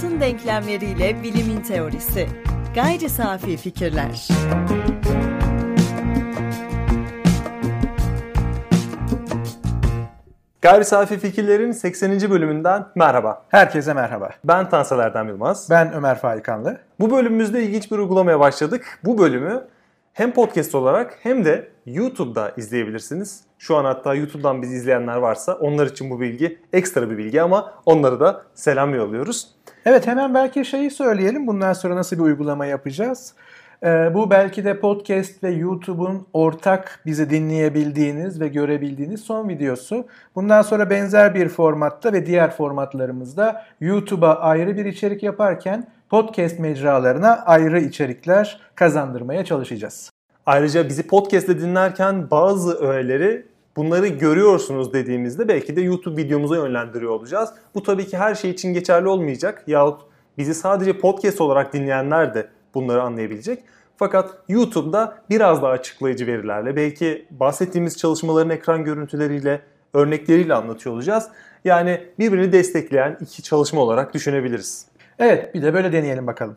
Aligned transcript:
hayatın 0.00 0.20
denklemleriyle 0.20 1.22
bilimin 1.22 1.60
teorisi. 1.60 2.28
Gayri 2.74 3.08
safi 3.08 3.56
fikirler. 3.56 4.28
Gayri 10.62 10.84
Safi 10.84 11.18
Fikirlerin 11.18 11.72
80. 11.72 12.30
bölümünden 12.30 12.86
merhaba. 12.94 13.42
Herkese 13.48 13.94
merhaba. 13.94 14.30
Ben 14.44 14.68
Tansel 14.68 14.98
Erdem 14.98 15.28
Yılmaz. 15.28 15.70
Ben 15.70 15.92
Ömer 15.92 16.18
Faikanlı. 16.18 16.78
Bu 17.00 17.10
bölümümüzde 17.10 17.62
ilginç 17.62 17.90
bir 17.90 17.98
uygulamaya 17.98 18.40
başladık. 18.40 18.98
Bu 19.04 19.18
bölümü 19.18 19.64
hem 20.12 20.32
podcast 20.32 20.74
olarak 20.74 21.18
hem 21.22 21.44
de 21.44 21.68
YouTube'da 21.86 22.52
izleyebilirsiniz. 22.56 23.40
Şu 23.58 23.76
an 23.76 23.84
hatta 23.84 24.14
YouTube'dan 24.14 24.62
bizi 24.62 24.74
izleyenler 24.74 25.16
varsa 25.16 25.54
onlar 25.54 25.86
için 25.86 26.10
bu 26.10 26.20
bilgi 26.20 26.58
ekstra 26.72 27.10
bir 27.10 27.18
bilgi 27.18 27.42
ama 27.42 27.74
onları 27.86 28.20
da 28.20 28.42
selam 28.54 28.94
yolluyoruz. 28.94 29.48
Evet 29.86 30.06
hemen 30.06 30.34
belki 30.34 30.64
şeyi 30.64 30.90
söyleyelim. 30.90 31.46
Bundan 31.46 31.72
sonra 31.72 31.96
nasıl 31.96 32.16
bir 32.16 32.22
uygulama 32.22 32.66
yapacağız? 32.66 33.34
Ee, 33.82 34.14
bu 34.14 34.30
belki 34.30 34.64
de 34.64 34.80
podcast 34.80 35.44
ve 35.44 35.50
YouTube'un 35.50 36.26
ortak 36.32 37.00
bizi 37.06 37.30
dinleyebildiğiniz 37.30 38.40
ve 38.40 38.48
görebildiğiniz 38.48 39.20
son 39.20 39.48
videosu. 39.48 40.06
Bundan 40.34 40.62
sonra 40.62 40.90
benzer 40.90 41.34
bir 41.34 41.48
formatta 41.48 42.12
ve 42.12 42.26
diğer 42.26 42.50
formatlarımızda 42.50 43.64
YouTube'a 43.80 44.34
ayrı 44.40 44.76
bir 44.76 44.84
içerik 44.84 45.22
yaparken 45.22 45.86
podcast 46.10 46.58
mecralarına 46.58 47.42
ayrı 47.46 47.80
içerikler 47.80 48.60
kazandırmaya 48.74 49.44
çalışacağız. 49.44 50.10
Ayrıca 50.46 50.88
bizi 50.88 51.06
podcast'te 51.06 51.60
dinlerken 51.60 52.30
bazı 52.30 52.78
öğeleri 52.78 53.49
bunları 53.80 54.06
görüyorsunuz 54.06 54.92
dediğimizde 54.92 55.48
belki 55.48 55.76
de 55.76 55.80
YouTube 55.80 56.22
videomuza 56.22 56.56
yönlendiriyor 56.56 57.10
olacağız. 57.10 57.50
Bu 57.74 57.82
tabii 57.82 58.06
ki 58.06 58.18
her 58.18 58.34
şey 58.34 58.50
için 58.50 58.74
geçerli 58.74 59.08
olmayacak 59.08 59.64
yahut 59.66 60.00
bizi 60.38 60.54
sadece 60.54 60.98
podcast 60.98 61.40
olarak 61.40 61.72
dinleyenler 61.72 62.34
de 62.34 62.48
bunları 62.74 63.02
anlayabilecek. 63.02 63.62
Fakat 63.96 64.34
YouTube'da 64.48 65.22
biraz 65.30 65.62
daha 65.62 65.70
açıklayıcı 65.70 66.26
verilerle, 66.26 66.76
belki 66.76 67.26
bahsettiğimiz 67.30 67.98
çalışmaların 67.98 68.50
ekran 68.50 68.84
görüntüleriyle, 68.84 69.60
örnekleriyle 69.94 70.54
anlatıyor 70.54 70.94
olacağız. 70.94 71.28
Yani 71.64 72.00
birbirini 72.18 72.52
destekleyen 72.52 73.18
iki 73.20 73.42
çalışma 73.42 73.80
olarak 73.80 74.14
düşünebiliriz. 74.14 74.86
Evet, 75.18 75.54
bir 75.54 75.62
de 75.62 75.74
böyle 75.74 75.92
deneyelim 75.92 76.26
bakalım. 76.26 76.56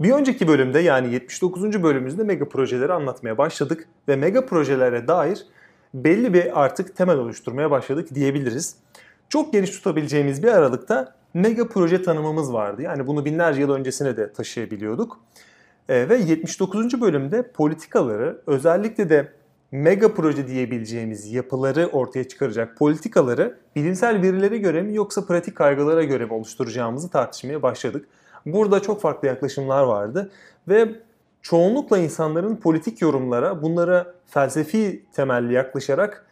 Bir 0.00 0.10
önceki 0.10 0.48
bölümde 0.48 0.78
yani 0.78 1.12
79. 1.12 1.82
bölümümüzde 1.82 2.24
mega 2.24 2.48
projeleri 2.48 2.92
anlatmaya 2.92 3.38
başladık 3.38 3.88
ve 4.08 4.16
mega 4.16 4.46
projelere 4.46 5.08
dair 5.08 5.46
belli 5.94 6.34
bir 6.34 6.64
artık 6.64 6.96
temel 6.96 7.16
oluşturmaya 7.18 7.70
başladık 7.70 8.14
diyebiliriz. 8.14 8.76
Çok 9.28 9.52
geniş 9.52 9.70
tutabileceğimiz 9.70 10.42
bir 10.42 10.48
aralıkta 10.48 11.14
mega 11.34 11.68
proje 11.68 12.02
tanımımız 12.02 12.52
vardı. 12.52 12.82
Yani 12.82 13.06
bunu 13.06 13.24
binlerce 13.24 13.60
yıl 13.60 13.70
öncesine 13.70 14.16
de 14.16 14.32
taşıyabiliyorduk. 14.32 15.20
E, 15.88 16.08
ve 16.08 16.16
79. 16.16 17.00
bölümde 17.00 17.42
politikaları 17.42 18.42
özellikle 18.46 19.10
de 19.10 19.32
mega 19.72 20.14
proje 20.14 20.46
diyebileceğimiz 20.46 21.32
yapıları 21.32 21.86
ortaya 21.86 22.28
çıkaracak 22.28 22.76
politikaları 22.76 23.58
bilimsel 23.76 24.22
verilere 24.22 24.58
göre 24.58 24.82
mi 24.82 24.94
yoksa 24.94 25.26
pratik 25.26 25.56
kaygılara 25.56 26.04
göre 26.04 26.24
mi 26.24 26.32
oluşturacağımızı 26.32 27.10
tartışmaya 27.10 27.62
başladık. 27.62 28.08
Burada 28.46 28.80
çok 28.80 29.00
farklı 29.00 29.28
yaklaşımlar 29.28 29.82
vardı 29.82 30.30
ve 30.68 30.88
çoğunlukla 31.48 31.98
insanların 31.98 32.56
politik 32.56 33.02
yorumlara 33.02 33.62
bunlara 33.62 34.14
felsefi 34.26 35.06
temelli 35.12 35.52
yaklaşarak 35.52 36.26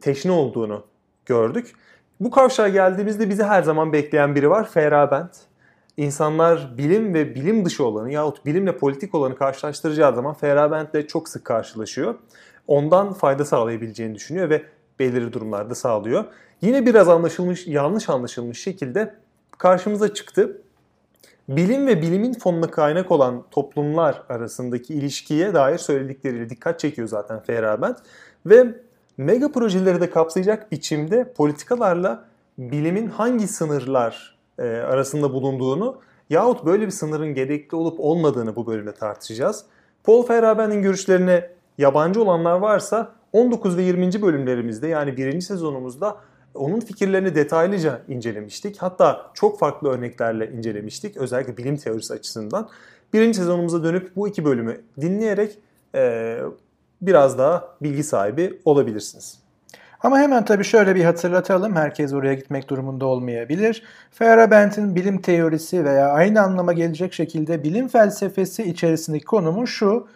teşne 0.00 0.32
olduğunu 0.32 0.84
gördük. 1.26 1.72
Bu 2.20 2.30
kavşağa 2.30 2.68
geldiğimizde 2.68 3.30
bizi 3.30 3.42
her 3.42 3.62
zaman 3.62 3.92
bekleyen 3.92 4.34
biri 4.34 4.50
var. 4.50 4.70
Feyerabend. 4.70 5.28
İnsanlar 5.96 6.74
bilim 6.78 7.14
ve 7.14 7.34
bilim 7.34 7.64
dışı 7.64 7.84
olanı 7.84 8.12
yahut 8.12 8.46
bilimle 8.46 8.76
politik 8.76 9.14
olanı 9.14 9.36
karşılaştıracağı 9.36 10.14
zaman 10.14 10.34
Feyerabend'le 10.34 11.08
çok 11.08 11.28
sık 11.28 11.44
karşılaşıyor. 11.44 12.14
Ondan 12.66 13.12
fayda 13.12 13.44
sağlayabileceğini 13.44 14.14
düşünüyor 14.14 14.50
ve 14.50 14.62
belirli 14.98 15.32
durumlarda 15.32 15.74
sağlıyor. 15.74 16.24
Yine 16.60 16.86
biraz 16.86 17.08
anlaşılmış, 17.08 17.66
yanlış 17.66 18.08
anlaşılmış 18.08 18.62
şekilde 18.62 19.14
karşımıza 19.58 20.14
çıktı. 20.14 20.61
Bilim 21.48 21.86
ve 21.86 22.02
bilimin 22.02 22.32
fonuna 22.32 22.70
kaynak 22.70 23.10
olan 23.10 23.44
toplumlar 23.50 24.22
arasındaki 24.28 24.94
ilişkiye 24.94 25.54
dair 25.54 25.78
söyledikleriyle 25.78 26.50
dikkat 26.50 26.80
çekiyor 26.80 27.08
zaten 27.08 27.40
Feyerabend. 27.40 27.94
Ve 28.46 28.74
mega 29.16 29.52
projeleri 29.52 30.00
de 30.00 30.10
kapsayacak 30.10 30.72
biçimde 30.72 31.32
politikalarla 31.32 32.24
bilimin 32.58 33.06
hangi 33.06 33.48
sınırlar 33.48 34.38
e, 34.58 34.62
arasında 34.62 35.32
bulunduğunu 35.32 36.00
yahut 36.30 36.66
böyle 36.66 36.86
bir 36.86 36.90
sınırın 36.90 37.34
gerekli 37.34 37.76
olup 37.76 38.00
olmadığını 38.00 38.56
bu 38.56 38.66
bölümde 38.66 38.92
tartışacağız. 38.92 39.64
Paul 40.04 40.22
Feyerabend'in 40.22 40.82
görüşlerine 40.82 41.50
yabancı 41.78 42.22
olanlar 42.22 42.58
varsa 42.58 43.12
19 43.32 43.76
ve 43.76 43.82
20. 43.82 44.22
bölümlerimizde 44.22 44.88
yani 44.88 45.16
birinci 45.16 45.46
sezonumuzda 45.46 46.16
onun 46.54 46.80
fikirlerini 46.80 47.34
detaylıca 47.34 48.02
incelemiştik. 48.08 48.82
Hatta 48.82 49.30
çok 49.34 49.58
farklı 49.58 49.88
örneklerle 49.88 50.50
incelemiştik. 50.50 51.16
Özellikle 51.16 51.56
bilim 51.56 51.76
teorisi 51.76 52.14
açısından. 52.14 52.68
Birinci 53.12 53.38
sezonumuza 53.38 53.84
dönüp 53.84 54.16
bu 54.16 54.28
iki 54.28 54.44
bölümü 54.44 54.80
dinleyerek 55.00 55.58
e, 55.94 56.38
biraz 57.02 57.38
daha 57.38 57.68
bilgi 57.82 58.04
sahibi 58.04 58.60
olabilirsiniz. 58.64 59.42
Ama 60.00 60.18
hemen 60.18 60.44
tabii 60.44 60.64
şöyle 60.64 60.94
bir 60.94 61.04
hatırlatalım. 61.04 61.76
Herkes 61.76 62.12
oraya 62.12 62.34
gitmek 62.34 62.68
durumunda 62.68 63.06
olmayabilir. 63.06 63.82
Feyerabend'in 64.10 64.94
bilim 64.94 65.22
teorisi 65.22 65.84
veya 65.84 66.08
aynı 66.08 66.42
anlama 66.42 66.72
gelecek 66.72 67.12
şekilde 67.12 67.62
bilim 67.62 67.88
felsefesi 67.88 68.62
içerisindeki 68.62 69.24
konumu 69.24 69.66
şu. 69.66 70.06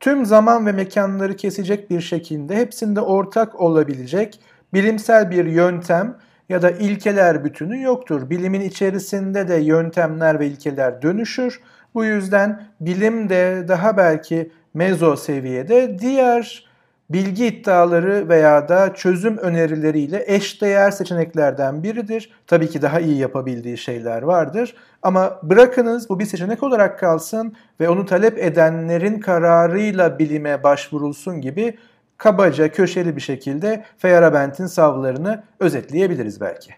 Tüm 0.00 0.26
zaman 0.26 0.66
ve 0.66 0.72
mekanları 0.72 1.36
kesecek 1.36 1.90
bir 1.90 2.00
şekilde 2.00 2.56
hepsinde 2.56 3.00
ortak 3.00 3.60
olabilecek 3.60 4.40
bilimsel 4.74 5.30
bir 5.30 5.44
yöntem 5.44 6.16
ya 6.48 6.62
da 6.62 6.70
ilkeler 6.70 7.44
bütünü 7.44 7.82
yoktur. 7.82 8.30
Bilimin 8.30 8.60
içerisinde 8.60 9.48
de 9.48 9.54
yöntemler 9.54 10.40
ve 10.40 10.46
ilkeler 10.46 11.02
dönüşür. 11.02 11.60
Bu 11.94 12.04
yüzden 12.04 12.62
bilim 12.80 13.28
de 13.28 13.64
daha 13.68 13.96
belki 13.96 14.50
mezo 14.74 15.16
seviyede 15.16 15.98
diğer 15.98 16.64
bilgi 17.10 17.46
iddiaları 17.46 18.28
veya 18.28 18.68
da 18.68 18.94
çözüm 18.94 19.38
önerileriyle 19.38 20.24
eşdeğer 20.26 20.90
seçeneklerden 20.90 21.82
biridir. 21.82 22.30
Tabii 22.46 22.68
ki 22.68 22.82
daha 22.82 23.00
iyi 23.00 23.18
yapabildiği 23.18 23.78
şeyler 23.78 24.22
vardır 24.22 24.74
ama 25.02 25.40
bırakınız 25.42 26.08
bu 26.08 26.18
bir 26.20 26.26
seçenek 26.26 26.62
olarak 26.62 26.98
kalsın 26.98 27.54
ve 27.80 27.88
onu 27.88 28.06
talep 28.06 28.38
edenlerin 28.38 29.20
kararıyla 29.20 30.18
bilime 30.18 30.62
başvurulsun 30.62 31.40
gibi 31.40 31.78
kabaca 32.24 32.68
köşeli 32.68 33.16
bir 33.16 33.20
şekilde 33.20 33.84
Feyerabend'in 33.98 34.66
savlarını 34.66 35.42
özetleyebiliriz 35.60 36.40
belki. 36.40 36.70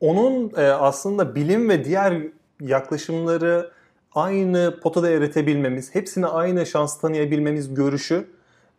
Onun 0.00 0.52
e, 0.56 0.62
aslında 0.62 1.34
bilim 1.34 1.68
ve 1.68 1.84
diğer 1.84 2.22
yaklaşımları 2.60 3.70
aynı 4.14 4.80
potada 4.82 5.10
eritebilmemiz, 5.10 5.94
hepsine 5.94 6.26
aynı 6.26 6.66
şans 6.66 7.00
tanıyabilmemiz 7.00 7.74
görüşü 7.74 8.26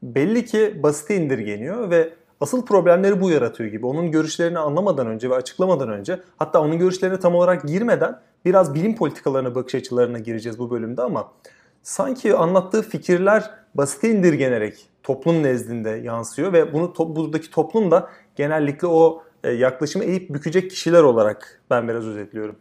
belli 0.03 0.45
ki 0.45 0.79
basite 0.83 1.15
indirgeniyor 1.15 1.89
ve 1.89 2.09
asıl 2.41 2.65
problemleri 2.65 3.21
bu 3.21 3.29
yaratıyor 3.31 3.69
gibi. 3.69 3.85
Onun 3.85 4.11
görüşlerini 4.11 4.59
anlamadan 4.59 5.07
önce 5.07 5.29
ve 5.29 5.35
açıklamadan 5.35 5.89
önce 5.89 6.19
hatta 6.37 6.61
onun 6.61 6.79
görüşlerine 6.79 7.19
tam 7.19 7.35
olarak 7.35 7.67
girmeden 7.67 8.19
biraz 8.45 8.73
bilim 8.73 8.95
politikalarına 8.95 9.55
bakış 9.55 9.75
açılarına 9.75 10.19
gireceğiz 10.19 10.59
bu 10.59 10.71
bölümde 10.71 11.01
ama 11.01 11.31
sanki 11.85 12.35
anlattığı 12.35 12.81
fikirler 12.81 13.51
basite 13.75 14.09
indirgenerek 14.09 14.89
toplum 15.03 15.43
nezdinde 15.43 15.89
yansıyor 15.89 16.53
ve 16.53 16.73
bunu 16.73 16.85
to- 16.85 17.15
buradaki 17.15 17.49
toplum 17.51 17.91
da 17.91 18.09
genellikle 18.35 18.87
o 18.87 19.23
e, 19.43 19.51
yaklaşımı 19.51 20.03
eğip 20.03 20.29
bükecek 20.29 20.69
kişiler 20.71 21.03
olarak 21.03 21.61
ben 21.69 21.87
biraz 21.87 22.07
özetliyorum. 22.07 22.55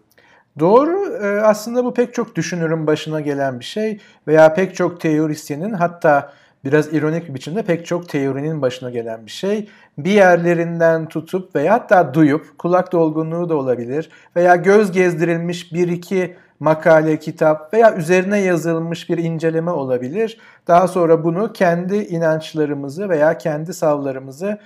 Doğru. 0.58 1.14
E, 1.22 1.40
aslında 1.40 1.84
bu 1.84 1.94
pek 1.94 2.14
çok 2.14 2.36
düşünürün 2.36 2.86
başına 2.86 3.20
gelen 3.20 3.60
bir 3.60 3.64
şey 3.64 4.00
veya 4.26 4.54
pek 4.54 4.74
çok 4.74 5.00
teorisyenin 5.00 5.72
hatta 5.72 6.32
biraz 6.64 6.92
ironik 6.92 7.28
bir 7.28 7.34
biçimde 7.34 7.62
pek 7.62 7.86
çok 7.86 8.08
teorinin 8.08 8.62
başına 8.62 8.90
gelen 8.90 9.26
bir 9.26 9.30
şey. 9.30 9.68
Bir 9.98 10.10
yerlerinden 10.10 11.08
tutup 11.08 11.56
veya 11.56 11.74
hatta 11.74 12.14
duyup 12.14 12.58
kulak 12.58 12.92
dolgunluğu 12.92 13.48
da 13.48 13.56
olabilir 13.56 14.10
veya 14.36 14.56
göz 14.56 14.92
gezdirilmiş 14.92 15.72
bir 15.72 15.88
iki 15.88 16.36
makale, 16.60 17.18
kitap 17.18 17.74
veya 17.74 17.94
üzerine 17.94 18.38
yazılmış 18.38 19.08
bir 19.10 19.18
inceleme 19.18 19.70
olabilir. 19.70 20.38
Daha 20.68 20.88
sonra 20.88 21.24
bunu 21.24 21.52
kendi 21.52 21.96
inançlarımızı 21.96 23.08
veya 23.08 23.38
kendi 23.38 23.74
savlarımızı 23.74 24.58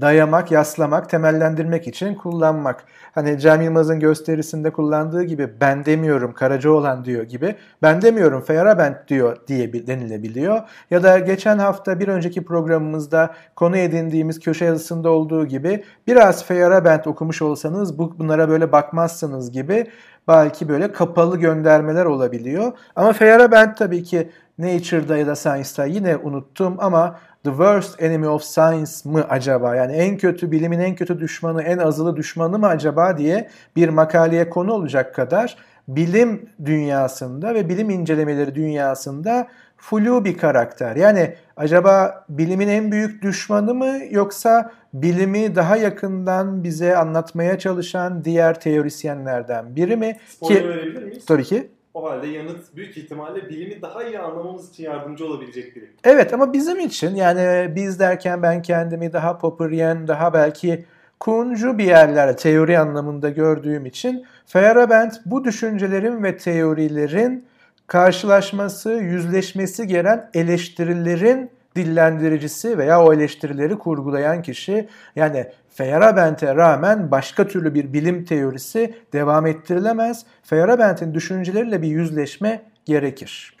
dayamak, 0.00 0.50
yaslamak, 0.50 1.10
temellendirmek 1.10 1.88
için 1.88 2.14
kullanmak. 2.14 2.84
Hani 3.12 3.38
Cem 3.38 3.62
Yılmaz'ın 3.62 4.00
gösterisinde 4.00 4.72
kullandığı 4.72 5.22
gibi 5.22 5.48
ben 5.60 5.84
demiyorum 5.84 6.32
Karacaoğlan 6.32 7.04
diyor 7.04 7.22
gibi 7.22 7.56
ben 7.82 8.02
demiyorum 8.02 8.40
Feyerabend 8.40 8.94
diyor 9.08 9.36
diye 9.46 9.86
denilebiliyor. 9.86 10.60
Ya 10.90 11.02
da 11.02 11.18
geçen 11.18 11.58
hafta 11.58 12.00
bir 12.00 12.08
önceki 12.08 12.44
programımızda 12.44 13.34
konu 13.56 13.76
edindiğimiz 13.76 14.40
köşe 14.40 14.64
yazısında 14.64 15.10
olduğu 15.10 15.46
gibi 15.46 15.84
biraz 16.06 16.44
Feyerabend 16.44 17.04
okumuş 17.04 17.42
olsanız 17.42 17.98
bunlara 17.98 18.48
böyle 18.48 18.72
bakmazsınız 18.72 19.52
gibi 19.52 19.86
belki 20.28 20.68
böyle 20.68 20.92
kapalı 20.92 21.38
göndermeler 21.38 22.04
olabiliyor. 22.04 22.72
Ama 22.96 23.12
Feyerabend 23.12 23.74
tabii 23.76 24.02
ki 24.02 24.30
Nature'da 24.58 25.16
ya 25.16 25.26
da 25.26 25.36
Science'da 25.36 25.84
yine 25.84 26.16
unuttum 26.16 26.76
ama 26.78 27.18
The 27.44 27.50
Worst 27.50 28.02
Enemy 28.02 28.28
of 28.28 28.42
Science 28.42 28.92
mı 29.04 29.24
acaba? 29.28 29.76
Yani 29.76 29.92
en 29.92 30.16
kötü 30.16 30.50
bilimin 30.50 30.78
en 30.80 30.94
kötü 30.94 31.20
düşmanı, 31.20 31.62
en 31.62 31.78
azılı 31.78 32.16
düşmanı 32.16 32.58
mı 32.58 32.66
acaba 32.66 33.18
diye 33.18 33.50
bir 33.76 33.88
makaleye 33.88 34.50
konu 34.50 34.72
olacak 34.72 35.14
kadar 35.14 35.56
bilim 35.88 36.48
dünyasında 36.64 37.54
ve 37.54 37.68
bilim 37.68 37.90
incelemeleri 37.90 38.54
dünyasında 38.54 39.48
flu 39.90 40.24
bir 40.24 40.36
karakter. 40.36 40.96
Yani 40.96 41.34
acaba 41.56 42.24
bilimin 42.28 42.68
en 42.68 42.92
büyük 42.92 43.22
düşmanı 43.22 43.74
mı 43.74 43.98
yoksa 44.10 44.72
bilimi 44.94 45.56
daha 45.56 45.76
yakından 45.76 46.64
bize 46.64 46.96
anlatmaya 46.96 47.58
çalışan 47.58 48.24
diğer 48.24 48.60
teorisyenlerden 48.60 49.76
biri 49.76 49.96
mi? 49.96 50.16
Spoiler 50.28 50.62
Ki, 50.62 50.68
verebilir 50.68 51.02
miyiz? 51.02 51.26
Tabii 51.26 51.44
ki. 51.44 51.70
O 51.94 52.10
halde 52.10 52.26
yanıt 52.26 52.76
büyük 52.76 52.96
ihtimalle 52.96 53.48
bilimi 53.48 53.82
daha 53.82 54.04
iyi 54.04 54.18
anlamamız 54.18 54.70
için 54.70 54.84
yardımcı 54.84 55.26
olabilecek 55.26 55.76
biri. 55.76 55.90
Evet 56.04 56.34
ama 56.34 56.52
bizim 56.52 56.80
için 56.80 57.14
yani 57.14 57.74
biz 57.74 58.00
derken 58.00 58.42
ben 58.42 58.62
kendimi 58.62 59.12
daha 59.12 59.38
Popperian, 59.38 60.08
daha 60.08 60.32
belki 60.32 60.84
kuncu 61.20 61.78
bir 61.78 61.84
yerlerde 61.84 62.36
teori 62.36 62.78
anlamında 62.78 63.30
gördüğüm 63.30 63.86
için 63.86 64.26
Feyerabend 64.46 65.12
bu 65.26 65.44
düşüncelerin 65.44 66.22
ve 66.22 66.36
teorilerin 66.36 67.44
karşılaşması, 67.86 68.90
yüzleşmesi 68.92 69.86
gelen 69.86 70.30
eleştirilerin 70.34 71.50
dillendiricisi 71.76 72.78
veya 72.78 73.04
o 73.04 73.12
eleştirileri 73.12 73.78
kurgulayan 73.78 74.42
kişi. 74.42 74.88
Yani 75.16 75.46
Feyerabend'e 75.70 76.54
rağmen 76.54 77.10
başka 77.10 77.46
türlü 77.46 77.74
bir 77.74 77.92
bilim 77.92 78.24
teorisi 78.24 78.94
devam 79.12 79.46
ettirilemez. 79.46 80.26
Feyerabend'in 80.42 81.14
düşünceleriyle 81.14 81.82
bir 81.82 81.88
yüzleşme 81.88 82.62
gerekir. 82.84 83.56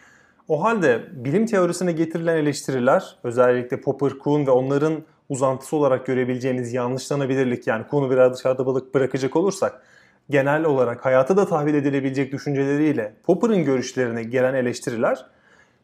O 0.48 0.64
halde 0.64 1.02
bilim 1.12 1.46
teorisine 1.46 1.92
getirilen 1.92 2.36
eleştiriler 2.36 3.16
özellikle 3.24 3.80
Popper, 3.80 4.18
Kuhn 4.18 4.46
ve 4.46 4.50
onların 4.50 5.02
uzantısı 5.28 5.76
olarak 5.76 6.06
görebileceğiniz 6.06 6.72
yanlışlanabilirlik 6.72 7.66
yani 7.66 7.86
Kuhn'u 7.86 8.10
biraz 8.10 8.34
dışarıda 8.34 8.94
bırakacak 8.94 9.36
olursak 9.36 9.82
genel 10.30 10.64
olarak 10.64 11.04
hayata 11.04 11.36
da 11.36 11.46
tahvil 11.46 11.74
edilebilecek 11.74 12.32
düşünceleriyle 12.32 13.14
Popper'ın 13.24 13.64
görüşlerine 13.64 14.22
gelen 14.22 14.54
eleştiriler 14.54 15.26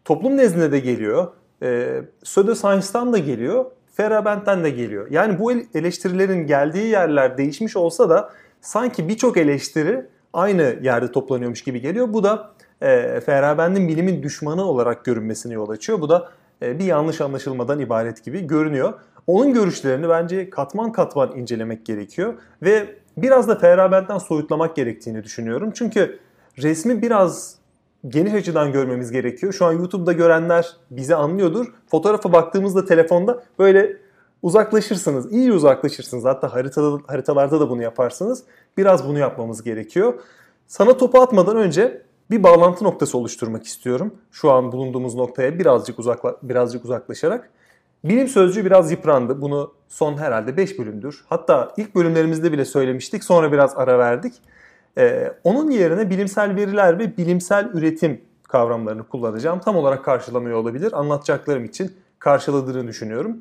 toplum 0.05 0.37
nezdinde 0.37 0.73
de 0.73 0.79
geliyor. 0.79 1.29
E, 1.63 2.01
Pseudoscience'dan 2.25 3.13
da 3.13 3.19
geliyor 3.19 3.65
Feyerabend'den 3.93 4.65
de 4.65 4.71
geliyor. 4.71 5.07
Yani 5.11 5.39
bu 5.39 5.53
eleştirilerin 5.53 6.47
geldiği 6.47 6.87
yerler 6.87 7.39
değişmiş 7.39 7.77
olsa 7.77 8.11
da 8.11 8.31
sanki 8.61 9.09
birçok 9.09 9.37
eleştiri 9.37 10.07
aynı 10.33 10.77
yerde 10.83 11.13
toplanıyormuş 11.13 11.65
gibi 11.65 11.81
geliyor. 11.81 12.13
Bu 12.13 12.25
da 12.25 12.51
e, 12.83 13.21
Feyerabend'in 13.21 13.89
bilimin 13.89 14.23
düşmanı 14.23 14.65
olarak 14.65 15.05
görünmesine 15.05 15.55
yol 15.55 15.69
açıyor. 15.69 16.01
Bu 16.01 16.09
da 16.09 16.29
e, 16.63 16.79
bir 16.79 16.85
yanlış 16.85 17.21
anlaşılmadan 17.21 17.79
ibaret 17.79 18.25
gibi 18.25 18.47
görünüyor. 18.47 18.93
Onun 19.27 19.55
görüşlerini 19.55 20.09
bence 20.09 20.51
katman 20.51 20.93
katman 20.93 21.37
incelemek 21.37 21.87
gerekiyor 21.87 22.35
ve 22.63 22.97
biraz 23.17 23.49
da 23.49 23.59
Feyerabend'den 23.59 24.19
soyutlamak 24.19 24.77
gerektiğini 24.77 25.25
düşünüyorum. 25.25 25.71
Çünkü 25.75 26.19
resmi 26.59 27.03
biraz 27.03 27.55
geniş 28.09 28.35
açıdan 28.35 28.73
görmemiz 28.73 29.11
gerekiyor. 29.13 29.53
Şu 29.53 29.67
an 29.67 29.73
YouTube'da 29.73 30.13
görenler 30.13 30.77
bizi 30.91 31.15
anlıyordur. 31.15 31.67
Fotoğrafa 31.87 32.33
baktığımızda 32.33 32.85
telefonda 32.85 33.43
böyle 33.59 33.97
uzaklaşırsınız. 34.43 35.33
iyi 35.33 35.53
uzaklaşırsınız. 35.53 36.25
Hatta 36.25 36.55
haritada, 36.55 36.99
haritalarda 37.07 37.61
da 37.61 37.71
bunu 37.71 37.83
yaparsınız. 37.83 38.43
Biraz 38.77 39.09
bunu 39.09 39.19
yapmamız 39.19 39.63
gerekiyor. 39.63 40.15
Sana 40.67 40.97
topu 40.97 41.21
atmadan 41.21 41.57
önce 41.57 42.03
bir 42.31 42.43
bağlantı 42.43 42.85
noktası 42.85 43.19
oluşturmak 43.19 43.65
istiyorum. 43.65 44.15
Şu 44.33 44.51
an 44.51 44.73
bulunduğumuz 44.73 45.15
noktaya 45.15 45.59
birazcık 45.59 45.99
uzakla, 45.99 46.37
birazcık 46.43 46.85
uzaklaşarak. 46.85 47.51
Bilim 48.05 48.29
sözcüğü 48.29 48.65
biraz 48.65 48.91
yıprandı. 48.91 49.41
Bunu 49.41 49.75
son 49.89 50.19
herhalde 50.19 50.57
5 50.57 50.79
bölümdür. 50.79 51.25
Hatta 51.29 51.73
ilk 51.77 51.95
bölümlerimizde 51.95 52.53
bile 52.53 52.65
söylemiştik. 52.65 53.25
Sonra 53.25 53.53
biraz 53.53 53.77
ara 53.77 53.99
verdik. 53.99 54.35
Ee, 54.99 55.33
onun 55.45 55.71
yerine 55.71 56.11
bilimsel 56.11 56.57
veriler 56.57 56.99
ve 56.99 57.17
bilimsel 57.17 57.71
üretim 57.75 58.21
kavramlarını 58.43 59.09
kullanacağım. 59.09 59.61
Tam 59.61 59.77
olarak 59.77 60.05
karşılamıyor 60.05 60.59
olabilir. 60.59 60.93
Anlatacaklarım 60.93 61.65
için 61.65 61.93
karşıladığını 62.19 62.89
düşünüyorum. 62.89 63.41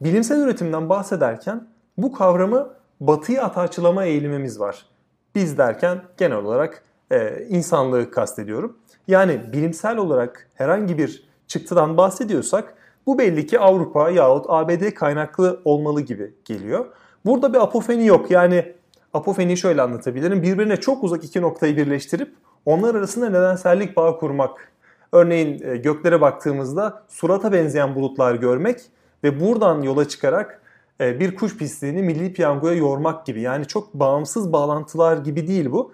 Bilimsel 0.00 0.40
üretimden 0.40 0.88
bahsederken 0.88 1.66
bu 1.98 2.12
kavramı 2.12 2.70
batıya 3.00 3.42
ataçlama 3.42 4.04
eğilimimiz 4.04 4.60
var. 4.60 4.86
Biz 5.34 5.58
derken 5.58 6.02
genel 6.16 6.36
olarak 6.36 6.82
e, 7.10 7.46
insanlığı 7.48 8.10
kastediyorum. 8.10 8.76
Yani 9.08 9.40
bilimsel 9.52 9.96
olarak 9.96 10.48
herhangi 10.54 10.98
bir 10.98 11.28
çıktıdan 11.46 11.96
bahsediyorsak 11.96 12.74
bu 13.06 13.18
belli 13.18 13.46
ki 13.46 13.60
Avrupa 13.60 14.10
yahut 14.10 14.46
ABD 14.48 14.90
kaynaklı 14.90 15.60
olmalı 15.64 16.00
gibi 16.00 16.34
geliyor. 16.44 16.86
Burada 17.24 17.52
bir 17.52 17.58
apofeni 17.58 18.06
yok. 18.06 18.30
Yani 18.30 18.74
apofeniyi 19.12 19.56
şöyle 19.56 19.82
anlatabilirim. 19.82 20.42
Birbirine 20.42 20.76
çok 20.76 21.04
uzak 21.04 21.24
iki 21.24 21.42
noktayı 21.42 21.76
birleştirip 21.76 22.34
onlar 22.64 22.94
arasında 22.94 23.28
nedensellik 23.28 23.96
bağ 23.96 24.16
kurmak. 24.16 24.72
Örneğin 25.12 25.62
e, 25.64 25.76
göklere 25.76 26.20
baktığımızda 26.20 27.02
surata 27.08 27.52
benzeyen 27.52 27.94
bulutlar 27.94 28.34
görmek 28.34 28.80
ve 29.24 29.40
buradan 29.40 29.82
yola 29.82 30.08
çıkarak 30.08 30.62
e, 31.00 31.20
bir 31.20 31.36
kuş 31.36 31.56
pisliğini 31.56 32.02
milli 32.02 32.32
piyangoya 32.32 32.74
yormak 32.74 33.26
gibi. 33.26 33.40
Yani 33.40 33.66
çok 33.66 33.94
bağımsız 33.94 34.52
bağlantılar 34.52 35.16
gibi 35.16 35.48
değil 35.48 35.72
bu. 35.72 35.92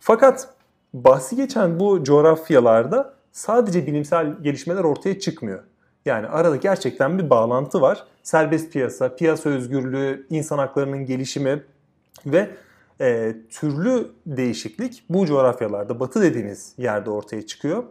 Fakat 0.00 0.48
bahsi 0.94 1.36
geçen 1.36 1.80
bu 1.80 2.04
coğrafyalarda 2.04 3.14
sadece 3.32 3.86
bilimsel 3.86 4.42
gelişmeler 4.42 4.84
ortaya 4.84 5.20
çıkmıyor. 5.20 5.62
Yani 6.04 6.26
arada 6.26 6.56
gerçekten 6.56 7.18
bir 7.18 7.30
bağlantı 7.30 7.80
var. 7.80 8.04
Serbest 8.22 8.72
piyasa, 8.72 9.16
piyasa 9.16 9.50
özgürlüğü, 9.50 10.26
insan 10.30 10.58
haklarının 10.58 11.06
gelişimi 11.06 11.62
ve 12.26 12.50
e, 13.00 13.34
türlü 13.50 14.10
değişiklik 14.26 15.04
bu 15.08 15.26
coğrafyalarda, 15.26 16.00
batı 16.00 16.22
dediğimiz 16.22 16.74
yerde 16.78 17.10
ortaya 17.10 17.46
çıkıyor. 17.46 17.84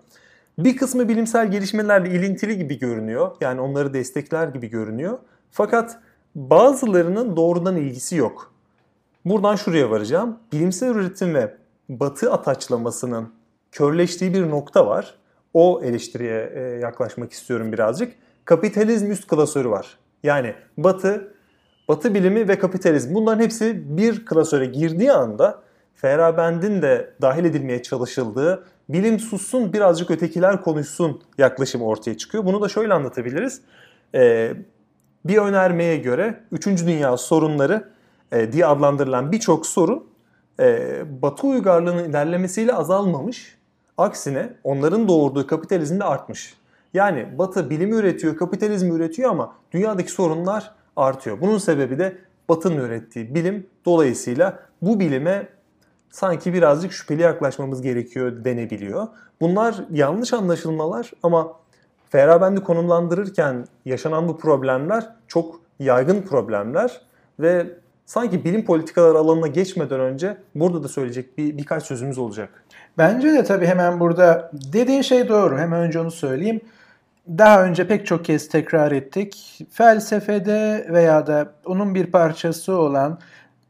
Bir 0.59 0.77
kısmı 0.77 1.09
bilimsel 1.09 1.51
gelişmelerle 1.51 2.09
ilintili 2.09 2.57
gibi 2.57 2.79
görünüyor. 2.79 3.31
Yani 3.41 3.61
onları 3.61 3.93
destekler 3.93 4.47
gibi 4.47 4.67
görünüyor. 4.67 5.17
Fakat 5.51 5.99
bazılarının 6.35 7.35
doğrudan 7.35 7.77
ilgisi 7.77 8.15
yok. 8.15 8.53
Buradan 9.25 9.55
şuraya 9.55 9.89
varacağım. 9.89 10.39
Bilimsel 10.51 10.87
üretim 10.87 11.33
ve 11.33 11.57
batı 11.89 12.33
ataçlamasının 12.33 13.33
körleştiği 13.71 14.33
bir 14.33 14.49
nokta 14.49 14.87
var. 14.87 15.15
O 15.53 15.81
eleştiriye 15.83 16.51
e, 16.55 16.59
yaklaşmak 16.59 17.31
istiyorum 17.31 17.71
birazcık. 17.71 18.13
Kapitalizm 18.45 19.11
üst 19.11 19.27
klasörü 19.27 19.69
var. 19.69 19.97
Yani 20.23 20.53
batı, 20.77 21.33
batı 21.87 22.13
bilimi 22.13 22.47
ve 22.47 22.59
kapitalizm 22.59 23.13
bunların 23.13 23.43
hepsi 23.43 23.97
bir 23.97 24.25
klasöre 24.25 24.65
girdiği 24.65 25.11
anda 25.11 25.63
Feyerabend'in 25.95 26.81
de 26.81 27.13
dahil 27.21 27.45
edilmeye 27.45 27.81
çalışıldığı 27.81 28.63
bilim 28.89 29.19
sussun 29.19 29.73
birazcık 29.73 30.11
ötekiler 30.11 30.61
konuşsun 30.61 31.21
yaklaşımı 31.37 31.85
ortaya 31.85 32.17
çıkıyor. 32.17 32.45
Bunu 32.45 32.61
da 32.61 32.69
şöyle 32.69 32.93
anlatabiliriz. 32.93 33.61
Ee, 34.15 34.53
bir 35.25 35.37
önermeye 35.37 35.97
göre 35.97 36.43
3. 36.51 36.65
Dünya 36.67 37.17
sorunları 37.17 37.89
e, 38.31 38.51
diye 38.51 38.65
adlandırılan 38.65 39.31
birçok 39.31 39.65
sorun 39.65 40.07
e, 40.59 41.01
Batı 41.21 41.47
uygarlığının 41.47 42.09
ilerlemesiyle 42.09 42.73
azalmamış. 42.73 43.57
Aksine 43.97 44.53
onların 44.63 45.07
doğurduğu 45.07 45.47
kapitalizm 45.47 45.99
de 45.99 46.03
artmış. 46.03 46.57
Yani 46.93 47.37
Batı 47.37 47.69
bilimi 47.69 47.95
üretiyor, 47.95 48.37
kapitalizmi 48.37 48.93
üretiyor 48.93 49.29
ama 49.29 49.53
dünyadaki 49.71 50.11
sorunlar 50.11 50.71
artıyor. 50.95 51.41
Bunun 51.41 51.57
sebebi 51.57 51.99
de 51.99 52.17
Batı'nın 52.49 52.77
ürettiği 52.77 53.35
bilim. 53.35 53.67
Dolayısıyla 53.85 54.59
bu 54.81 54.99
bilime 54.99 55.47
sanki 56.11 56.53
birazcık 56.53 56.93
şüpheli 56.93 57.21
yaklaşmamız 57.21 57.81
gerekiyor 57.81 58.45
denebiliyor. 58.45 59.07
Bunlar 59.41 59.75
yanlış 59.91 60.33
anlaşılmalar 60.33 61.11
ama 61.23 61.53
Feyerabend'i 62.09 62.61
konumlandırırken 62.61 63.65
yaşanan 63.85 64.27
bu 64.27 64.37
problemler 64.37 65.09
çok 65.27 65.61
yaygın 65.79 66.21
problemler 66.21 67.01
ve 67.39 67.67
sanki 68.05 68.43
bilim 68.45 68.65
politikaları 68.65 69.17
alanına 69.17 69.47
geçmeden 69.47 69.99
önce 69.99 70.37
burada 70.55 70.83
da 70.83 70.87
söyleyecek 70.87 71.37
bir 71.37 71.57
birkaç 71.57 71.83
sözümüz 71.83 72.17
olacak. 72.17 72.62
Bence 72.97 73.33
de 73.33 73.43
tabii 73.43 73.65
hemen 73.65 73.99
burada 73.99 74.51
dediğin 74.73 75.01
şey 75.01 75.29
doğru. 75.29 75.57
Hemen 75.57 75.81
önce 75.81 75.99
onu 75.99 76.11
söyleyeyim. 76.11 76.61
daha 77.27 77.65
önce 77.65 77.87
pek 77.87 78.05
çok 78.05 78.25
kez 78.25 78.49
tekrar 78.49 78.91
ettik. 78.91 79.59
Felsefede 79.71 80.87
veya 80.89 81.27
da 81.27 81.53
onun 81.65 81.95
bir 81.95 82.05
parçası 82.05 82.73
olan 82.73 83.19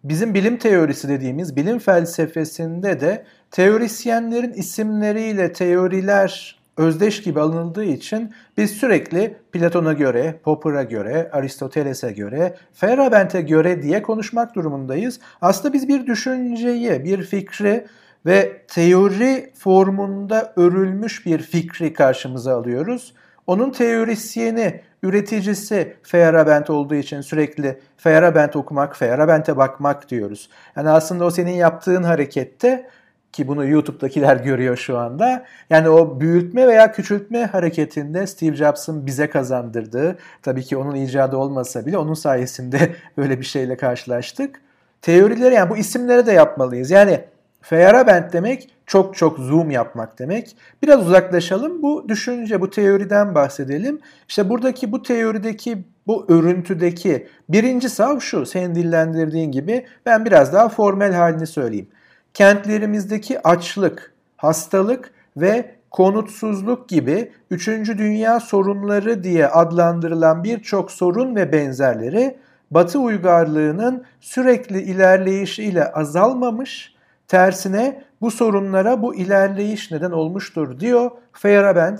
bizim 0.03 0.33
bilim 0.33 0.57
teorisi 0.57 1.09
dediğimiz 1.09 1.55
bilim 1.55 1.79
felsefesinde 1.79 3.01
de 3.01 3.25
teorisyenlerin 3.51 4.53
isimleriyle 4.53 5.53
teoriler 5.53 6.59
özdeş 6.77 7.21
gibi 7.21 7.39
alınıldığı 7.39 7.83
için 7.83 8.33
biz 8.57 8.71
sürekli 8.71 9.37
Platon'a 9.51 9.93
göre, 9.93 10.39
Popper'a 10.43 10.83
göre, 10.83 11.29
Aristoteles'e 11.31 12.11
göre, 12.11 12.55
Feyerabend'e 12.73 13.41
göre 13.41 13.81
diye 13.81 14.01
konuşmak 14.01 14.55
durumundayız. 14.55 15.19
Aslında 15.41 15.73
biz 15.73 15.87
bir 15.87 16.07
düşünceyi, 16.07 17.03
bir 17.03 17.23
fikri 17.23 17.85
ve 18.25 18.61
teori 18.67 19.51
formunda 19.57 20.53
örülmüş 20.55 21.25
bir 21.25 21.39
fikri 21.39 21.93
karşımıza 21.93 22.57
alıyoruz. 22.57 23.13
Onun 23.47 23.71
teorisyeni, 23.71 24.81
üreticisi 25.03 25.95
Feyerabend 26.03 26.67
olduğu 26.67 26.95
için 26.95 27.21
sürekli 27.21 27.79
Feyerabend 27.97 28.53
okumak, 28.53 28.97
Feyerabend'e 28.97 29.57
bakmak 29.57 30.09
diyoruz. 30.09 30.49
Yani 30.75 30.89
aslında 30.89 31.25
o 31.25 31.31
senin 31.31 31.51
yaptığın 31.51 32.03
harekette 32.03 32.89
ki 33.31 33.47
bunu 33.47 33.65
YouTube'dakiler 33.65 34.37
görüyor 34.43 34.77
şu 34.77 34.97
anda. 34.97 35.45
Yani 35.69 35.89
o 35.89 36.19
büyütme 36.19 36.67
veya 36.67 36.91
küçültme 36.91 37.45
hareketinde 37.45 38.27
Steve 38.27 38.55
Jobs'ın 38.55 39.05
bize 39.05 39.29
kazandırdığı, 39.29 40.17
tabii 40.41 40.63
ki 40.63 40.77
onun 40.77 40.95
icadı 40.95 41.37
olmasa 41.37 41.85
bile 41.85 41.97
onun 41.97 42.13
sayesinde 42.13 42.95
böyle 43.17 43.39
bir 43.39 43.45
şeyle 43.45 43.77
karşılaştık. 43.77 44.61
Teorileri 45.01 45.55
yani 45.55 45.69
bu 45.69 45.77
isimleri 45.77 46.25
de 46.25 46.31
yapmalıyız. 46.31 46.91
Yani 46.91 47.19
Feyerabend 47.63 48.33
demek 48.33 48.69
çok 48.85 49.17
çok 49.17 49.39
zoom 49.39 49.71
yapmak 49.71 50.19
demek. 50.19 50.55
Biraz 50.83 51.07
uzaklaşalım. 51.07 51.81
Bu 51.81 52.09
düşünce, 52.09 52.61
bu 52.61 52.69
teoriden 52.69 53.35
bahsedelim. 53.35 53.99
İşte 54.27 54.49
buradaki 54.49 54.91
bu 54.91 55.03
teorideki 55.03 55.85
bu 56.07 56.25
örüntüdeki 56.29 57.27
birinci 57.49 57.89
sav 57.89 58.19
şu 58.19 58.45
senin 58.45 58.75
dillendirdiğin 58.75 59.51
gibi 59.51 59.85
ben 60.05 60.25
biraz 60.25 60.53
daha 60.53 60.69
formel 60.69 61.13
halini 61.13 61.47
söyleyeyim 61.47 61.87
kentlerimizdeki 62.33 63.47
açlık, 63.47 64.13
hastalık 64.37 65.11
ve 65.37 65.75
konutsuzluk 65.91 66.89
gibi 66.89 67.31
3. 67.51 67.67
dünya 67.97 68.39
sorunları 68.39 69.23
diye 69.23 69.47
adlandırılan 69.47 70.43
birçok 70.43 70.91
sorun 70.91 71.35
ve 71.35 71.51
benzerleri 71.51 72.37
Batı 72.71 72.99
uygarlığının 72.99 74.03
sürekli 74.21 74.81
ilerleyişiyle 74.81 75.91
azalmamış, 75.91 76.92
tersine 77.27 78.03
bu 78.21 78.31
sorunlara 78.31 79.01
bu 79.01 79.15
ilerleyiş 79.15 79.91
neden 79.91 80.11
olmuştur 80.11 80.79
diyor 80.79 81.11
Feyerabend 81.33 81.99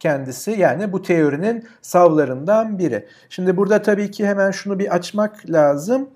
kendisi 0.00 0.50
yani 0.50 0.92
bu 0.92 1.02
teorinin 1.02 1.64
savlarından 1.82 2.78
biri. 2.78 3.06
Şimdi 3.28 3.56
burada 3.56 3.82
tabii 3.82 4.10
ki 4.10 4.26
hemen 4.26 4.50
şunu 4.50 4.78
bir 4.78 4.94
açmak 4.94 5.50
lazım. 5.50 6.10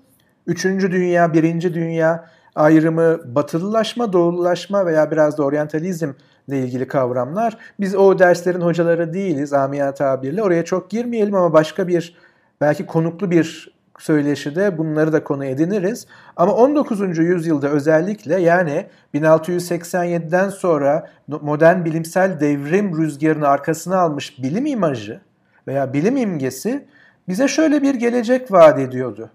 Üçüncü 0.47 0.91
dünya, 0.91 1.33
birinci 1.33 1.73
dünya 1.73 2.29
ayrımı 2.55 3.35
batılılaşma, 3.35 4.13
doğululaşma 4.13 4.85
veya 4.85 5.11
biraz 5.11 5.37
da 5.37 5.43
oryantalizm 5.43 6.11
ile 6.47 6.59
ilgili 6.59 6.87
kavramlar. 6.87 7.57
Biz 7.79 7.95
o 7.95 8.19
derslerin 8.19 8.61
hocaları 8.61 9.13
değiliz 9.13 9.53
amiyat 9.53 9.97
tabirle. 9.97 10.43
Oraya 10.43 10.65
çok 10.65 10.89
girmeyelim 10.89 11.35
ama 11.35 11.53
başka 11.53 11.87
bir 11.87 12.17
belki 12.61 12.85
konuklu 12.85 13.31
bir 13.31 13.78
söyleşide 14.01 14.77
bunları 14.77 15.13
da 15.13 15.23
konu 15.23 15.45
ediniriz. 15.45 16.07
Ama 16.35 16.53
19. 16.53 17.17
yüzyılda 17.17 17.69
özellikle 17.69 18.41
yani 18.41 18.85
1687'den 19.13 20.49
sonra 20.49 21.09
modern 21.27 21.85
bilimsel 21.85 22.39
devrim 22.39 22.97
rüzgarını 22.97 23.47
arkasına 23.47 23.97
almış 23.97 24.43
bilim 24.43 24.65
imajı 24.65 25.21
veya 25.67 25.93
bilim 25.93 26.17
imgesi 26.17 26.85
bize 27.27 27.47
şöyle 27.47 27.81
bir 27.81 27.95
gelecek 27.95 28.51
vaat 28.51 28.79
ediyordu 28.79 29.29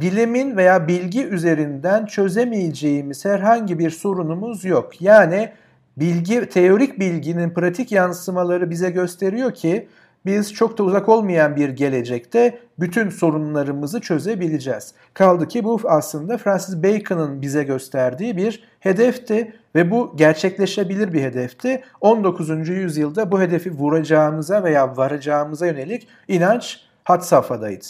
bilimin 0.00 0.56
veya 0.56 0.88
bilgi 0.88 1.26
üzerinden 1.26 2.06
çözemeyeceğimiz 2.06 3.24
herhangi 3.24 3.78
bir 3.78 3.90
sorunumuz 3.90 4.64
yok. 4.64 5.02
Yani 5.02 5.52
bilgi 5.96 6.48
teorik 6.48 7.00
bilginin 7.00 7.50
pratik 7.50 7.92
yansımaları 7.92 8.70
bize 8.70 8.90
gösteriyor 8.90 9.54
ki 9.54 9.88
biz 10.26 10.54
çok 10.54 10.78
da 10.78 10.82
uzak 10.82 11.08
olmayan 11.08 11.56
bir 11.56 11.68
gelecekte 11.68 12.58
bütün 12.80 13.10
sorunlarımızı 13.10 14.00
çözebileceğiz. 14.00 14.94
Kaldı 15.14 15.48
ki 15.48 15.64
bu 15.64 15.80
aslında 15.84 16.38
Francis 16.38 16.82
Bacon'ın 16.82 17.42
bize 17.42 17.64
gösterdiği 17.64 18.36
bir 18.36 18.64
hedefti 18.80 19.52
ve 19.74 19.90
bu 19.90 20.12
gerçekleşebilir 20.16 21.12
bir 21.12 21.22
hedefti. 21.22 21.82
19. 22.00 22.68
yüzyılda 22.68 23.32
bu 23.32 23.40
hedefi 23.40 23.70
vuracağımıza 23.70 24.64
veya 24.64 24.96
varacağımıza 24.96 25.66
yönelik 25.66 26.08
inanç 26.28 26.80
hat 27.04 27.26
safhadaydı. 27.26 27.84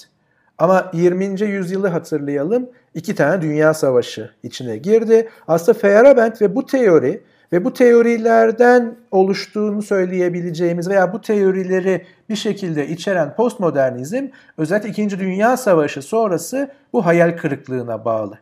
Ama 0.59 0.91
20. 0.93 1.41
yüzyılı 1.41 1.89
hatırlayalım. 1.89 2.71
iki 2.95 3.15
tane 3.15 3.43
dünya 3.43 3.75
savaşı 3.75 4.31
içine 4.43 4.77
girdi. 4.77 5.29
Aslında 5.49 5.79
Feyerabend 5.79 6.33
ve 6.41 6.57
bu 6.57 6.67
teori 6.67 7.23
ve 7.53 7.65
bu 7.65 7.73
teorilerden 7.73 8.95
oluştuğunu 9.11 9.83
söyleyebileceğimiz 9.83 10.89
veya 10.89 11.13
bu 11.13 11.21
teorileri 11.21 12.07
bir 12.29 12.37
şekilde 12.37 12.89
içeren 12.89 13.35
postmodernizm 13.35 14.27
özellikle 14.59 14.89
2. 14.89 15.19
Dünya 15.19 15.57
Savaşı 15.57 16.03
sonrası 16.03 16.71
bu 16.93 17.07
hayal 17.07 17.37
kırıklığına 17.37 18.05
bağlı. 18.05 18.39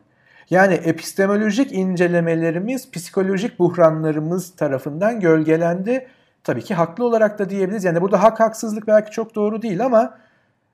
Yani 0.49 0.73
epistemolojik 0.73 1.71
incelemelerimiz 1.71 2.91
psikolojik 2.91 3.59
buhranlarımız 3.59 4.55
tarafından 4.55 5.19
gölgelendi. 5.19 6.07
Tabii 6.43 6.63
ki 6.63 6.73
haklı 6.73 7.05
olarak 7.05 7.39
da 7.39 7.49
diyebiliriz. 7.49 7.83
Yani 7.83 8.01
burada 8.01 8.23
hak 8.23 8.39
haksızlık 8.39 8.87
belki 8.87 9.11
çok 9.11 9.35
doğru 9.35 9.61
değil 9.61 9.85
ama 9.85 10.17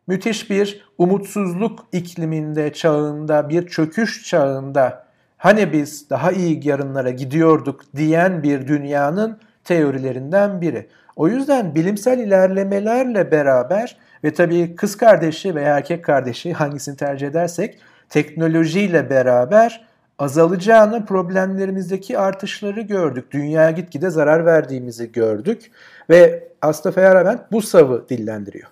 müthiş 0.07 0.49
bir 0.49 0.85
umutsuzluk 0.97 1.87
ikliminde, 1.91 2.73
çağında, 2.73 3.49
bir 3.49 3.67
çöküş 3.67 4.23
çağında 4.23 5.10
hani 5.41 5.73
biz 5.73 6.09
daha 6.09 6.31
iyi 6.31 6.67
yarınlara 6.67 7.09
gidiyorduk 7.09 7.81
diyen 7.95 8.43
bir 8.43 8.67
dünyanın 8.67 9.39
teorilerinden 9.63 10.61
biri. 10.61 10.87
O 11.15 11.27
yüzden 11.27 11.75
bilimsel 11.75 12.19
ilerlemelerle 12.19 13.31
beraber 13.31 13.97
ve 14.23 14.33
tabii 14.33 14.75
kız 14.75 14.97
kardeşi 14.97 15.55
veya 15.55 15.77
erkek 15.77 16.05
kardeşi 16.05 16.53
hangisini 16.53 16.97
tercih 16.97 17.27
edersek 17.27 17.79
teknolojiyle 18.09 19.09
beraber 19.09 19.87
azalacağını 20.19 21.05
problemlerimizdeki 21.05 22.19
artışları 22.19 22.81
gördük. 22.81 23.31
Dünyaya 23.31 23.71
gitgide 23.71 24.09
zarar 24.09 24.45
verdiğimizi 24.45 25.11
gördük 25.11 25.71
ve 26.09 26.47
Asta 26.61 26.91
Feyerabend 26.91 27.39
bu 27.51 27.61
savı 27.61 28.09
dillendiriyor 28.09 28.69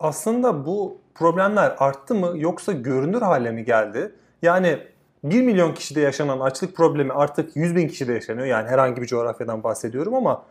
aslında 0.00 0.66
bu 0.66 1.00
problemler 1.14 1.74
arttı 1.78 2.14
mı 2.14 2.32
yoksa 2.36 2.72
görünür 2.72 3.22
hale 3.22 3.50
mi 3.50 3.64
geldi? 3.64 4.12
Yani 4.42 4.78
1 5.24 5.42
milyon 5.42 5.74
kişide 5.74 6.00
yaşanan 6.00 6.40
açlık 6.40 6.76
problemi 6.76 7.12
artık 7.12 7.56
100 7.56 7.76
bin 7.76 7.88
kişide 7.88 8.12
yaşanıyor. 8.12 8.46
Yani 8.46 8.68
herhangi 8.68 9.02
bir 9.02 9.06
coğrafyadan 9.06 9.62
bahsediyorum 9.62 10.14
ama 10.14 10.44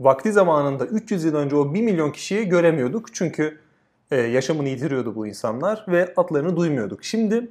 vakti 0.00 0.32
zamanında 0.32 0.86
300 0.86 1.24
yıl 1.24 1.34
önce 1.34 1.56
o 1.56 1.74
1 1.74 1.82
milyon 1.82 2.10
kişiyi 2.10 2.48
göremiyorduk. 2.48 3.14
Çünkü 3.14 3.58
e, 4.10 4.16
yaşamını 4.16 4.68
yitiriyordu 4.68 5.14
bu 5.14 5.26
insanlar 5.26 5.84
ve 5.88 6.12
adlarını 6.16 6.56
duymuyorduk. 6.56 7.04
Şimdi 7.04 7.50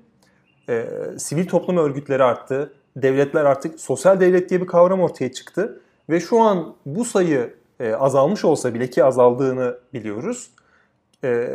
e, 0.69 0.87
sivil 1.17 1.47
toplum 1.47 1.77
örgütleri 1.77 2.23
arttı. 2.23 2.73
Devletler 2.95 3.45
artık 3.45 3.79
sosyal 3.79 4.19
devlet 4.19 4.49
diye 4.49 4.61
bir 4.61 4.67
kavram 4.67 5.01
ortaya 5.01 5.31
çıktı. 5.31 5.81
Ve 6.09 6.19
şu 6.19 6.41
an 6.41 6.75
bu 6.85 7.05
sayı 7.05 7.53
e, 7.79 7.93
azalmış 7.93 8.45
olsa 8.45 8.73
bile 8.73 8.89
ki 8.89 9.03
azaldığını 9.03 9.77
biliyoruz 9.93 10.51
e, 11.23 11.49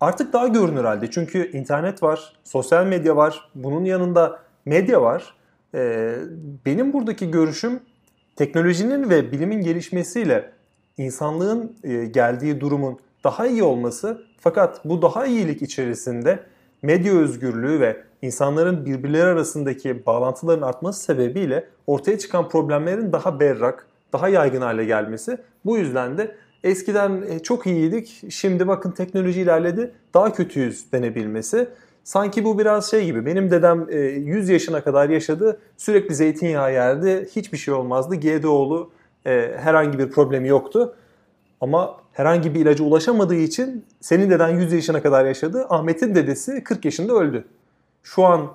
artık 0.00 0.32
daha 0.32 0.48
görünür 0.48 0.84
halde. 0.84 1.10
Çünkü 1.10 1.50
internet 1.52 2.02
var, 2.02 2.32
sosyal 2.44 2.86
medya 2.86 3.16
var, 3.16 3.50
bunun 3.54 3.84
yanında 3.84 4.38
medya 4.64 5.02
var. 5.02 5.34
E, 5.74 6.14
benim 6.66 6.92
buradaki 6.92 7.30
görüşüm 7.30 7.80
teknolojinin 8.36 9.10
ve 9.10 9.32
bilimin 9.32 9.62
gelişmesiyle 9.62 10.50
insanlığın 10.98 11.76
e, 11.84 12.04
geldiği 12.04 12.60
durumun 12.60 12.98
daha 13.24 13.46
iyi 13.46 13.62
olması 13.62 14.22
fakat 14.40 14.84
bu 14.84 15.02
daha 15.02 15.26
iyilik 15.26 15.62
içerisinde 15.62 16.38
medya 16.82 17.12
özgürlüğü 17.12 17.80
ve 17.80 18.02
insanların 18.22 18.86
birbirleri 18.86 19.24
arasındaki 19.26 20.06
bağlantıların 20.06 20.62
artması 20.62 21.02
sebebiyle 21.02 21.68
ortaya 21.86 22.18
çıkan 22.18 22.48
problemlerin 22.48 23.12
daha 23.12 23.40
berrak, 23.40 23.86
daha 24.12 24.28
yaygın 24.28 24.60
hale 24.60 24.84
gelmesi. 24.84 25.38
Bu 25.64 25.78
yüzden 25.78 26.18
de 26.18 26.36
eskiden 26.66 27.22
e, 27.28 27.38
çok 27.38 27.66
iyiydik, 27.66 28.22
şimdi 28.30 28.68
bakın 28.68 28.90
teknoloji 28.90 29.40
ilerledi, 29.40 29.92
daha 30.14 30.32
kötüyüz 30.32 30.92
denebilmesi. 30.92 31.68
Sanki 32.04 32.44
bu 32.44 32.58
biraz 32.58 32.90
şey 32.90 33.04
gibi, 33.04 33.26
benim 33.26 33.50
dedem 33.50 33.88
100 33.88 34.50
e, 34.50 34.52
yaşına 34.52 34.84
kadar 34.84 35.08
yaşadı, 35.08 35.60
sürekli 35.76 36.14
zeytinyağı 36.14 36.72
yerdi, 36.72 37.28
hiçbir 37.36 37.58
şey 37.58 37.74
olmazdı. 37.74 38.14
GDO'lu 38.14 38.90
e, 39.26 39.56
herhangi 39.58 39.98
bir 39.98 40.10
problemi 40.10 40.48
yoktu. 40.48 40.94
Ama 41.60 41.96
herhangi 42.12 42.54
bir 42.54 42.60
ilaca 42.60 42.84
ulaşamadığı 42.84 43.34
için 43.34 43.84
senin 44.00 44.30
deden 44.30 44.48
100 44.48 44.72
yaşına 44.72 45.02
kadar 45.02 45.24
yaşadı, 45.24 45.66
Ahmet'in 45.68 46.14
dedesi 46.14 46.64
40 46.64 46.84
yaşında 46.84 47.12
öldü. 47.12 47.44
Şu 48.02 48.24
an 48.24 48.50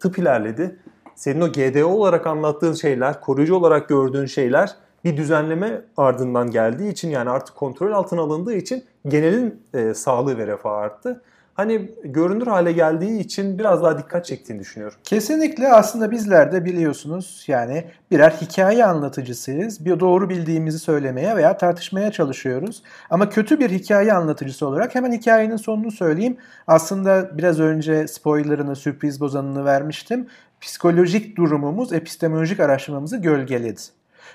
tıp 0.00 0.18
ilerledi. 0.18 0.76
Senin 1.14 1.40
o 1.40 1.52
GDO 1.52 1.86
olarak 1.86 2.26
anlattığın 2.26 2.72
şeyler, 2.72 3.20
koruyucu 3.20 3.54
olarak 3.54 3.88
gördüğün 3.88 4.26
şeyler 4.26 4.76
bir 5.04 5.16
düzenleme 5.16 5.82
ardından 5.96 6.50
geldiği 6.50 6.90
için 6.90 7.10
yani 7.10 7.30
artık 7.30 7.56
kontrol 7.56 7.92
altına 7.92 8.20
alındığı 8.20 8.54
için 8.54 8.84
genelin 9.08 9.62
e, 9.74 9.94
sağlığı 9.94 10.38
ve 10.38 10.46
refahı 10.46 10.74
arttı 10.74 11.22
hani 11.56 11.90
görünür 12.04 12.46
hale 12.46 12.72
geldiği 12.72 13.20
için 13.20 13.58
biraz 13.58 13.82
daha 13.82 13.98
dikkat 13.98 14.26
çektiğini 14.26 14.60
düşünüyorum. 14.60 14.98
Kesinlikle 15.04 15.72
aslında 15.72 16.10
bizler 16.10 16.52
de 16.52 16.64
biliyorsunuz 16.64 17.44
yani 17.48 17.84
birer 18.10 18.30
hikaye 18.30 18.84
anlatıcısıyız. 18.84 19.84
Bir 19.84 20.00
doğru 20.00 20.28
bildiğimizi 20.28 20.78
söylemeye 20.78 21.36
veya 21.36 21.56
tartışmaya 21.56 22.12
çalışıyoruz. 22.12 22.82
Ama 23.10 23.28
kötü 23.28 23.60
bir 23.60 23.70
hikaye 23.70 24.12
anlatıcısı 24.12 24.66
olarak 24.66 24.94
hemen 24.94 25.12
hikayenin 25.12 25.56
sonunu 25.56 25.90
söyleyeyim. 25.90 26.36
Aslında 26.66 27.38
biraz 27.38 27.60
önce 27.60 28.08
spoilerını, 28.08 28.76
sürpriz 28.76 29.20
bozanını 29.20 29.64
vermiştim. 29.64 30.26
Psikolojik 30.60 31.36
durumumuz 31.36 31.92
epistemolojik 31.92 32.60
araştırmamızı 32.60 33.16
gölgeledi. 33.16 33.80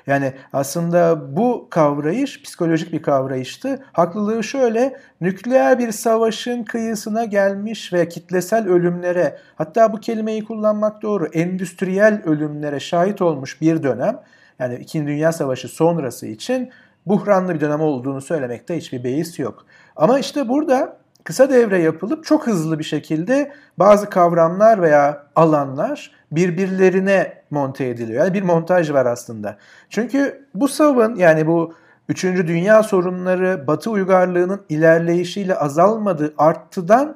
Yani 0.07 0.33
aslında 0.53 1.35
bu 1.37 1.67
kavrayış 1.69 2.43
psikolojik 2.43 2.93
bir 2.93 3.01
kavrayıştı. 3.01 3.83
Haklılığı 3.91 4.43
şöyle, 4.43 4.97
nükleer 5.21 5.79
bir 5.79 5.91
savaşın 5.91 6.63
kıyısına 6.63 7.25
gelmiş 7.25 7.93
ve 7.93 8.09
kitlesel 8.09 8.67
ölümlere, 8.67 9.37
hatta 9.55 9.93
bu 9.93 9.99
kelimeyi 9.99 10.43
kullanmak 10.43 11.01
doğru, 11.01 11.25
endüstriyel 11.25 12.21
ölümlere 12.25 12.79
şahit 12.79 13.21
olmuş 13.21 13.61
bir 13.61 13.83
dönem, 13.83 14.19
yani 14.59 14.75
İkinci 14.75 15.07
Dünya 15.07 15.31
Savaşı 15.31 15.67
sonrası 15.67 16.27
için 16.27 16.69
buhranlı 17.05 17.55
bir 17.55 17.59
dönem 17.59 17.81
olduğunu 17.81 18.21
söylemekte 18.21 18.77
hiçbir 18.77 19.03
beis 19.03 19.39
yok. 19.39 19.65
Ama 19.95 20.19
işte 20.19 20.49
burada 20.49 21.00
kısa 21.23 21.49
devre 21.49 21.81
yapılıp 21.81 22.25
çok 22.25 22.47
hızlı 22.47 22.79
bir 22.79 22.83
şekilde 22.83 23.51
bazı 23.77 24.09
kavramlar 24.09 24.81
veya 24.81 25.23
alanlar 25.35 26.11
birbirlerine 26.31 27.43
monte 27.51 27.85
ediliyor. 27.85 28.23
Yani 28.23 28.33
bir 28.33 28.41
montaj 28.41 28.91
var 28.91 29.05
aslında. 29.05 29.57
Çünkü 29.89 30.45
bu 30.55 30.67
savun 30.67 31.15
yani 31.15 31.47
bu 31.47 31.73
Üçüncü 32.11 32.47
Dünya 32.47 32.83
sorunları 32.83 33.67
Batı 33.67 33.91
uygarlığının 33.91 34.61
ilerleyişiyle 34.69 35.55
azalmadı, 35.55 36.33
arttıdan 36.37 37.15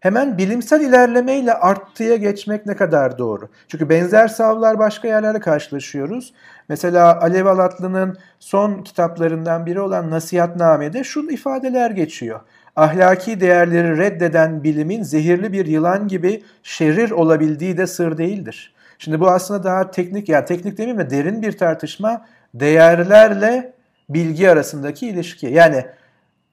hemen 0.00 0.38
bilimsel 0.38 0.80
ilerlemeyle 0.80 1.54
arttıya 1.54 2.16
geçmek 2.16 2.66
ne 2.66 2.76
kadar 2.76 3.18
doğru? 3.18 3.48
Çünkü 3.68 3.88
benzer 3.88 4.28
savlar 4.28 4.78
başka 4.78 5.08
yerlerde 5.08 5.40
karşılaşıyoruz. 5.40 6.34
Mesela 6.68 7.20
Alev 7.20 7.46
Alatlı'nın 7.46 8.18
son 8.40 8.82
kitaplarından 8.82 9.66
biri 9.66 9.80
olan 9.80 10.10
Nasihatname'de 10.10 11.04
şu 11.04 11.30
ifadeler 11.30 11.90
geçiyor 11.90 12.40
ahlaki 12.76 13.40
değerleri 13.40 13.98
reddeden 13.98 14.64
bilimin 14.64 15.02
zehirli 15.02 15.52
bir 15.52 15.66
yılan 15.66 16.08
gibi 16.08 16.42
şerir 16.62 17.10
olabildiği 17.10 17.76
de 17.76 17.86
sır 17.86 18.18
değildir. 18.18 18.74
Şimdi 18.98 19.20
bu 19.20 19.30
aslında 19.30 19.64
daha 19.64 19.90
teknik 19.90 20.28
ya 20.28 20.36
yani 20.36 20.44
teknik 20.44 20.78
demeyeyim 20.78 21.04
mi 21.04 21.10
derin 21.10 21.42
bir 21.42 21.52
tartışma 21.58 22.26
değerlerle 22.54 23.72
bilgi 24.08 24.50
arasındaki 24.50 25.08
ilişki. 25.08 25.46
Yani 25.46 25.86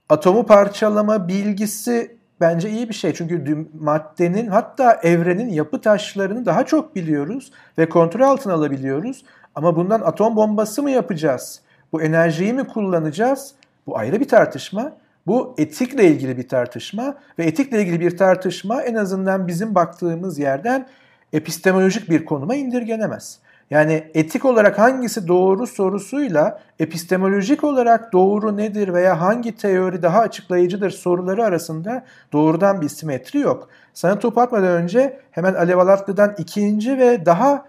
atomu 0.10 0.46
parçalama 0.46 1.28
bilgisi 1.28 2.18
bence 2.42 2.70
iyi 2.70 2.90
bir 2.90 2.94
şey. 2.94 3.14
Çünkü 3.14 3.68
maddenin 3.80 4.48
hatta 4.48 5.00
evrenin 5.04 5.50
yapı 5.50 5.82
taşlarını 5.82 6.46
daha 6.46 6.66
çok 6.66 6.96
biliyoruz 6.96 7.52
ve 7.78 7.90
kontrol 7.90 8.22
altına 8.22 8.54
alabiliyoruz. 8.54 9.26
Ama 9.56 9.76
bundan 9.76 10.02
atom 10.02 10.36
bombası 10.36 10.84
mı 10.84 10.92
yapacağız? 10.92 11.62
Bu 11.92 12.02
enerjiyi 12.02 12.54
mi 12.54 12.68
kullanacağız? 12.68 13.54
Bu 13.88 13.98
ayrı 13.98 14.20
bir 14.20 14.28
tartışma. 14.28 14.92
Bu 15.30 15.56
etikle 15.58 16.08
ilgili 16.08 16.38
bir 16.38 16.48
tartışma 16.48 17.16
ve 17.40 17.46
etikle 17.46 17.82
ilgili 17.82 18.00
bir 18.00 18.18
tartışma 18.18 18.82
en 18.82 18.96
azından 18.96 19.48
bizim 19.48 19.76
baktığımız 19.76 20.40
yerden 20.40 20.88
epistemolojik 21.34 22.10
bir 22.10 22.26
konuma 22.26 22.56
indirgenemez. 22.56 23.40
Yani 23.70 24.12
etik 24.14 24.46
olarak 24.46 24.80
hangisi 24.80 25.28
doğru 25.28 25.68
sorusuyla 25.68 26.60
epistemolojik 26.80 27.64
olarak 27.64 28.14
doğru 28.14 28.58
nedir 28.58 28.94
veya 28.94 29.22
hangi 29.22 29.56
teori 29.56 30.02
daha 30.02 30.20
açıklayıcıdır 30.20 30.90
soruları 30.90 31.44
arasında 31.44 32.06
doğrudan 32.34 32.82
bir 32.82 32.90
simetri 32.90 33.40
yok. 33.40 33.70
Sana 33.94 34.20
top 34.20 34.38
atmadan 34.38 34.72
önce 34.72 35.20
hemen 35.32 35.54
Alev 35.54 35.78
Alatlı'dan 35.78 36.36
ikinci 36.38 36.98
ve 36.98 37.26
daha 37.26 37.66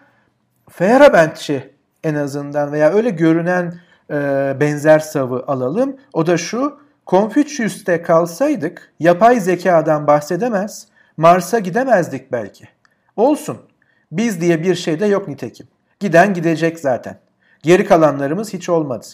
Feyerabendçi 0.70 1.70
en 2.04 2.14
azından 2.14 2.72
veya 2.72 2.92
öyle 2.92 3.10
görünen 3.10 3.74
e, 4.10 4.14
benzer 4.60 4.98
savı 4.98 5.44
alalım. 5.46 5.96
O 6.12 6.26
da 6.26 6.36
şu, 6.36 6.89
Konfüçyüs'te 7.10 8.02
kalsaydık 8.02 8.92
yapay 9.00 9.40
zekadan 9.40 10.06
bahsedemez, 10.06 10.86
Mars'a 11.16 11.58
gidemezdik 11.58 12.32
belki. 12.32 12.64
Olsun. 13.16 13.58
Biz 14.12 14.40
diye 14.40 14.62
bir 14.62 14.74
şey 14.74 15.00
de 15.00 15.06
yok 15.06 15.28
nitekim. 15.28 15.66
Giden 16.00 16.34
gidecek 16.34 16.80
zaten. 16.80 17.18
Geri 17.62 17.84
kalanlarımız 17.84 18.52
hiç 18.52 18.68
olmadı. 18.68 19.06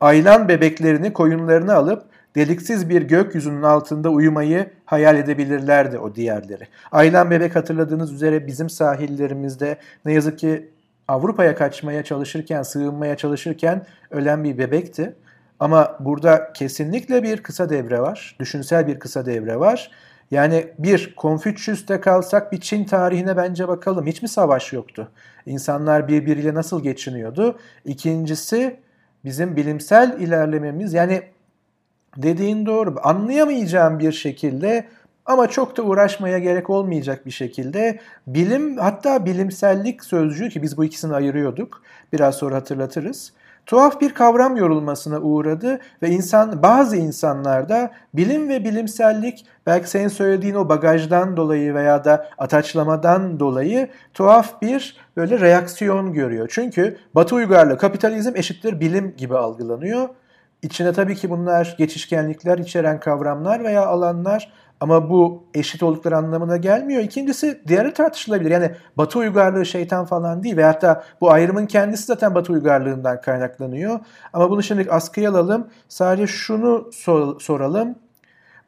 Aylan 0.00 0.48
bebeklerini 0.48 1.12
koyunlarını 1.12 1.74
alıp 1.74 2.02
deliksiz 2.36 2.88
bir 2.88 3.02
gökyüzünün 3.02 3.62
altında 3.62 4.10
uyumayı 4.10 4.70
hayal 4.84 5.16
edebilirlerdi 5.16 5.98
o 5.98 6.14
diğerleri. 6.14 6.68
Aylan 6.92 7.30
bebek 7.30 7.56
hatırladığınız 7.56 8.12
üzere 8.12 8.46
bizim 8.46 8.70
sahillerimizde 8.70 9.76
ne 10.04 10.12
yazık 10.12 10.38
ki 10.38 10.70
Avrupa'ya 11.08 11.54
kaçmaya 11.54 12.04
çalışırken, 12.04 12.62
sığınmaya 12.62 13.16
çalışırken 13.16 13.86
ölen 14.10 14.44
bir 14.44 14.58
bebekti. 14.58 15.16
Ama 15.60 15.96
burada 16.00 16.52
kesinlikle 16.52 17.22
bir 17.22 17.42
kısa 17.42 17.70
devre 17.70 18.00
var. 18.00 18.36
Düşünsel 18.40 18.86
bir 18.86 18.98
kısa 18.98 19.26
devre 19.26 19.60
var. 19.60 19.90
Yani 20.30 20.68
bir 20.78 21.14
Konfüçyüs'te 21.16 22.00
kalsak 22.00 22.52
bir 22.52 22.60
Çin 22.60 22.84
tarihine 22.84 23.36
bence 23.36 23.68
bakalım. 23.68 24.06
Hiç 24.06 24.22
mi 24.22 24.28
savaş 24.28 24.72
yoktu? 24.72 25.10
İnsanlar 25.46 26.08
birbiriyle 26.08 26.54
nasıl 26.54 26.82
geçiniyordu? 26.82 27.58
İkincisi 27.84 28.80
bizim 29.24 29.56
bilimsel 29.56 30.20
ilerlememiz 30.20 30.92
yani 30.94 31.22
dediğin 32.16 32.66
doğru. 32.66 32.94
Anlayamayacağım 33.02 33.98
bir 33.98 34.12
şekilde 34.12 34.88
ama 35.26 35.46
çok 35.46 35.76
da 35.76 35.82
uğraşmaya 35.82 36.38
gerek 36.38 36.70
olmayacak 36.70 37.26
bir 37.26 37.30
şekilde 37.30 38.00
bilim 38.26 38.76
hatta 38.76 39.26
bilimsellik 39.26 40.04
sözcüğü 40.04 40.48
ki 40.48 40.62
biz 40.62 40.76
bu 40.76 40.84
ikisini 40.84 41.14
ayırıyorduk. 41.14 41.82
Biraz 42.12 42.34
sonra 42.34 42.56
hatırlatırız 42.56 43.32
tuhaf 43.66 44.00
bir 44.00 44.14
kavram 44.14 44.56
yorulmasına 44.56 45.20
uğradı 45.20 45.80
ve 46.02 46.08
insan 46.08 46.62
bazı 46.62 46.96
insanlarda 46.96 47.90
bilim 48.14 48.48
ve 48.48 48.64
bilimsellik 48.64 49.46
belki 49.66 49.90
senin 49.90 50.08
söylediğin 50.08 50.54
o 50.54 50.68
bagajdan 50.68 51.36
dolayı 51.36 51.74
veya 51.74 52.04
da 52.04 52.28
ataçlamadan 52.38 53.40
dolayı 53.40 53.88
tuhaf 54.14 54.62
bir 54.62 54.96
böyle 55.16 55.40
reaksiyon 55.40 56.12
görüyor. 56.12 56.48
Çünkü 56.52 56.96
Batı 57.14 57.34
uygarlığı 57.34 57.78
kapitalizm 57.78 58.36
eşittir 58.36 58.80
bilim 58.80 59.14
gibi 59.16 59.36
algılanıyor. 59.36 60.08
İçine 60.62 60.92
tabii 60.92 61.16
ki 61.16 61.30
bunlar 61.30 61.74
geçişkenlikler 61.78 62.58
içeren 62.58 63.00
kavramlar 63.00 63.64
veya 63.64 63.86
alanlar 63.86 64.52
ama 64.80 65.10
bu 65.10 65.44
eşit 65.54 65.82
oldukları 65.82 66.16
anlamına 66.16 66.56
gelmiyor. 66.56 67.02
İkincisi 67.02 67.62
diğeri 67.68 67.94
tartışılabilir. 67.94 68.50
Yani 68.50 68.70
Batı 68.96 69.18
uygarlığı 69.18 69.66
şeytan 69.66 70.04
falan 70.04 70.42
değil 70.42 70.56
ve 70.56 70.64
hatta 70.64 71.04
bu 71.20 71.30
ayrımın 71.30 71.66
kendisi 71.66 72.04
zaten 72.04 72.34
Batı 72.34 72.52
uygarlığından 72.52 73.20
kaynaklanıyor. 73.20 74.00
Ama 74.32 74.50
bunu 74.50 74.62
şimdi 74.62 74.90
askıya 74.90 75.30
alalım. 75.30 75.68
Sadece 75.88 76.26
şunu 76.26 76.90
sor- 76.92 77.40
soralım 77.40 77.94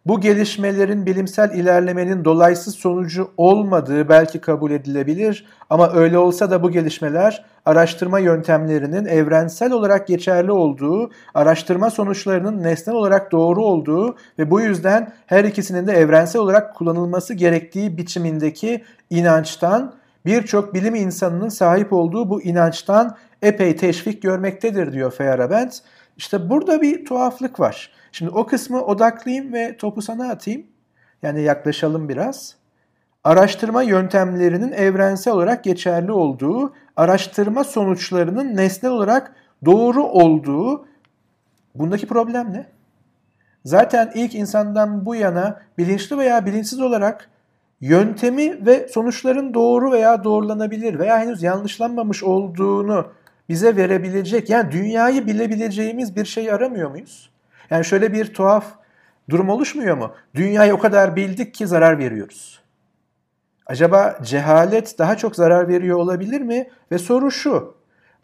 bu 0.07 0.21
gelişmelerin 0.21 1.07
bilimsel 1.07 1.51
ilerlemenin 1.55 2.25
dolaysız 2.25 2.75
sonucu 2.75 3.31
olmadığı 3.37 4.09
belki 4.09 4.41
kabul 4.41 4.71
edilebilir 4.71 5.47
ama 5.71 5.93
öyle 5.93 6.19
olsa 6.19 6.51
da 6.51 6.63
bu 6.63 6.71
gelişmeler 6.71 7.45
araştırma 7.67 8.19
yöntemlerinin 8.19 9.05
evrensel 9.05 9.73
olarak 9.73 10.07
geçerli 10.07 10.53
olduğu, 10.53 11.11
araştırma 11.35 11.91
sonuçlarının 11.91 12.63
nesnel 12.63 12.97
olarak 12.97 13.33
doğru 13.33 13.65
olduğu 13.65 14.17
ve 14.39 14.51
bu 14.51 14.61
yüzden 14.61 15.13
her 15.27 15.45
ikisinin 15.45 15.87
de 15.87 15.93
evrensel 15.93 16.43
olarak 16.43 16.75
kullanılması 16.75 17.35
gerektiği 17.35 17.99
biçimindeki 17.99 18.85
inançtan 19.11 19.95
birçok 20.27 20.75
bilim 20.75 20.95
insanının 20.95 21.49
sahip 21.49 21.93
olduğu 21.93 22.31
bu 22.31 22.43
inançtan 22.43 23.17
epey 23.43 23.77
teşvik 23.77 24.23
görmektedir 24.23 24.93
diyor 24.93 25.13
Feyerabend. 25.13 25.73
İşte 26.17 26.51
burada 26.51 26.83
bir 26.83 27.05
tuhaflık 27.05 27.61
var. 27.61 27.91
Şimdi 28.13 28.31
o 28.31 28.47
kısmı 28.47 28.85
odaklayayım 28.85 29.53
ve 29.53 29.77
topu 29.77 30.03
sana 30.03 30.31
atayım. 30.31 30.67
Yani 31.23 31.43
yaklaşalım 31.43 32.09
biraz. 32.09 32.55
Araştırma 33.25 33.83
yöntemlerinin 33.83 34.73
evrensel 34.73 35.35
olarak 35.35 35.65
geçerli 35.65 36.13
olduğu, 36.13 36.75
araştırma 36.97 37.65
sonuçlarının 37.65 38.57
nesnel 38.57 38.93
olarak 38.93 39.35
doğru 39.65 40.05
olduğu 40.05 40.87
bundaki 41.75 42.07
problem 42.07 42.53
ne? 42.53 42.67
Zaten 43.65 44.13
ilk 44.15 44.35
insandan 44.35 45.07
bu 45.07 45.15
yana 45.15 45.63
bilinçli 45.79 46.19
veya 46.19 46.47
bilinçsiz 46.47 46.81
olarak 46.81 47.31
yöntemi 47.81 48.67
ve 48.67 48.89
sonuçların 48.89 49.55
doğru 49.55 49.93
veya 49.93 50.25
doğrulanabilir 50.25 50.99
veya 50.99 51.19
henüz 51.19 51.43
yanlışlanmamış 51.43 52.23
olduğunu 52.23 53.07
bize 53.49 53.77
verebilecek 53.77 54.51
yani 54.51 54.73
dünyayı 54.73 55.27
bilebileceğimiz 55.27 56.17
bir 56.17 56.25
şey 56.25 56.53
aramıyor 56.53 56.91
muyuz? 56.91 57.32
Yani 57.73 57.85
şöyle 57.85 58.13
bir 58.13 58.35
tuhaf 58.35 58.65
durum 59.31 59.49
oluşmuyor 59.49 59.97
mu? 59.97 60.13
Dünyayı 60.35 60.75
o 60.75 60.79
kadar 60.79 61.17
bildik 61.17 61.55
ki 61.55 61.67
zarar 61.67 61.99
veriyoruz. 61.99 62.61
Acaba 63.67 64.19
cehalet 64.23 64.99
daha 64.99 65.17
çok 65.17 65.37
zarar 65.37 65.69
veriyor 65.69 65.99
olabilir 65.99 66.41
mi? 66.41 66.69
Ve 66.93 66.99
soru 66.99 67.31
şu. 67.31 67.75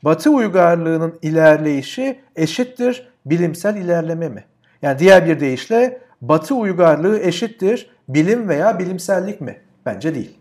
Batı 0.05 0.31
uygarlığının 0.31 1.19
ilerleyişi 1.23 2.21
eşittir 2.37 3.09
bilimsel 3.27 3.77
ilerleme 3.77 4.29
mi? 4.29 4.45
Yani 4.83 4.99
diğer 4.99 5.27
bir 5.27 5.41
deyişle 5.41 6.01
Batı 6.21 6.55
uygarlığı 6.55 7.21
eşittir 7.21 7.91
bilim 8.09 8.49
veya 8.49 8.79
bilimsellik 8.79 9.41
mi? 9.41 9.61
Bence 9.87 10.15
değil. 10.15 10.39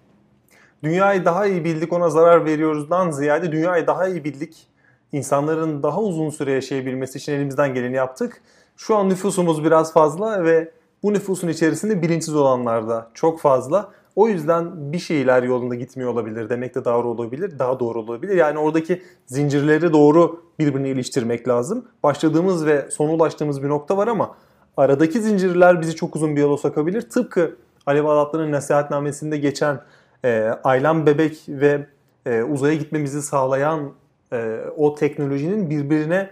Dünyayı 0.83 1.25
daha 1.25 1.45
iyi 1.45 1.63
bildik 1.63 1.93
ona 1.93 2.09
zarar 2.09 2.45
veriyoruzdan 2.45 3.11
ziyade 3.11 3.51
dünyayı 3.51 3.87
daha 3.87 4.07
iyi 4.07 4.23
bildik. 4.23 4.67
İnsanların 5.11 5.83
daha 5.83 6.01
uzun 6.01 6.29
süre 6.29 6.51
yaşayabilmesi 6.51 7.17
için 7.17 7.33
elimizden 7.33 7.73
geleni 7.73 7.95
yaptık. 7.95 8.41
Şu 8.77 8.95
an 8.95 9.09
nüfusumuz 9.09 9.63
biraz 9.63 9.93
fazla 9.93 10.43
ve 10.43 10.71
bu 11.03 11.13
nüfusun 11.13 11.47
içerisinde 11.47 12.01
bilinçsiz 12.01 12.35
olanlar 12.35 12.87
da 12.87 13.11
çok 13.13 13.39
fazla. 13.39 13.91
O 14.15 14.27
yüzden 14.27 14.91
bir 14.91 14.99
şeyler 14.99 15.43
yolunda 15.43 15.75
gitmiyor 15.75 16.11
olabilir 16.11 16.49
demek 16.49 16.75
de 16.75 16.85
doğru 16.85 17.09
olabilir, 17.09 17.59
daha 17.59 17.79
doğru 17.79 17.99
olabilir. 17.99 18.35
Yani 18.35 18.59
oradaki 18.59 19.01
zincirleri 19.25 19.93
doğru 19.93 20.41
birbirine 20.59 20.89
iliştirmek 20.89 21.47
lazım. 21.47 21.85
Başladığımız 22.03 22.65
ve 22.65 22.91
sona 22.91 23.11
ulaştığımız 23.11 23.63
bir 23.63 23.69
nokta 23.69 23.97
var 23.97 24.07
ama 24.07 24.35
aradaki 24.77 25.21
zincirler 25.21 25.81
bizi 25.81 25.95
çok 25.95 26.15
uzun 26.15 26.35
bir 26.35 26.41
yola 26.41 26.57
sokabilir. 26.57 27.09
Tıpkı 27.09 27.55
Alev 27.85 28.05
Alatlı'nın 28.05 28.51
nasihatnamesinde 28.51 29.37
geçen 29.37 29.81
e, 30.25 30.51
ailem 30.63 31.05
bebek 31.05 31.43
ve 31.47 31.87
e, 32.25 32.43
uzaya 32.43 32.75
gitmemizi 32.75 33.21
sağlayan 33.21 33.93
e, 34.33 34.59
o 34.77 34.95
teknolojinin 34.95 35.69
birbirine 35.69 36.29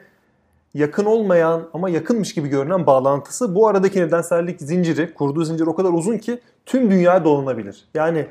yakın 0.76 1.06
olmayan 1.06 1.70
ama 1.74 1.90
yakınmış 1.90 2.34
gibi 2.34 2.48
görünen 2.48 2.86
bağlantısı 2.86 3.56
bu 3.56 3.68
aradaki 3.68 4.00
nedensellik 4.00 4.62
zinciri, 4.62 5.14
kurduğu 5.14 5.44
zincir 5.44 5.68
o 5.68 5.76
kadar 5.76 5.90
uzun 5.90 6.18
ki 6.18 6.40
tüm 6.66 6.92
dünya 6.92 7.26
dolanabilir. 7.26 7.86
Yani 7.94 8.28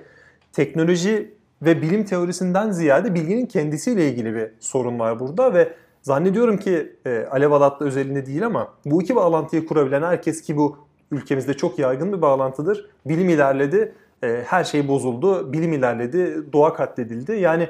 teknoloji 0.53 1.35
ve 1.63 1.83
bilim 1.83 2.05
teorisinden 2.05 2.71
ziyade 2.71 3.15
bilginin 3.15 3.47
kendisiyle 3.47 4.09
ilgili 4.09 4.35
bir 4.35 4.51
sorun 4.61 4.99
var 4.99 5.21
burada 5.21 5.55
ve 5.55 5.73
zannediyorum 6.03 6.57
ki 6.57 6.97
e, 7.07 7.27
Alev 7.31 7.51
Alatlı 7.51 7.87
özelinde 7.87 8.27
değil 8.27 8.47
ama 8.47 8.69
bu 8.85 9.03
iki 9.03 9.17
bağlantıyı 9.17 9.67
kurabilen 9.67 10.03
herkes 10.03 10.43
ki 10.43 10.57
bu 10.57 10.77
ülkemizde 11.11 11.55
çok 11.55 11.79
yaygın 11.79 12.13
bir 12.13 12.23
bağlantıdır. 12.23 12.91
Bilim 13.07 13.29
ilerledi, 13.29 13.93
e, 14.23 14.43
her 14.47 14.65
şey 14.65 14.89
bozuldu, 14.89 15.53
bilim 15.53 15.73
ilerledi, 15.73 16.53
doğa 16.53 16.75
katledildi. 16.75 17.33
Yani 17.33 17.69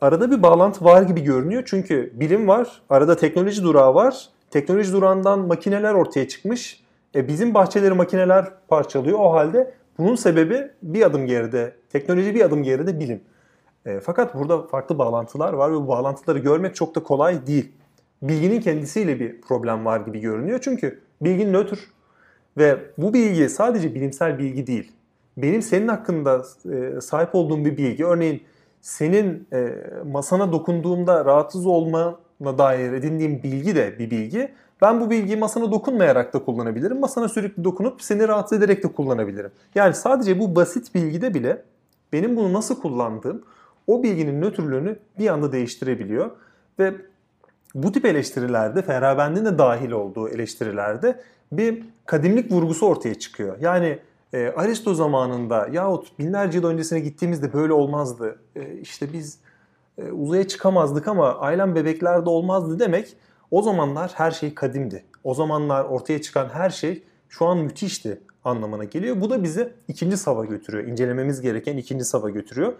arada 0.00 0.30
bir 0.30 0.42
bağlantı 0.42 0.84
var 0.84 1.02
gibi 1.02 1.20
görünüyor. 1.20 1.62
Çünkü 1.66 2.12
bilim 2.14 2.48
var, 2.48 2.82
arada 2.90 3.16
teknoloji 3.16 3.62
durağı 3.62 3.94
var. 3.94 4.28
Teknoloji 4.50 4.92
durağından 4.92 5.38
makineler 5.38 5.94
ortaya 5.94 6.28
çıkmış. 6.28 6.82
E, 7.14 7.28
bizim 7.28 7.54
bahçeleri 7.54 7.94
makineler 7.94 8.46
parçalıyor. 8.68 9.18
O 9.18 9.32
halde 9.32 9.74
bunun 9.98 10.14
sebebi 10.14 10.70
bir 10.82 11.02
adım 11.02 11.26
geride, 11.26 11.74
teknoloji 11.88 12.34
bir 12.34 12.40
adım 12.40 12.62
geride 12.62 13.00
bilim. 13.00 13.20
E, 13.86 14.00
fakat 14.00 14.34
burada 14.34 14.62
farklı 14.62 14.98
bağlantılar 14.98 15.52
var 15.52 15.70
ve 15.72 15.74
bu 15.74 15.88
bağlantıları 15.88 16.38
görmek 16.38 16.74
çok 16.74 16.94
da 16.94 17.02
kolay 17.02 17.46
değil. 17.46 17.72
Bilginin 18.22 18.60
kendisiyle 18.60 19.20
bir 19.20 19.40
problem 19.40 19.84
var 19.84 20.00
gibi 20.00 20.20
görünüyor. 20.20 20.58
Çünkü 20.62 21.00
bilgi 21.20 21.52
nötr 21.52 21.78
ve 22.58 22.78
bu 22.98 23.14
bilgi 23.14 23.48
sadece 23.48 23.94
bilimsel 23.94 24.38
bilgi 24.38 24.66
değil. 24.66 24.92
Benim 25.36 25.62
senin 25.62 25.88
hakkında 25.88 26.44
e, 26.72 27.00
sahip 27.00 27.34
olduğum 27.34 27.64
bir 27.64 27.76
bilgi, 27.76 28.06
örneğin 28.06 28.42
senin 28.80 29.48
e, 29.52 29.74
masana 30.12 30.52
dokunduğumda 30.52 31.24
rahatsız 31.24 31.66
olmana 31.66 32.58
dair 32.58 32.92
edindiğim 32.92 33.42
bilgi 33.42 33.74
de 33.74 33.98
bir 33.98 34.10
bilgi. 34.10 34.52
Ben 34.82 35.00
bu 35.00 35.10
bilgiyi 35.10 35.36
masana 35.36 35.72
dokunmayarak 35.72 36.34
da 36.34 36.44
kullanabilirim. 36.44 37.00
Masana 37.00 37.28
sürekli 37.28 37.64
dokunup 37.64 38.02
seni 38.02 38.28
rahatsız 38.28 38.58
ederek 38.58 38.84
de 38.84 38.88
kullanabilirim. 38.88 39.50
Yani 39.74 39.94
sadece 39.94 40.38
bu 40.38 40.56
basit 40.56 40.94
bilgide 40.94 41.34
bile 41.34 41.62
benim 42.12 42.36
bunu 42.36 42.52
nasıl 42.52 42.80
kullandığım 42.80 43.42
o 43.86 44.02
bilginin 44.02 44.42
nötrlüğünü 44.42 44.98
bir 45.18 45.28
anda 45.28 45.52
değiştirebiliyor. 45.52 46.30
Ve 46.78 46.94
bu 47.74 47.92
tip 47.92 48.04
eleştirilerde 48.04 48.82
Feyerabend'in 48.82 49.44
de 49.44 49.58
dahil 49.58 49.90
olduğu 49.90 50.28
eleştirilerde 50.28 51.20
bir 51.52 51.82
kadimlik 52.06 52.52
vurgusu 52.52 52.86
ortaya 52.86 53.14
çıkıyor. 53.14 53.56
Yani 53.60 53.98
e, 54.32 54.52
Aristo 54.56 54.94
zamanında 54.94 55.68
yahut 55.72 56.18
binlerce 56.18 56.58
yıl 56.58 56.66
öncesine 56.66 57.00
gittiğimizde 57.00 57.52
böyle 57.52 57.72
olmazdı. 57.72 58.38
E, 58.56 58.74
işte 58.74 59.12
biz 59.12 59.38
e, 59.98 60.12
uzaya 60.12 60.48
çıkamazdık 60.48 61.08
ama 61.08 61.38
ailem 61.38 61.74
bebeklerde 61.74 62.30
olmazdı 62.30 62.78
demek 62.78 63.16
o 63.50 63.62
zamanlar 63.62 64.12
her 64.14 64.30
şey 64.30 64.54
kadimdi. 64.54 65.04
O 65.24 65.34
zamanlar 65.34 65.84
ortaya 65.84 66.22
çıkan 66.22 66.48
her 66.48 66.70
şey 66.70 67.02
şu 67.28 67.46
an 67.46 67.58
müthişti 67.58 68.20
anlamına 68.44 68.84
geliyor. 68.84 69.20
Bu 69.20 69.30
da 69.30 69.42
bizi 69.42 69.72
ikinci 69.88 70.16
sava 70.16 70.44
götürüyor. 70.44 70.84
İncelememiz 70.84 71.40
gereken 71.40 71.76
ikinci 71.76 72.04
sava 72.04 72.30
götürüyor. 72.30 72.72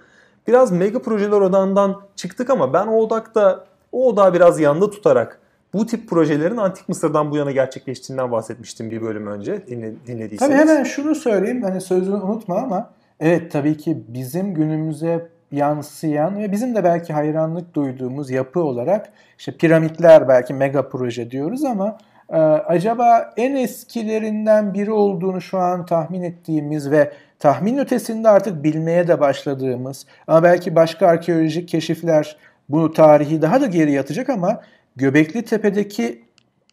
Biraz 0.46 0.72
mega 0.72 1.02
projeler 1.02 1.40
odağından 1.40 2.02
çıktık 2.16 2.50
ama 2.50 2.72
ben 2.72 2.86
o 2.86 2.96
odakta 2.96 3.66
o 3.92 4.08
odağı 4.08 4.34
biraz 4.34 4.60
yanda 4.60 4.90
tutarak 4.90 5.39
bu 5.74 5.86
tip 5.86 6.08
projelerin 6.08 6.56
Antik 6.56 6.88
Mısır'dan 6.88 7.30
bu 7.30 7.36
yana 7.36 7.50
gerçekleştiğinden 7.50 8.32
bahsetmiştim 8.32 8.90
bir 8.90 9.02
bölüm 9.02 9.26
önce 9.26 9.66
dinle, 9.66 9.92
dinlediyseniz. 10.06 10.38
Tabii 10.38 10.68
hemen 10.68 10.84
şunu 10.84 11.14
söyleyeyim 11.14 11.62
hani 11.62 11.80
sözünü 11.80 12.16
unutma 12.16 12.56
ama 12.56 12.90
evet 13.20 13.52
tabii 13.52 13.76
ki 13.76 14.02
bizim 14.08 14.54
günümüze 14.54 15.28
yansıyan 15.52 16.38
ve 16.38 16.52
bizim 16.52 16.74
de 16.74 16.84
belki 16.84 17.12
hayranlık 17.12 17.74
duyduğumuz 17.74 18.30
yapı 18.30 18.60
olarak 18.60 19.12
işte 19.38 19.52
piramitler 19.52 20.28
belki 20.28 20.54
mega 20.54 20.88
proje 20.88 21.30
diyoruz 21.30 21.64
ama 21.64 21.98
e, 22.30 22.36
acaba 22.38 23.32
en 23.36 23.54
eskilerinden 23.54 24.74
biri 24.74 24.90
olduğunu 24.90 25.40
şu 25.40 25.58
an 25.58 25.86
tahmin 25.86 26.22
ettiğimiz 26.22 26.90
ve 26.90 27.12
tahmin 27.38 27.78
ötesinde 27.78 28.28
artık 28.28 28.64
bilmeye 28.64 29.08
de 29.08 29.20
başladığımız 29.20 30.06
ama 30.26 30.42
belki 30.42 30.76
başka 30.76 31.06
arkeolojik 31.06 31.68
keşifler 31.68 32.36
bu 32.68 32.92
tarihi 32.92 33.42
daha 33.42 33.60
da 33.60 33.66
geri 33.66 33.92
yatacak 33.92 34.28
ama 34.28 34.60
Göbekli 34.96 35.44
Tepe'deki 35.44 36.24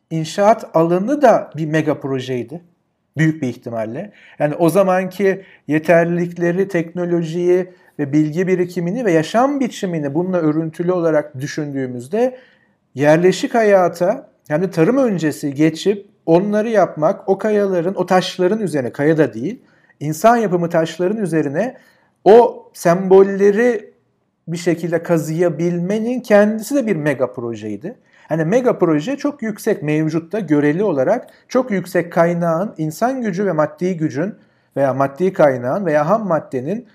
inşaat 0.10 0.70
alanı 0.74 1.22
da 1.22 1.50
bir 1.58 1.66
mega 1.66 2.00
projeydi. 2.00 2.62
Büyük 3.18 3.42
bir 3.42 3.48
ihtimalle. 3.48 4.12
Yani 4.40 4.56
o 4.56 4.70
zamanki 4.70 5.46
yeterlilikleri, 5.68 6.68
teknolojiyi 6.68 7.70
ve 8.00 8.14
bilgi 8.14 8.48
birikimini 8.48 9.06
ve 9.06 9.12
yaşam 9.12 9.60
biçimini 9.60 10.14
bununla 10.16 10.38
örüntülü 10.38 10.92
olarak 10.92 11.40
düşündüğümüzde 11.40 12.38
yerleşik 12.96 13.56
hayata 13.56 14.30
yani 14.50 14.72
tarım 14.72 14.98
öncesi 14.98 15.54
geçip 15.54 16.06
onları 16.26 16.70
yapmak, 16.70 17.30
o 17.30 17.38
kayaların, 17.38 17.96
o 17.96 18.06
taşların 18.06 18.60
üzerine, 18.60 18.92
kaya 18.92 19.18
da 19.18 19.34
değil, 19.34 19.62
insan 20.00 20.38
yapımı 20.38 20.70
taşların 20.70 21.18
üzerine 21.18 21.78
o 22.24 22.70
sembolleri 22.74 23.94
bir 24.48 24.58
şekilde 24.58 25.04
kazıyabilmenin 25.04 26.20
kendisi 26.20 26.76
de 26.76 26.88
bir 26.88 26.96
mega 26.96 27.34
projeydi. 27.34 27.96
Hani 28.28 28.46
mega 28.46 28.80
proje 28.80 29.18
çok 29.18 29.42
yüksek 29.42 29.84
mevcutta 29.84 30.40
göreli 30.40 30.84
olarak 30.84 31.28
çok 31.48 31.72
yüksek 31.72 32.14
kaynağın 32.14 32.74
insan 32.78 33.22
gücü 33.22 33.46
ve 33.46 33.52
maddi 33.52 33.98
gücün 33.98 34.36
veya 34.78 34.94
maddi 34.94 35.34
kaynağın 35.34 35.86
veya 35.86 36.10
ham 36.10 36.28
maddenin 36.28 36.88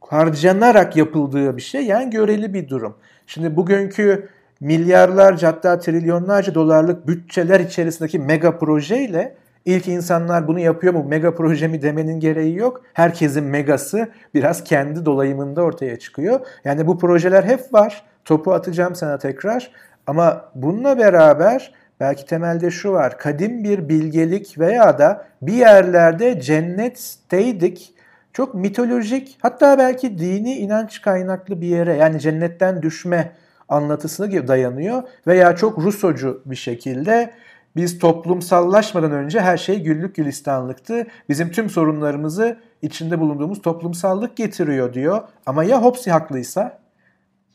harcanarak 0.00 0.96
yapıldığı 0.96 1.56
bir 1.56 1.62
şey 1.62 1.84
yani 1.84 2.10
göreli 2.10 2.54
bir 2.54 2.68
durum. 2.68 2.94
Şimdi 3.26 3.56
bugünkü 3.56 4.28
milyarlarca 4.60 5.48
hatta 5.48 5.78
trilyonlarca 5.78 6.54
dolarlık 6.54 7.06
bütçeler 7.06 7.60
içerisindeki 7.60 8.18
mega 8.18 8.58
projeyle 8.58 9.34
ilk 9.64 9.88
insanlar 9.88 10.48
bunu 10.48 10.60
yapıyor 10.60 10.94
mu 10.94 11.04
mega 11.08 11.34
proje 11.34 11.68
mi 11.68 11.82
demenin 11.82 12.20
gereği 12.20 12.56
yok. 12.56 12.82
Herkesin 12.92 13.44
megası 13.44 14.08
biraz 14.34 14.64
kendi 14.64 15.06
dolayımında 15.06 15.62
ortaya 15.62 15.98
çıkıyor. 15.98 16.40
Yani 16.64 16.86
bu 16.86 16.98
projeler 16.98 17.44
hep 17.44 17.74
var. 17.74 18.02
Topu 18.24 18.52
atacağım 18.52 18.94
sana 18.94 19.18
tekrar. 19.18 19.70
Ama 20.06 20.50
bununla 20.54 20.98
beraber 20.98 21.72
belki 22.00 22.26
temelde 22.26 22.70
şu 22.70 22.92
var. 22.92 23.18
Kadim 23.18 23.64
bir 23.64 23.88
bilgelik 23.88 24.58
veya 24.58 24.98
da 24.98 25.24
bir 25.42 25.52
yerlerde 25.52 26.40
cennetteydik. 26.40 27.94
Çok 28.32 28.54
mitolojik 28.54 29.38
hatta 29.42 29.78
belki 29.78 30.18
dini 30.18 30.54
inanç 30.54 31.02
kaynaklı 31.02 31.60
bir 31.60 31.66
yere 31.66 31.96
yani 31.96 32.20
cennetten 32.20 32.82
düşme 32.82 33.32
anlatısına 33.68 34.48
dayanıyor. 34.48 35.02
Veya 35.26 35.56
çok 35.56 35.78
Rusocu 35.78 36.42
bir 36.46 36.56
şekilde 36.56 37.30
biz 37.76 37.98
toplumsallaşmadan 37.98 39.12
önce 39.12 39.40
her 39.40 39.56
şey 39.56 39.82
güllük 39.82 40.14
gülistanlıktı. 40.14 41.06
Bizim 41.28 41.50
tüm 41.50 41.70
sorunlarımızı 41.70 42.58
içinde 42.82 43.20
bulunduğumuz 43.20 43.62
toplumsallık 43.62 44.36
getiriyor 44.36 44.94
diyor. 44.94 45.22
Ama 45.46 45.64
ya 45.64 45.82
Hobbes 45.82 46.06
haklıysa? 46.06 46.83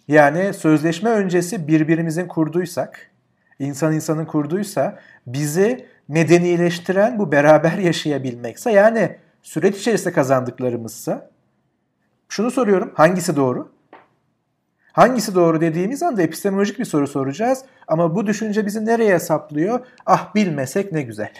Yani 0.10 0.54
sözleşme 0.54 1.10
öncesi 1.10 1.68
birbirimizin 1.68 2.28
kurduysak, 2.28 3.12
insan 3.60 3.94
insanın 3.94 4.26
kurduysa 4.26 5.00
bizi 5.28 5.86
medenileştiren 6.08 7.20
bu 7.20 7.32
beraber 7.32 7.78
yaşayabilmekse 7.78 8.72
yani 8.72 9.18
süreç 9.42 9.78
içerisinde 9.78 10.14
kazandıklarımızsa 10.14 11.30
şunu 12.30 12.52
soruyorum 12.52 12.92
hangisi 12.96 13.36
doğru? 13.36 13.72
Hangisi 14.92 15.36
doğru 15.36 15.62
dediğimiz 15.62 16.04
anda 16.04 16.22
epistemolojik 16.22 16.80
bir 16.80 16.86
soru 16.86 17.08
soracağız 17.08 17.66
ama 17.88 18.16
bu 18.16 18.28
düşünce 18.28 18.66
bizi 18.66 18.86
nereye 18.86 19.20
saplıyor? 19.20 19.86
Ah 20.06 20.36
bilmesek 20.36 20.92
ne 20.92 21.02
güzel. 21.02 21.34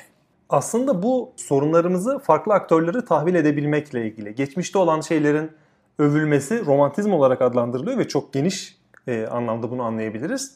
Aslında 0.50 1.04
bu 1.04 1.34
sorunlarımızı 1.36 2.20
farklı 2.20 2.54
aktörleri 2.54 3.06
tahvil 3.06 3.36
edebilmekle 3.36 4.08
ilgili. 4.08 4.36
Geçmişte 4.36 4.78
olan 4.78 5.02
şeylerin 5.02 5.52
övülmesi 6.00 6.66
romantizm 6.66 7.14
olarak 7.14 7.42
adlandırılıyor 7.42 7.98
ve 7.98 8.08
çok 8.08 8.34
geniş 8.34 8.78
e, 9.08 9.28
anlamda 9.28 9.72
bunu 9.72 9.84
anlayabiliriz. 9.84 10.56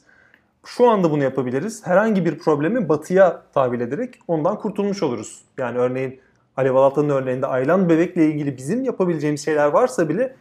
Şu 0.66 0.90
anda 0.90 1.12
bunu 1.12 1.24
yapabiliriz. 1.24 1.88
Herhangi 1.88 2.26
bir 2.26 2.40
problemi 2.40 2.90
batıya 2.90 3.42
tahvil 3.54 3.82
ederek 3.82 4.20
ondan 4.28 4.60
kurtulmuş 4.60 5.04
oluruz. 5.04 5.42
Yani 5.58 5.78
örneğin 5.78 6.20
Alev 6.58 6.76
Alatan'ın 6.76 7.10
örneğinde 7.10 7.48
Aylan 7.48 7.90
bebekle 7.90 8.26
ilgili 8.26 8.58
bizim 8.58 8.84
yapabileceğimiz 8.84 9.46
şeyler 9.46 9.68
varsa 9.68 10.10
bile 10.10 10.36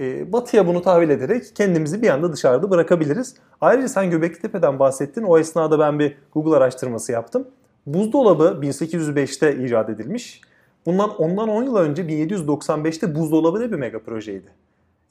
e, 0.00 0.32
batıya 0.32 0.66
bunu 0.66 0.82
tahvil 0.82 1.10
ederek 1.10 1.56
kendimizi 1.56 2.02
bir 2.02 2.08
anda 2.08 2.32
dışarıda 2.32 2.70
bırakabiliriz. 2.70 3.36
Ayrıca 3.60 3.88
sen 3.88 4.10
Göbekli 4.10 4.52
bahsettin. 4.78 5.22
O 5.22 5.38
esnada 5.38 5.78
ben 5.78 5.98
bir 5.98 6.16
Google 6.34 6.56
araştırması 6.56 7.12
yaptım. 7.12 7.48
Buzdolabı 7.86 8.58
1805'te 8.62 9.64
icat 9.64 9.90
edilmiş. 9.90 10.40
Bundan 10.86 11.16
ondan 11.16 11.48
10 11.48 11.62
yıl 11.62 11.76
önce 11.76 12.02
1795'te 12.02 13.14
buzdolabı 13.14 13.60
da 13.60 13.72
bir 13.72 13.76
mega 13.76 13.98
projeydi. 13.98 14.46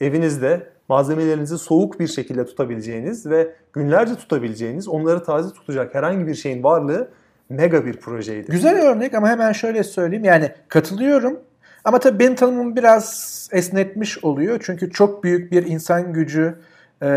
Evinizde 0.02 0.68
malzemelerinizi 0.90 1.58
soğuk 1.58 2.00
bir 2.00 2.08
şekilde 2.08 2.46
tutabileceğiniz 2.46 3.26
ve 3.26 3.52
günlerce 3.74 4.16
tutabileceğiniz, 4.16 4.88
onları 4.88 5.24
taze 5.24 5.54
tutacak 5.54 5.96
herhangi 5.96 6.28
bir 6.28 6.36
şeyin 6.36 6.64
varlığı 6.64 7.12
mega 7.50 7.86
bir 7.86 7.94
projeydi. 7.94 8.52
Güzel 8.52 8.82
örnek 8.82 9.14
ama 9.14 9.30
hemen 9.30 9.52
şöyle 9.52 9.84
söyleyeyim. 9.84 10.26
Yani 10.26 10.52
katılıyorum 10.68 11.40
ama 11.86 12.00
tabii 12.00 12.20
benim 12.20 12.36
tanımım 12.36 12.76
biraz 12.76 13.32
esnetmiş 13.52 14.24
oluyor. 14.24 14.60
Çünkü 14.64 14.92
çok 14.92 15.24
büyük 15.24 15.52
bir 15.52 15.66
insan 15.66 16.14
gücü 16.14 16.56
e, 17.02 17.10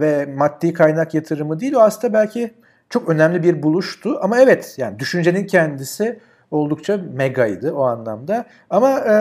ve 0.00 0.26
maddi 0.36 0.72
kaynak 0.72 1.14
yatırımı 1.14 1.60
değil. 1.60 1.74
O 1.74 1.80
aslında 1.80 2.12
belki 2.12 2.54
çok 2.90 3.08
önemli 3.08 3.42
bir 3.42 3.62
buluştu. 3.62 4.18
Ama 4.22 4.40
evet 4.40 4.74
yani 4.78 4.98
düşüncenin 4.98 5.46
kendisi 5.46 6.20
oldukça 6.50 7.00
megaydı 7.12 7.72
o 7.72 7.82
anlamda. 7.82 8.44
Ama 8.70 8.98
e, 8.98 9.12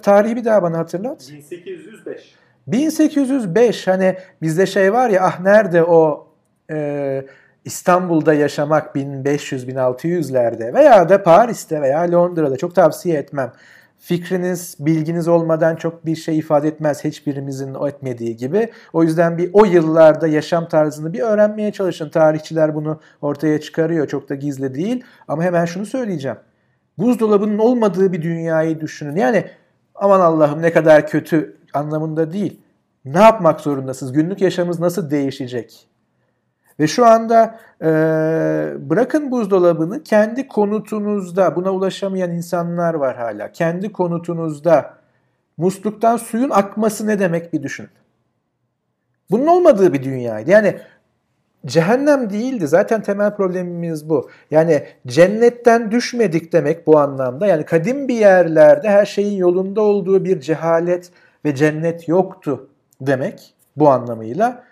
tarihi 0.00 0.36
bir 0.36 0.44
daha 0.44 0.62
bana 0.62 0.78
hatırlat. 0.78 1.30
1805. 1.30 2.34
1805 2.66 3.86
hani 3.88 4.16
bizde 4.42 4.66
şey 4.66 4.92
var 4.92 5.10
ya 5.10 5.22
ah 5.22 5.40
nerede 5.40 5.84
o 5.84 6.28
e, 6.70 7.24
İstanbul'da 7.64 8.34
yaşamak 8.34 8.96
1500-1600'lerde 8.96 10.74
veya 10.74 11.08
da 11.08 11.22
Paris'te 11.22 11.82
veya 11.82 12.12
Londra'da 12.12 12.56
çok 12.56 12.74
tavsiye 12.74 13.18
etmem. 13.18 13.52
Fikriniz, 13.98 14.76
bilginiz 14.78 15.28
olmadan 15.28 15.76
çok 15.76 16.06
bir 16.06 16.16
şey 16.16 16.38
ifade 16.38 16.68
etmez 16.68 17.04
hiçbirimizin 17.04 17.74
o 17.74 17.88
etmediği 17.88 18.36
gibi. 18.36 18.70
O 18.92 19.02
yüzden 19.02 19.38
bir 19.38 19.50
o 19.52 19.64
yıllarda 19.64 20.26
yaşam 20.26 20.68
tarzını 20.68 21.12
bir 21.12 21.20
öğrenmeye 21.20 21.72
çalışın. 21.72 22.10
Tarihçiler 22.10 22.74
bunu 22.74 23.00
ortaya 23.20 23.60
çıkarıyor. 23.60 24.08
Çok 24.08 24.28
da 24.28 24.34
gizli 24.34 24.74
değil. 24.74 25.04
Ama 25.28 25.42
hemen 25.42 25.64
şunu 25.64 25.86
söyleyeceğim. 25.86 26.36
Buzdolabının 26.98 27.58
olmadığı 27.58 28.12
bir 28.12 28.22
dünyayı 28.22 28.80
düşünün. 28.80 29.16
Yani 29.16 29.44
aman 29.94 30.20
Allah'ım 30.20 30.62
ne 30.62 30.72
kadar 30.72 31.06
kötü 31.06 31.56
anlamında 31.74 32.32
değil. 32.32 32.60
Ne 33.04 33.18
yapmak 33.18 33.60
zorundasınız? 33.60 34.12
Günlük 34.12 34.40
yaşamımız 34.40 34.80
nasıl 34.80 35.10
değişecek? 35.10 35.88
Ve 36.80 36.86
şu 36.86 37.06
anda 37.06 37.58
e, 37.82 37.86
bırakın 38.90 39.30
buzdolabını 39.30 40.02
kendi 40.02 40.48
konutunuzda 40.48 41.56
buna 41.56 41.70
ulaşamayan 41.70 42.30
insanlar 42.30 42.94
var 42.94 43.16
hala. 43.16 43.52
Kendi 43.52 43.92
konutunuzda 43.92 44.94
musluktan 45.56 46.16
suyun 46.16 46.50
akması 46.50 47.06
ne 47.06 47.18
demek 47.18 47.52
bir 47.52 47.62
düşün. 47.62 47.88
Bunun 49.30 49.46
olmadığı 49.46 49.92
bir 49.92 50.02
dünyaydı. 50.02 50.50
Yani 50.50 50.78
cehennem 51.66 52.30
değildi. 52.30 52.68
Zaten 52.68 53.02
temel 53.02 53.36
problemimiz 53.36 54.08
bu. 54.08 54.30
Yani 54.50 54.82
cennetten 55.06 55.90
düşmedik 55.90 56.52
demek 56.52 56.86
bu 56.86 56.98
anlamda. 56.98 57.46
Yani 57.46 57.64
kadim 57.64 58.08
bir 58.08 58.16
yerlerde 58.16 58.90
her 58.90 59.06
şeyin 59.06 59.36
yolunda 59.36 59.80
olduğu 59.80 60.24
bir 60.24 60.40
cehalet 60.40 61.10
ve 61.44 61.54
cennet 61.54 62.08
yoktu 62.08 62.68
demek 63.00 63.54
bu 63.76 63.90
anlamıyla 63.90 64.64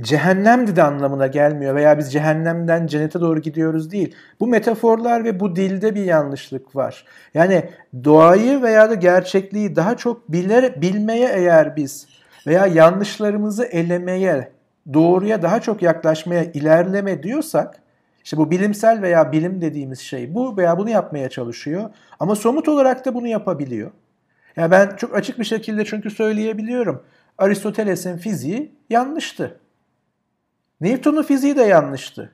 cehennemdi 0.00 0.76
de 0.76 0.82
anlamına 0.82 1.26
gelmiyor 1.26 1.74
veya 1.74 1.98
biz 1.98 2.12
cehennemden 2.12 2.86
cennete 2.86 3.20
doğru 3.20 3.40
gidiyoruz 3.40 3.90
değil. 3.90 4.14
Bu 4.40 4.46
metaforlar 4.46 5.24
ve 5.24 5.40
bu 5.40 5.56
dilde 5.56 5.94
bir 5.94 6.04
yanlışlık 6.04 6.76
var. 6.76 7.04
Yani 7.34 7.64
doğayı 8.04 8.62
veya 8.62 8.90
da 8.90 8.94
gerçekliği 8.94 9.76
daha 9.76 9.96
çok 9.96 10.32
biler, 10.32 10.82
bilmeye 10.82 11.28
eğer 11.28 11.76
biz 11.76 12.06
veya 12.46 12.66
yanlışlarımızı 12.66 13.64
elemeye, 13.64 14.52
doğruya 14.92 15.42
daha 15.42 15.60
çok 15.60 15.82
yaklaşmaya 15.82 16.44
ilerleme 16.44 17.22
diyorsak 17.22 17.82
işte 18.24 18.36
bu 18.36 18.50
bilimsel 18.50 19.02
veya 19.02 19.32
bilim 19.32 19.60
dediğimiz 19.60 20.00
şey 20.00 20.34
bu 20.34 20.56
veya 20.56 20.78
bunu 20.78 20.90
yapmaya 20.90 21.28
çalışıyor 21.28 21.90
ama 22.20 22.34
somut 22.34 22.68
olarak 22.68 23.04
da 23.06 23.14
bunu 23.14 23.26
yapabiliyor. 23.26 23.90
Yani 24.56 24.70
ben 24.70 24.96
çok 24.96 25.14
açık 25.16 25.38
bir 25.38 25.44
şekilde 25.44 25.84
çünkü 25.84 26.10
söyleyebiliyorum. 26.10 27.02
Aristoteles'in 27.38 28.16
fiziği 28.16 28.72
yanlıştı. 28.90 29.60
Newton'un 30.80 31.22
fiziği 31.22 31.56
de 31.56 31.62
yanlıştı. 31.62 32.32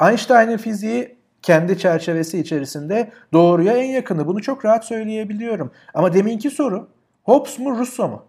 Einstein'ın 0.00 0.56
fiziği 0.56 1.16
kendi 1.42 1.78
çerçevesi 1.78 2.38
içerisinde 2.38 3.10
doğruya 3.32 3.76
en 3.76 3.90
yakını. 3.90 4.26
Bunu 4.26 4.42
çok 4.42 4.64
rahat 4.64 4.84
söyleyebiliyorum. 4.84 5.70
Ama 5.94 6.14
deminki 6.14 6.50
soru 6.50 6.88
Hobbes 7.22 7.58
mu 7.58 7.78
Rousseau 7.78 8.10
mu? 8.10 8.24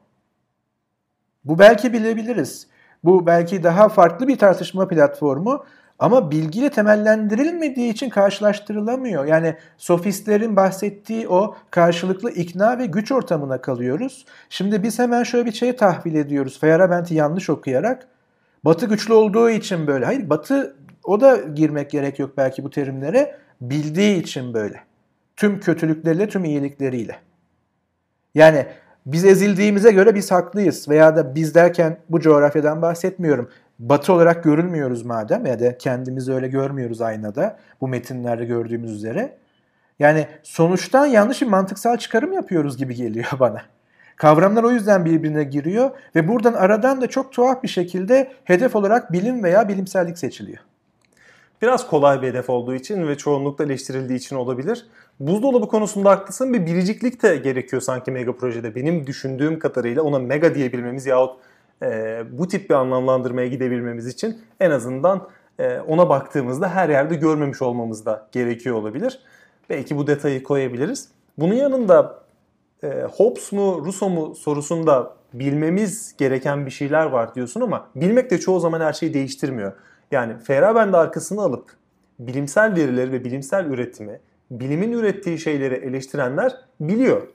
Bu 1.46 1.60
belki 1.60 1.94
bilebiliriz. 1.94 2.68
Bu 3.04 3.26
belki 3.26 3.64
daha 3.64 3.90
farklı 3.90 4.28
bir 4.28 4.38
tartışma 4.38 4.88
platformu 4.88 5.66
ama 6.00 6.32
bilgiyle 6.32 6.70
temellendirilmediği 6.70 7.92
için 7.92 8.10
karşılaştırılamıyor. 8.10 9.26
Yani 9.26 9.56
sofistlerin 9.78 10.56
bahsettiği 10.56 11.28
o 11.28 11.56
karşılıklı 11.72 12.32
ikna 12.32 12.80
ve 12.80 12.86
güç 12.86 13.12
ortamına 13.12 13.62
kalıyoruz. 13.62 14.26
Şimdi 14.50 14.84
biz 14.84 15.00
hemen 15.00 15.24
şöyle 15.24 15.46
bir 15.46 15.52
şey 15.52 15.76
tahvil 15.76 16.16
ediyoruz. 16.16 16.60
Feyerabend'i 16.60 17.14
yanlış 17.14 17.50
okuyarak. 17.50 18.08
Batı 18.66 18.86
güçlü 18.86 19.14
olduğu 19.14 19.50
için 19.50 19.88
böyle. 19.88 20.06
Hayır 20.06 20.30
Batı 20.30 20.76
o 21.04 21.22
da 21.22 21.38
girmek 21.38 21.92
gerek 21.92 22.20
yok 22.20 22.38
belki 22.38 22.64
bu 22.64 22.70
terimlere. 22.70 23.38
Bildiği 23.62 24.22
için 24.22 24.54
böyle. 24.54 24.84
Tüm 25.36 25.60
kötülükleriyle, 25.60 26.30
tüm 26.30 26.46
iyilikleriyle. 26.46 27.20
Yani 28.36 28.66
biz 29.08 29.26
ezildiğimize 29.26 29.92
göre 29.92 30.16
biz 30.16 30.32
haklıyız 30.32 30.90
veya 30.90 31.16
da 31.16 31.36
biz 31.36 31.56
derken 31.56 31.98
bu 32.10 32.20
coğrafyadan 32.20 32.82
bahsetmiyorum. 32.82 33.50
Batı 33.80 34.14
olarak 34.14 34.44
görülmüyoruz 34.44 35.06
madem 35.06 35.46
ya 35.46 35.60
da 35.60 35.78
kendimizi 35.78 36.34
öyle 36.34 36.48
görmüyoruz 36.48 37.02
aynada 37.02 37.60
bu 37.82 37.88
metinlerde 37.88 38.46
gördüğümüz 38.46 38.92
üzere. 38.92 39.38
Yani 40.00 40.28
sonuçtan 40.44 41.06
yanlış 41.06 41.42
bir 41.42 41.48
mantıksal 41.48 41.98
çıkarım 41.98 42.34
yapıyoruz 42.34 42.78
gibi 42.78 42.96
geliyor 42.96 43.28
bana. 43.40 43.62
Kavramlar 44.16 44.64
o 44.64 44.72
yüzden 44.72 45.06
birbirine 45.06 45.44
giriyor 45.44 45.92
ve 46.16 46.28
buradan 46.28 46.54
aradan 46.54 47.02
da 47.02 47.08
çok 47.08 47.32
tuhaf 47.32 47.64
bir 47.64 47.68
şekilde 47.68 48.32
hedef 48.44 48.76
olarak 48.76 49.12
bilim 49.12 49.44
veya 49.44 49.70
bilimsellik 49.70 50.18
seçiliyor. 50.18 50.60
Biraz 51.62 51.88
kolay 51.88 52.22
bir 52.22 52.28
hedef 52.28 52.50
olduğu 52.50 52.76
için 52.76 53.08
ve 53.08 53.18
çoğunlukla 53.18 53.66
eleştirildiği 53.66 54.20
için 54.20 54.36
olabilir. 54.36 54.86
Buzdolabı 55.20 55.68
konusunda 55.68 56.10
haklısın. 56.10 56.54
Bir 56.54 56.66
biriciklik 56.66 57.24
de 57.24 57.38
gerekiyor 57.38 57.82
sanki 57.82 58.12
mega 58.12 58.36
projede. 58.36 58.76
Benim 58.76 59.08
düşündüğüm 59.08 59.60
kadarıyla 59.60 60.02
ona 60.02 60.20
mega 60.20 60.56
diyebilmemiz 60.56 61.06
yahut 61.06 61.40
e, 61.84 62.24
bu 62.32 62.48
tip 62.48 62.70
bir 62.70 62.76
anlamlandırmaya 62.76 63.48
gidebilmemiz 63.48 64.08
için 64.08 64.42
en 64.60 64.72
azından 64.72 65.28
e, 65.60 65.80
ona 65.80 66.10
baktığımızda 66.10 66.70
her 66.70 66.90
yerde 66.90 67.16
görmemiş 67.16 67.62
olmamız 67.62 68.06
da 68.06 68.28
gerekiyor 68.32 68.76
olabilir. 68.76 69.20
Belki 69.70 69.98
bu 69.98 70.08
detayı 70.08 70.44
koyabiliriz. 70.44 71.10
Bunun 71.38 71.54
yanında 71.54 72.24
e, 72.84 72.88
Hobbes 73.18 73.52
mu 73.52 73.86
Rousseau 73.86 74.10
mu 74.10 74.36
sorusunda 74.36 75.14
bilmemiz 75.34 76.16
gereken 76.18 76.66
bir 76.66 76.72
şeyler 76.72 77.06
var 77.06 77.36
diyorsun 77.36 77.62
ama 77.62 77.88
bilmek 77.96 78.32
de 78.32 78.40
çoğu 78.40 78.60
zaman 78.60 78.82
her 78.82 78.94
şeyi 78.94 79.14
değiştirmiyor. 79.14 79.74
Yani 80.12 80.40
Feyerabend 80.40 80.94
arkasını 80.94 81.42
alıp 81.42 81.72
bilimsel 82.20 82.76
verileri 82.76 83.12
ve 83.12 83.24
bilimsel 83.24 83.66
üretimi, 83.66 84.20
bilimin 84.52 84.92
ürettiği 84.92 85.40
şeyleri 85.40 85.74
eleştirenler 85.74 86.56
biliyor. 86.80 87.28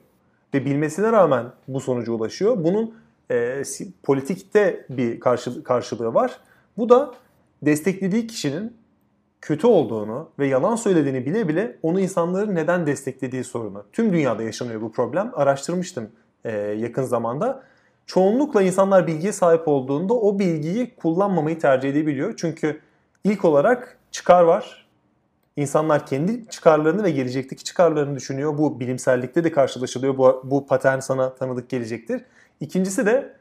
Ve 0.53 0.65
bilmesine 0.65 1.11
rağmen 1.11 1.45
bu 1.67 1.79
sonuca 1.79 2.11
ulaşıyor. 2.11 2.63
Bunun 2.63 2.95
e, 3.31 3.63
politikte 4.03 4.85
bir 4.89 5.19
karşı, 5.19 5.63
karşılığı 5.63 6.13
var. 6.13 6.39
Bu 6.77 6.89
da 6.89 7.11
desteklediği 7.61 8.27
kişinin 8.27 8.77
kötü 9.41 9.67
olduğunu 9.67 10.29
ve 10.39 10.47
yalan 10.47 10.75
söylediğini 10.75 11.25
bile 11.25 11.47
bile 11.47 11.77
onu 11.83 11.99
insanların 11.99 12.55
neden 12.55 12.85
desteklediği 12.85 13.43
sorunu. 13.43 13.83
Tüm 13.91 14.13
dünyada 14.13 14.43
yaşanıyor 14.43 14.81
bu 14.81 14.91
problem. 14.91 15.31
Araştırmıştım 15.35 16.09
e, 16.45 16.51
yakın 16.57 17.03
zamanda. 17.03 17.63
Çoğunlukla 18.05 18.61
insanlar 18.61 19.07
bilgiye 19.07 19.31
sahip 19.31 19.67
olduğunda 19.67 20.13
o 20.13 20.39
bilgiyi 20.39 20.95
kullanmamayı 20.95 21.59
tercih 21.59 21.89
edebiliyor. 21.89 22.33
Çünkü 22.37 22.79
ilk 23.23 23.45
olarak 23.45 23.97
çıkar 24.11 24.43
var. 24.43 24.82
İnsanlar 25.57 26.05
kendi 26.05 26.47
çıkarlarını 26.49 27.03
ve 27.03 27.11
gelecekteki 27.11 27.63
çıkarlarını 27.63 28.15
düşünüyor. 28.15 28.57
Bu 28.57 28.79
bilimsellikte 28.79 29.43
de 29.43 29.51
karşılaşılıyor. 29.51 30.17
Bu, 30.17 30.41
bu 30.43 30.67
patern 30.67 30.99
sana 30.99 31.35
tanıdık 31.35 31.69
gelecektir. 31.69 32.25
İkincisi 32.59 33.05
de 33.05 33.33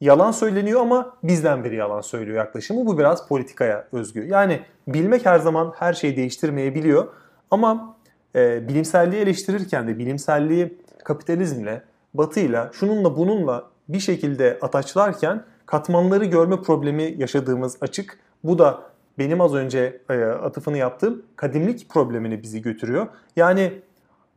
yalan 0.00 0.30
söyleniyor 0.30 0.80
ama 0.80 1.16
bizden 1.22 1.64
biri 1.64 1.76
yalan 1.76 2.00
söylüyor 2.00 2.36
yaklaşımı. 2.36 2.86
Bu 2.86 2.98
biraz 2.98 3.28
politikaya 3.28 3.88
özgü. 3.92 4.26
Yani 4.26 4.60
bilmek 4.88 5.26
her 5.26 5.38
zaman 5.38 5.72
her 5.76 5.92
şeyi 5.92 6.16
değiştirmeyebiliyor. 6.16 7.08
Ama 7.50 7.96
e, 8.36 8.68
bilimselliği 8.68 9.22
eleştirirken 9.22 9.88
de 9.88 9.98
bilimselliği 9.98 10.78
kapitalizmle, 11.04 11.82
batıyla, 12.14 12.70
şununla 12.72 13.16
bununla 13.16 13.64
bir 13.88 14.00
şekilde 14.00 14.58
ataçlarken 14.62 15.44
katmanları 15.66 16.24
görme 16.24 16.62
problemi 16.62 17.14
yaşadığımız 17.18 17.76
açık. 17.80 18.18
Bu 18.44 18.58
da 18.58 18.82
benim 19.18 19.40
az 19.40 19.54
önce 19.54 20.00
e, 20.10 20.24
atıfını 20.24 20.78
yaptığım 20.78 21.22
kadimlik 21.36 21.88
problemini 21.88 22.42
bizi 22.42 22.62
götürüyor. 22.62 23.06
Yani 23.36 23.72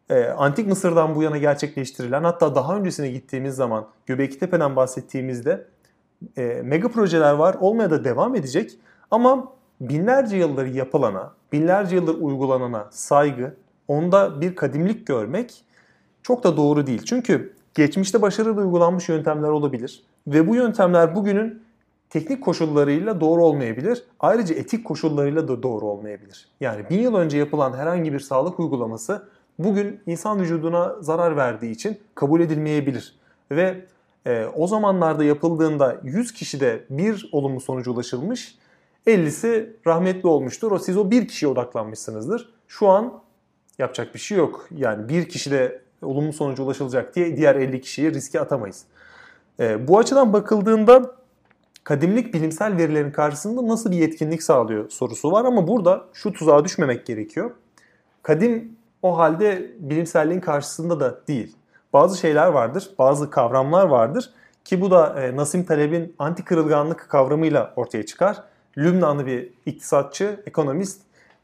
e, 0.10 0.24
Antik 0.26 0.68
Mısır'dan 0.68 1.16
bu 1.16 1.24
yana 1.24 1.38
gerçekleştirilen 1.38 2.24
hatta 2.24 2.56
daha 2.56 2.78
öncesine 2.78 3.10
gittiğimiz 3.10 3.56
zaman 3.56 3.88
Göbekli 4.06 4.40
Tepe'den 4.40 4.76
bahsettiğimizde 4.76 5.66
e, 6.38 6.62
mega 6.64 6.88
projeler 6.88 7.34
var. 7.34 7.56
Olmaya 7.60 7.90
da 7.90 8.04
devam 8.04 8.36
edecek. 8.36 8.72
Ama 9.12 9.54
binlerce 9.82 10.38
yıldır 10.38 10.66
yapılana, 10.66 11.34
binlerce 11.52 11.96
yıldır 11.96 12.22
uygulanana 12.22 12.88
saygı, 12.92 13.54
onda 13.88 14.42
bir 14.42 14.56
kadimlik 14.56 15.08
görmek 15.08 15.64
çok 16.24 16.44
da 16.44 16.58
doğru 16.58 16.88
değil. 16.88 17.04
Çünkü 17.06 17.54
geçmişte 17.74 18.22
başarılı 18.22 18.62
uygulanmış 18.62 19.10
yöntemler 19.10 19.50
olabilir. 19.50 20.04
Ve 20.28 20.48
bu 20.48 20.56
yöntemler 20.56 21.16
bugünün 21.16 21.64
teknik 22.16 22.44
koşullarıyla 22.44 23.22
doğru 23.22 23.44
olmayabilir. 23.44 24.04
Ayrıca 24.20 24.56
etik 24.56 24.86
koşullarıyla 24.86 25.48
da 25.48 25.64
doğru 25.64 25.86
olmayabilir. 25.86 26.48
Yani 26.60 26.90
bin 26.90 27.00
yıl 27.00 27.16
önce 27.16 27.38
yapılan 27.38 27.74
herhangi 27.74 28.14
bir 28.14 28.20
sağlık 28.20 28.60
uygulaması 28.60 29.28
bugün 29.60 30.00
insan 30.06 30.42
vücuduna 30.42 30.96
zarar 31.02 31.38
verdiği 31.38 31.72
için 31.72 32.00
kabul 32.16 32.42
edilmeyebilir. 32.42 33.16
Ve 33.52 33.86
e, 34.26 34.46
o 34.56 34.68
zamanlarda 34.68 35.24
yapıldığında 35.24 35.98
100 36.04 36.34
kişide 36.34 36.86
bir 36.90 37.30
olumlu 37.32 37.60
sonuca 37.60 37.92
ulaşılmış, 37.92 38.58
50'si 39.08 39.70
rahmetli 39.88 40.28
olmuştur. 40.28 40.72
O 40.72 40.80
siz 40.80 40.98
o 40.98 41.12
bir 41.12 41.28
kişiye 41.28 41.52
odaklanmışsınızdır. 41.52 42.54
Şu 42.68 42.88
an 42.88 43.14
yapacak 43.80 44.14
bir 44.14 44.20
şey 44.20 44.38
yok. 44.38 44.68
Yani 44.78 45.10
bir 45.10 45.30
kişide 45.30 45.82
olumlu 46.02 46.34
sonuca 46.34 46.64
ulaşılacak 46.64 47.16
diye 47.16 47.38
diğer 47.38 47.56
50 47.56 47.82
kişiyi 47.82 48.14
riske 48.14 48.40
atamayız. 48.40 48.84
E, 49.60 49.88
bu 49.88 50.00
açıdan 50.00 50.34
bakıldığında 50.34 51.16
kadimlik 51.86 52.34
bilimsel 52.34 52.78
verilerin 52.78 53.12
karşısında 53.12 53.68
nasıl 53.68 53.92
bir 53.92 53.98
yetkinlik 53.98 54.44
sağlıyor 54.44 54.90
sorusu 54.90 55.32
var 55.32 55.46
ama 55.46 55.68
burada 55.68 56.06
şu 56.14 56.34
tuzağa 56.34 56.66
düşmemek 56.66 57.06
gerekiyor. 57.06 57.52
Kadim 58.24 58.78
o 59.02 59.18
halde 59.18 59.72
bilimselliğin 59.80 60.40
karşısında 60.40 61.00
da 61.00 61.28
değil. 61.28 61.56
Bazı 61.94 62.18
şeyler 62.18 62.48
vardır, 62.48 62.90
bazı 63.00 63.30
kavramlar 63.30 63.86
vardır 63.86 64.30
ki 64.64 64.82
bu 64.82 64.92
da 64.92 65.24
e, 65.24 65.36
Nasim 65.36 65.66
Taleb'in 65.66 66.16
anti 66.20 66.44
kırılganlık 66.44 67.10
kavramıyla 67.10 67.74
ortaya 67.76 68.06
çıkar. 68.06 68.44
Lübnanlı 68.78 69.26
bir 69.26 69.50
iktisatçı, 69.66 70.44
ekonomist, 70.46 71.02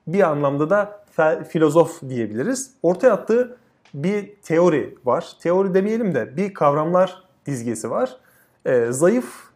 bir 0.08 0.22
anlamda 0.22 0.70
da 0.70 1.04
filozof 1.50 2.02
diyebiliriz. 2.10 2.72
Ortaya 2.84 3.14
attığı 3.14 3.58
bir 3.94 4.36
teori 4.44 4.98
var. 5.06 5.32
Teori 5.42 5.74
demeyelim 5.74 6.16
de 6.16 6.38
bir 6.38 6.54
kavramlar 6.54 7.24
dizgesi 7.46 7.92
var. 7.92 8.18
E, 8.66 8.92
zayıf, 8.92 9.51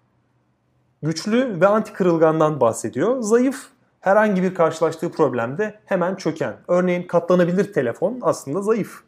güçlü 1.05 1.61
ve 1.61 1.67
anti 1.67 1.93
kırılgandan 1.93 2.61
bahsediyor. 2.61 3.21
Zayıf 3.21 3.67
herhangi 3.99 4.43
bir 4.43 4.55
karşılaştığı 4.55 5.11
problemde 5.11 5.79
hemen 5.85 6.15
çöken. 6.15 6.53
Örneğin 6.67 7.03
katlanabilir 7.07 7.73
telefon 7.73 8.19
aslında 8.21 8.61
zayıf. 8.61 9.03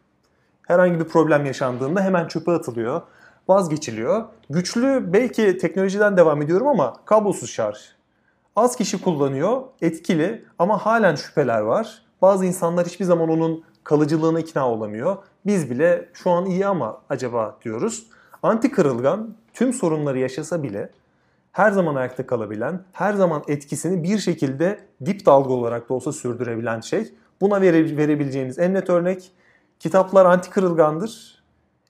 Herhangi 0.68 1.00
bir 1.00 1.06
problem 1.06 1.46
yaşandığında 1.46 2.02
hemen 2.02 2.28
çöpe 2.28 2.52
atılıyor, 2.52 3.02
vazgeçiliyor. 3.48 4.24
Güçlü 4.50 5.14
belki 5.14 5.58
teknolojiden 5.58 6.18
devam 6.18 6.42
ediyorum 6.42 6.68
ama 6.68 6.94
kablosuz 7.06 7.50
şarj. 7.50 7.78
Az 8.56 8.76
kişi 8.76 9.02
kullanıyor, 9.02 9.62
etkili 9.82 10.46
ama 10.60 10.86
halen 10.86 11.16
şüpheler 11.16 11.60
var. 11.60 12.02
Bazı 12.22 12.46
insanlar 12.46 12.86
hiçbir 12.86 13.06
zaman 13.06 13.30
onun 13.30 13.64
kalıcılığına 13.84 14.40
ikna 14.40 14.70
olamıyor. 14.70 15.18
Biz 15.46 15.70
bile 15.70 16.10
şu 16.14 16.30
an 16.30 16.46
iyi 16.46 16.68
ama 16.68 17.02
acaba 17.10 17.58
diyoruz. 17.64 18.08
Anti 18.44 18.72
kırılgan 18.72 19.36
tüm 19.54 19.74
sorunları 19.74 20.20
yaşasa 20.20 20.64
bile 20.64 20.90
her 21.58 21.72
zaman 21.72 21.96
ayakta 21.96 22.28
kalabilen, 22.28 22.82
her 22.92 23.14
zaman 23.14 23.44
etkisini 23.48 24.04
bir 24.04 24.18
şekilde 24.18 24.80
dip 25.06 25.26
dalga 25.26 25.54
olarak 25.54 25.90
da 25.90 25.94
olsa 25.94 26.12
sürdürebilen 26.12 26.80
şey. 26.80 27.14
Buna 27.42 27.62
vere, 27.62 27.98
verebileceğimiz 27.98 28.60
en 28.60 28.74
net 28.74 28.90
örnek 28.90 29.32
kitaplar 29.80 30.26
anti 30.26 30.50
kırılgandır. 30.50 31.44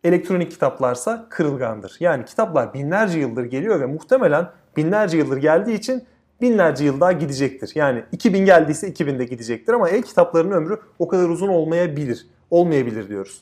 Elektronik 0.03 0.51
kitaplarsa 0.51 1.25
kırılgandır. 1.29 1.97
Yani 1.99 2.25
kitaplar 2.25 2.73
binlerce 2.73 3.19
yıldır 3.19 3.43
geliyor 3.43 3.79
ve 3.79 3.85
muhtemelen 3.85 4.49
binlerce 4.77 5.17
yıldır 5.17 5.37
geldiği 5.37 5.75
için 5.75 6.03
binlerce 6.41 6.85
yıl 6.85 6.99
daha 6.99 7.11
gidecektir. 7.11 7.71
Yani 7.75 8.03
2000 8.11 8.45
geldiyse 8.45 8.87
2000 8.87 9.19
de 9.19 9.25
gidecektir 9.25 9.73
ama 9.73 9.89
el 9.89 10.01
kitaplarının 10.01 10.51
ömrü 10.51 10.79
o 10.99 11.07
kadar 11.07 11.29
uzun 11.29 11.47
olmayabilir. 11.47 12.27
Olmayabilir 12.51 13.09
diyoruz. 13.09 13.41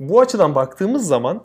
Bu 0.00 0.20
açıdan 0.20 0.54
baktığımız 0.54 1.06
zaman 1.06 1.42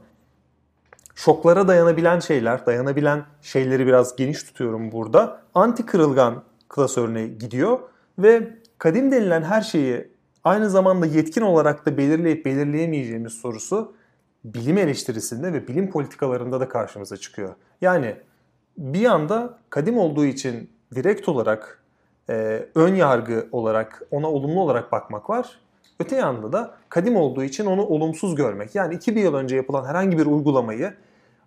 şoklara 1.19 1.67
dayanabilen 1.67 2.19
şeyler, 2.19 2.65
dayanabilen 2.65 3.23
şeyleri 3.41 3.87
biraz 3.87 4.15
geniş 4.15 4.43
tutuyorum 4.43 4.91
burada. 4.91 5.41
Anti 5.53 5.85
kırılgan 5.85 6.43
klasörüne 6.69 7.27
gidiyor 7.27 7.79
ve 8.19 8.57
kadim 8.77 9.11
denilen 9.11 9.43
her 9.43 9.61
şeyi 9.61 10.11
aynı 10.43 10.69
zamanda 10.69 11.05
yetkin 11.05 11.41
olarak 11.41 11.85
da 11.85 11.97
belirleyip 11.97 12.45
belirleyemeyeceğimiz 12.45 13.33
sorusu 13.33 13.93
bilim 14.43 14.77
eleştirisinde 14.77 15.53
ve 15.53 15.67
bilim 15.67 15.91
politikalarında 15.91 16.59
da 16.59 16.69
karşımıza 16.69 17.17
çıkıyor. 17.17 17.55
Yani 17.81 18.15
bir 18.77 19.05
anda 19.05 19.57
kadim 19.69 19.97
olduğu 19.97 20.25
için 20.25 20.69
direkt 20.95 21.29
olarak 21.29 21.83
e, 22.29 22.65
ön 22.75 22.95
yargı 22.95 23.47
olarak 23.51 24.01
ona 24.11 24.31
olumlu 24.31 24.61
olarak 24.61 24.91
bakmak 24.91 25.29
var. 25.29 25.59
Öte 25.99 26.15
yanda 26.15 26.53
da 26.53 26.75
kadim 26.89 27.15
olduğu 27.15 27.43
için 27.43 27.65
onu 27.65 27.85
olumsuz 27.85 28.35
görmek. 28.35 28.75
Yani 28.75 28.95
2000 28.95 29.21
yıl 29.21 29.33
önce 29.33 29.55
yapılan 29.55 29.85
herhangi 29.85 30.17
bir 30.17 30.25
uygulamayı 30.25 30.93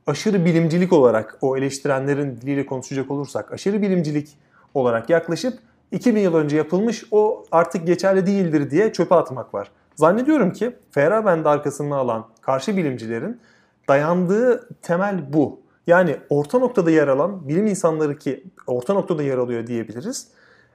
aşırı 0.06 0.44
bilimcilik 0.44 0.92
olarak 0.92 1.38
o 1.40 1.56
eleştirenlerin 1.56 2.36
diliyle 2.36 2.66
konuşacak 2.66 3.10
olursak 3.10 3.52
aşırı 3.52 3.82
bilimcilik 3.82 4.36
olarak 4.74 5.10
yaklaşıp 5.10 5.58
2000 5.92 6.20
yıl 6.20 6.34
önce 6.34 6.56
yapılmış 6.56 7.04
o 7.10 7.44
artık 7.50 7.86
geçerli 7.86 8.26
değildir 8.26 8.70
diye 8.70 8.92
çöpe 8.92 9.14
atmak 9.14 9.54
var. 9.54 9.70
Zannediyorum 9.96 10.52
ki 10.52 10.76
Feyerabend'i 10.90 11.48
arkasına 11.48 11.96
alan 11.96 12.26
karşı 12.40 12.76
bilimcilerin 12.76 13.40
dayandığı 13.88 14.68
temel 14.82 15.32
bu. 15.32 15.60
Yani 15.86 16.16
orta 16.30 16.58
noktada 16.58 16.90
yer 16.90 17.08
alan 17.08 17.48
bilim 17.48 17.66
insanları 17.66 18.18
ki 18.18 18.44
orta 18.66 18.94
noktada 18.94 19.22
yer 19.22 19.38
alıyor 19.38 19.66
diyebiliriz. 19.66 20.28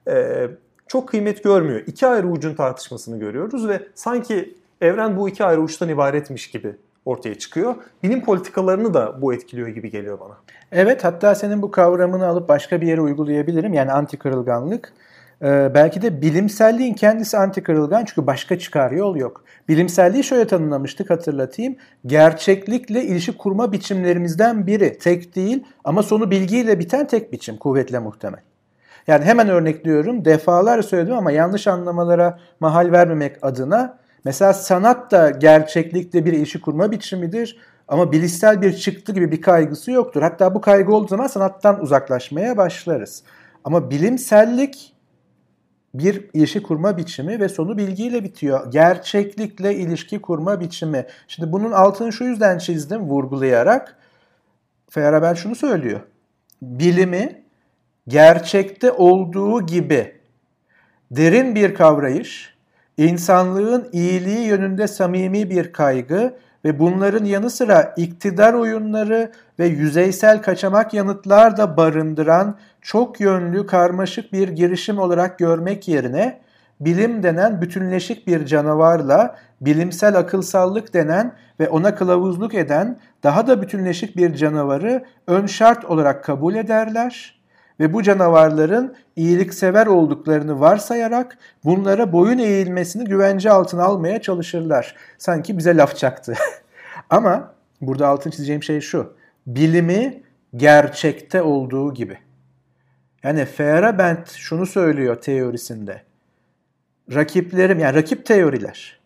Ee, 0.08 0.48
çok 0.88 1.10
kıymet 1.10 1.44
görmüyor. 1.44 1.84
İki 1.88 2.08
ayrı 2.08 2.28
ucun 2.28 2.56
tartışmasını 2.56 3.20
görüyoruz 3.20 3.68
ve 3.68 3.88
sanki 3.96 4.56
evren 4.82 5.18
bu 5.18 5.30
iki 5.30 5.44
ayrı 5.46 5.62
uçtan 5.62 5.90
ibaretmiş 5.90 6.50
gibi 6.52 6.76
ortaya 7.08 7.36
çıkıyor. 7.36 7.76
Bilim 8.04 8.24
politikalarını 8.24 8.94
da 8.94 9.22
bu 9.22 9.34
etkiliyor 9.34 9.68
gibi 9.68 9.92
geliyor 9.92 10.20
bana. 10.20 10.38
Evet 10.72 11.04
hatta 11.04 11.36
senin 11.36 11.62
bu 11.62 11.72
kavramını 11.72 12.28
alıp 12.28 12.50
başka 12.50 12.82
bir 12.82 12.88
yere 12.88 13.02
uygulayabilirim. 13.02 13.74
Yani 13.74 13.92
anti 13.92 14.18
kırılganlık. 14.18 14.94
Ee, 15.42 15.72
belki 15.74 16.02
de 16.02 16.22
bilimselliğin 16.22 16.94
kendisi 16.94 17.38
anti 17.38 17.64
kırılgan 17.64 18.06
çünkü 18.06 18.28
başka 18.28 18.60
çıkar 18.60 18.92
yol 18.92 19.16
yok. 19.16 19.44
Bilimselliği 19.70 20.24
şöyle 20.24 20.48
tanımlamıştık 20.48 21.10
hatırlatayım. 21.10 21.76
Gerçeklikle 22.06 23.04
ilişki 23.04 23.38
kurma 23.38 23.72
biçimlerimizden 23.72 24.68
biri. 24.68 24.98
Tek 24.98 25.36
değil 25.36 25.64
ama 25.84 26.04
sonu 26.04 26.32
bilgiyle 26.32 26.80
biten 26.80 27.08
tek 27.08 27.32
biçim 27.32 27.58
kuvvetle 27.58 28.00
muhtemel. 28.00 28.40
Yani 29.08 29.26
hemen 29.26 29.50
örnekliyorum. 29.50 30.26
Defalar 30.26 30.82
söyledim 30.82 31.16
ama 31.16 31.32
yanlış 31.32 31.68
anlamalara 31.68 32.40
mahal 32.60 32.92
vermemek 32.92 33.38
adına 33.42 33.98
Mesela 34.28 34.54
sanat 34.54 35.12
da 35.12 35.30
gerçeklikle 35.30 36.26
bir 36.26 36.34
ilişki 36.34 36.62
kurma 36.62 36.92
biçimidir 36.92 37.58
ama 37.88 38.12
bilişsel 38.12 38.62
bir 38.62 38.74
çıktı 38.74 39.12
gibi 39.12 39.32
bir 39.32 39.42
kaygısı 39.42 39.92
yoktur. 39.92 40.22
Hatta 40.22 40.56
bu 40.56 40.62
kaygı 40.62 40.94
olduğu 40.94 41.08
zaman 41.08 41.28
sanattan 41.28 41.82
uzaklaşmaya 41.82 42.58
başlarız. 42.58 43.24
Ama 43.64 43.92
bilimsellik 43.92 44.94
bir 45.94 46.30
ilişki 46.34 46.64
kurma 46.64 46.98
biçimi 46.98 47.40
ve 47.40 47.50
sonu 47.50 47.78
bilgiyle 47.78 48.24
bitiyor. 48.24 48.72
Gerçeklikle 48.72 49.76
ilişki 49.76 50.22
kurma 50.22 50.60
biçimi. 50.60 51.06
Şimdi 51.28 51.52
bunun 51.52 51.72
altını 51.72 52.14
şu 52.14 52.24
yüzden 52.24 52.58
çizdim 52.58 53.02
vurgulayarak. 53.02 53.98
Feyerabend 54.90 55.36
şunu 55.36 55.56
söylüyor. 55.56 56.00
Bilimi 56.62 57.44
gerçekte 58.08 58.92
olduğu 58.92 59.66
gibi 59.66 60.16
derin 61.12 61.56
bir 61.56 61.76
kavrayış, 61.76 62.57
insanlığın 62.98 63.90
iyiliği 63.92 64.48
yönünde 64.48 64.88
samimi 64.88 65.50
bir 65.50 65.74
kaygı 65.74 66.34
ve 66.66 66.80
bunların 66.80 67.26
yanı 67.26 67.50
sıra 67.50 67.94
iktidar 67.98 68.54
oyunları 68.54 69.32
ve 69.60 69.66
yüzeysel 69.66 70.42
kaçamak 70.42 70.94
yanıtlar 70.94 71.58
da 71.58 71.78
barındıran 71.78 72.58
çok 72.82 73.20
yönlü 73.20 73.68
karmaşık 73.68 74.34
bir 74.34 74.50
girişim 74.50 75.00
olarak 75.00 75.40
görmek 75.40 75.88
yerine 75.88 76.40
bilim 76.80 77.24
denen 77.24 77.62
bütünleşik 77.62 78.28
bir 78.28 78.46
canavarla 78.46 79.36
bilimsel 79.62 80.18
akılsallık 80.18 80.94
denen 80.94 81.34
ve 81.60 81.70
ona 81.70 81.96
kılavuzluk 81.96 82.54
eden 82.54 83.00
daha 83.24 83.48
da 83.48 83.62
bütünleşik 83.62 84.18
bir 84.18 84.36
canavarı 84.36 85.06
ön 85.28 85.46
şart 85.46 85.86
olarak 85.86 86.24
kabul 86.24 86.56
ederler 86.56 87.37
ve 87.80 87.94
bu 87.94 88.04
canavarların 88.04 88.96
iyiliksever 89.16 89.88
olduklarını 89.88 90.60
varsayarak 90.60 91.38
bunlara 91.66 92.12
boyun 92.12 92.38
eğilmesini 92.38 93.06
güvence 93.06 93.52
altına 93.52 93.84
almaya 93.84 94.22
çalışırlar. 94.22 94.96
Sanki 95.18 95.58
bize 95.58 95.78
laf 95.78 95.98
çaktı. 95.98 96.34
Ama 97.10 97.54
burada 97.82 98.08
altın 98.08 98.30
çizeceğim 98.30 98.64
şey 98.64 98.82
şu. 98.82 99.14
Bilimi 99.48 100.24
gerçekte 100.56 101.42
olduğu 101.42 101.94
gibi. 101.94 102.18
Yani 103.24 103.46
Feyerabend 103.46 104.28
şunu 104.28 104.66
söylüyor 104.66 105.16
teorisinde. 105.16 106.02
Rakiplerim 107.14 107.80
yani 107.80 107.96
rakip 107.96 108.26
teoriler 108.26 108.98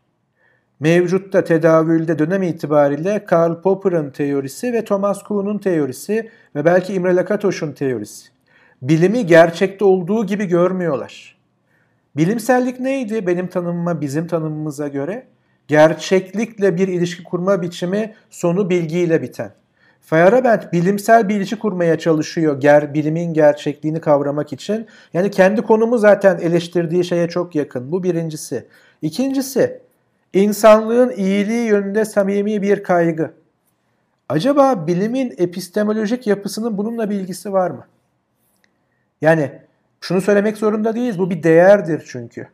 mevcutta 0.81 1.43
tedavülde 1.43 2.19
dönem 2.19 2.43
itibariyle 2.43 3.25
Karl 3.25 3.61
Popper'ın 3.61 4.09
teorisi 4.09 4.73
ve 4.73 4.85
Thomas 4.85 5.23
Kuhn'un 5.23 5.57
teorisi 5.57 6.31
ve 6.55 6.65
belki 6.65 6.93
Imre 6.93 7.15
Lakatoş'un 7.15 7.71
teorisi. 7.71 8.30
Bilimi 8.81 9.25
gerçekte 9.25 9.85
olduğu 9.85 10.25
gibi 10.25 10.45
görmüyorlar. 10.45 11.37
Bilimsellik 12.17 12.79
neydi 12.79 13.27
benim 13.27 13.47
tanımıma, 13.47 14.01
bizim 14.01 14.27
tanımımıza 14.27 14.87
göre? 14.87 15.27
Gerçeklikle 15.67 16.77
bir 16.77 16.87
ilişki 16.87 17.23
kurma 17.23 17.61
biçimi 17.61 18.13
sonu 18.29 18.69
bilgiyle 18.69 19.21
biten. 19.21 19.51
Feyerabend 20.01 20.61
bilimsel 20.73 21.29
bir 21.29 21.35
ilişki 21.35 21.59
kurmaya 21.59 21.99
çalışıyor 21.99 22.59
ger, 22.61 22.93
bilimin 22.93 23.33
gerçekliğini 23.33 24.01
kavramak 24.01 24.53
için. 24.53 24.87
Yani 25.13 25.31
kendi 25.31 25.61
konumu 25.61 25.97
zaten 25.97 26.37
eleştirdiği 26.37 27.03
şeye 27.03 27.27
çok 27.27 27.55
yakın. 27.55 27.91
Bu 27.91 28.03
birincisi. 28.03 28.67
İkincisi, 29.01 29.81
insanlığın 30.33 31.09
iyiliği 31.09 31.67
yönünde 31.67 32.05
samimi 32.05 32.61
bir 32.61 32.83
kaygı. 32.83 33.33
Acaba 34.29 34.87
bilimin 34.87 35.33
epistemolojik 35.37 36.27
yapısının 36.27 36.77
bununla 36.77 37.09
bir 37.09 37.15
ilgisi 37.15 37.53
var 37.53 37.71
mı? 37.71 37.85
Yani 39.21 39.51
şunu 40.01 40.21
söylemek 40.21 40.57
zorunda 40.57 40.95
değiliz. 40.95 41.19
Bu 41.19 41.29
bir 41.29 41.43
değerdir 41.43 42.03
çünkü. 42.07 42.47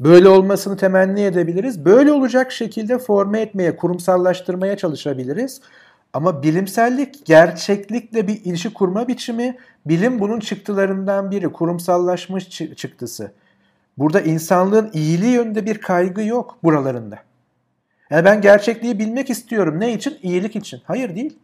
Böyle 0.00 0.28
olmasını 0.28 0.76
temenni 0.76 1.20
edebiliriz. 1.20 1.84
Böyle 1.84 2.12
olacak 2.12 2.52
şekilde 2.52 2.98
forme 2.98 3.40
etmeye, 3.40 3.76
kurumsallaştırmaya 3.76 4.76
çalışabiliriz. 4.76 5.60
Ama 6.12 6.42
bilimsellik 6.42 7.26
gerçeklikle 7.26 8.28
bir 8.28 8.44
ilişki 8.44 8.74
kurma 8.74 9.08
biçimi, 9.08 9.56
bilim 9.86 10.20
bunun 10.20 10.40
çıktılarından 10.40 11.30
biri, 11.30 11.52
kurumsallaşmış 11.52 12.48
çıktısı. 12.76 13.32
Burada 13.98 14.20
insanlığın 14.20 14.90
iyiliği 14.92 15.32
yönünde 15.32 15.66
bir 15.66 15.78
kaygı 15.78 16.22
yok 16.22 16.58
buralarında. 16.62 17.18
Yani 18.10 18.24
ben 18.24 18.40
gerçekliği 18.40 18.98
bilmek 18.98 19.30
istiyorum. 19.30 19.80
Ne 19.80 19.92
için? 19.92 20.18
İyilik 20.22 20.56
için. 20.56 20.80
Hayır 20.84 21.16
değil. 21.16 21.38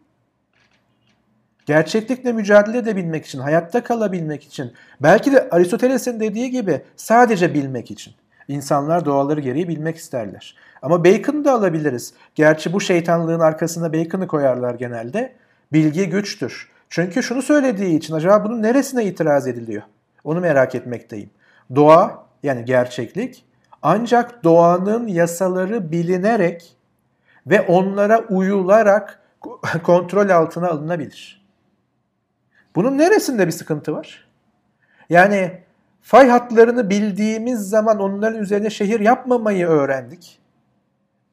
Gerçeklikle 1.65 2.31
mücadele 2.31 2.77
edebilmek 2.77 3.25
için, 3.25 3.39
hayatta 3.39 3.83
kalabilmek 3.83 4.43
için. 4.43 4.73
Belki 5.01 5.31
de 5.31 5.49
Aristoteles'in 5.49 6.19
dediği 6.19 6.51
gibi 6.51 6.81
sadece 6.95 7.53
bilmek 7.53 7.91
için. 7.91 8.13
İnsanlar 8.47 9.05
doğaları 9.05 9.41
gereği 9.41 9.67
bilmek 9.67 9.97
isterler. 9.97 10.55
Ama 10.81 11.05
Bacon'ı 11.05 11.45
da 11.45 11.53
alabiliriz. 11.53 12.13
Gerçi 12.35 12.73
bu 12.73 12.81
şeytanlığın 12.81 13.39
arkasına 13.39 13.93
Bacon'ı 13.93 14.27
koyarlar 14.27 14.75
genelde. 14.75 15.33
Bilgi 15.73 16.09
güçtür. 16.09 16.69
Çünkü 16.89 17.23
şunu 17.23 17.41
söylediği 17.41 17.97
için 17.97 18.13
acaba 18.13 18.43
bunun 18.45 18.61
neresine 18.61 19.05
itiraz 19.05 19.47
ediliyor? 19.47 19.81
Onu 20.23 20.39
merak 20.39 20.75
etmekteyim. 20.75 21.29
Doğa 21.75 22.25
yani 22.43 22.65
gerçeklik 22.65 23.45
ancak 23.81 24.43
doğanın 24.43 25.07
yasaları 25.07 25.91
bilinerek 25.91 26.77
ve 27.47 27.61
onlara 27.61 28.19
uyularak 28.19 29.19
kontrol 29.83 30.29
altına 30.29 30.69
alınabilir. 30.69 31.42
Bunun 32.75 32.97
neresinde 32.97 33.47
bir 33.47 33.51
sıkıntı 33.51 33.93
var? 33.93 34.27
Yani 35.09 35.61
fay 36.01 36.29
hatlarını 36.29 36.89
bildiğimiz 36.89 37.59
zaman 37.69 37.99
onların 37.99 38.41
üzerine 38.41 38.69
şehir 38.69 38.99
yapmamayı 38.99 39.67
öğrendik. 39.67 40.39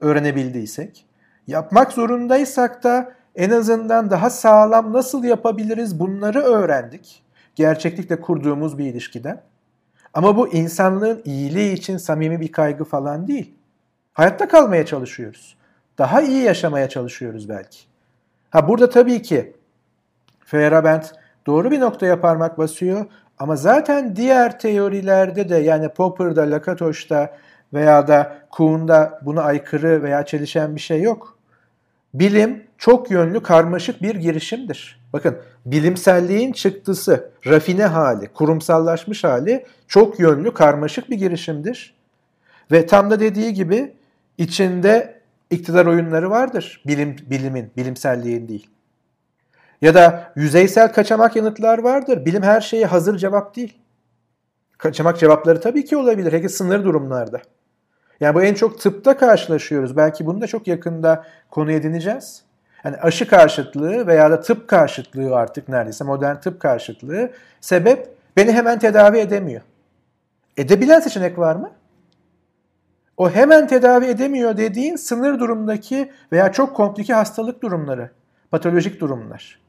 Öğrenebildiysek. 0.00 1.06
Yapmak 1.46 1.92
zorundaysak 1.92 2.84
da 2.84 3.12
en 3.34 3.50
azından 3.50 4.10
daha 4.10 4.30
sağlam 4.30 4.92
nasıl 4.92 5.24
yapabiliriz 5.24 6.00
bunları 6.00 6.40
öğrendik. 6.40 7.22
Gerçeklikle 7.54 8.20
kurduğumuz 8.20 8.78
bir 8.78 8.84
ilişkiden. 8.84 9.42
Ama 10.14 10.36
bu 10.36 10.48
insanlığın 10.48 11.22
iyiliği 11.24 11.72
için 11.72 11.96
samimi 11.96 12.40
bir 12.40 12.52
kaygı 12.52 12.84
falan 12.84 13.28
değil. 13.28 13.54
Hayatta 14.12 14.48
kalmaya 14.48 14.86
çalışıyoruz. 14.86 15.56
Daha 15.98 16.22
iyi 16.22 16.42
yaşamaya 16.42 16.88
çalışıyoruz 16.88 17.48
belki. 17.48 17.78
Ha 18.50 18.68
burada 18.68 18.90
tabii 18.90 19.22
ki 19.22 19.56
Feyerabend 20.44 21.02
doğru 21.46 21.70
bir 21.70 21.80
noktaya 21.80 22.20
parmak 22.20 22.58
basıyor 22.58 23.06
ama 23.38 23.56
zaten 23.56 24.16
diğer 24.16 24.58
teorilerde 24.58 25.48
de 25.48 25.56
yani 25.56 25.88
Popper'da, 25.88 26.42
Lakatoş'ta 26.42 27.36
veya 27.74 28.08
da 28.08 28.36
Kuhn'da 28.50 29.20
buna 29.22 29.42
aykırı 29.42 30.02
veya 30.02 30.26
çelişen 30.26 30.76
bir 30.76 30.80
şey 30.80 31.02
yok. 31.02 31.38
Bilim 32.14 32.64
çok 32.78 33.10
yönlü 33.10 33.42
karmaşık 33.42 34.02
bir 34.02 34.14
girişimdir. 34.14 35.00
Bakın 35.12 35.38
bilimselliğin 35.66 36.52
çıktısı, 36.52 37.30
rafine 37.46 37.84
hali, 37.84 38.28
kurumsallaşmış 38.28 39.24
hali 39.24 39.66
çok 39.88 40.20
yönlü 40.20 40.54
karmaşık 40.54 41.10
bir 41.10 41.16
girişimdir. 41.16 41.94
Ve 42.72 42.86
tam 42.86 43.10
da 43.10 43.20
dediği 43.20 43.54
gibi 43.54 43.92
içinde 44.38 45.20
iktidar 45.50 45.86
oyunları 45.86 46.30
vardır 46.30 46.82
bilim 46.86 47.16
bilimin, 47.30 47.70
bilimselliğin 47.76 48.48
değil. 48.48 48.70
Ya 49.80 49.94
da 49.94 50.32
yüzeysel 50.36 50.92
kaçamak 50.92 51.36
yanıtlar 51.36 51.78
vardır. 51.78 52.24
Bilim 52.24 52.42
her 52.42 52.60
şeye 52.60 52.86
hazır 52.86 53.18
cevap 53.18 53.56
değil. 53.56 53.78
Kaçamak 54.78 55.18
cevapları 55.18 55.60
tabii 55.60 55.84
ki 55.84 55.96
olabilir. 55.96 56.32
Hele 56.32 56.48
sınır 56.48 56.84
durumlarda. 56.84 57.40
Yani 58.20 58.34
bu 58.34 58.42
en 58.42 58.54
çok 58.54 58.80
tıpta 58.80 59.16
karşılaşıyoruz. 59.16 59.96
Belki 59.96 60.26
bunu 60.26 60.40
da 60.40 60.46
çok 60.46 60.66
yakında 60.66 61.24
konu 61.50 61.72
edineceğiz. 61.72 62.42
Yani 62.84 62.96
aşı 62.96 63.28
karşıtlığı 63.28 64.06
veya 64.06 64.30
da 64.30 64.40
tıp 64.40 64.68
karşıtlığı 64.68 65.36
artık 65.36 65.68
neredeyse 65.68 66.04
modern 66.04 66.36
tıp 66.36 66.60
karşıtlığı 66.60 67.30
sebep 67.60 68.08
beni 68.36 68.52
hemen 68.52 68.78
tedavi 68.78 69.18
edemiyor. 69.18 69.62
Edebilen 70.56 71.00
seçenek 71.00 71.38
var 71.38 71.56
mı? 71.56 71.70
O 73.16 73.30
hemen 73.30 73.66
tedavi 73.66 74.06
edemiyor 74.06 74.56
dediğin 74.56 74.96
sınır 74.96 75.38
durumdaki 75.38 76.12
veya 76.32 76.52
çok 76.52 76.76
komplike 76.76 77.14
hastalık 77.14 77.62
durumları, 77.62 78.10
patolojik 78.50 79.00
durumlar. 79.00 79.60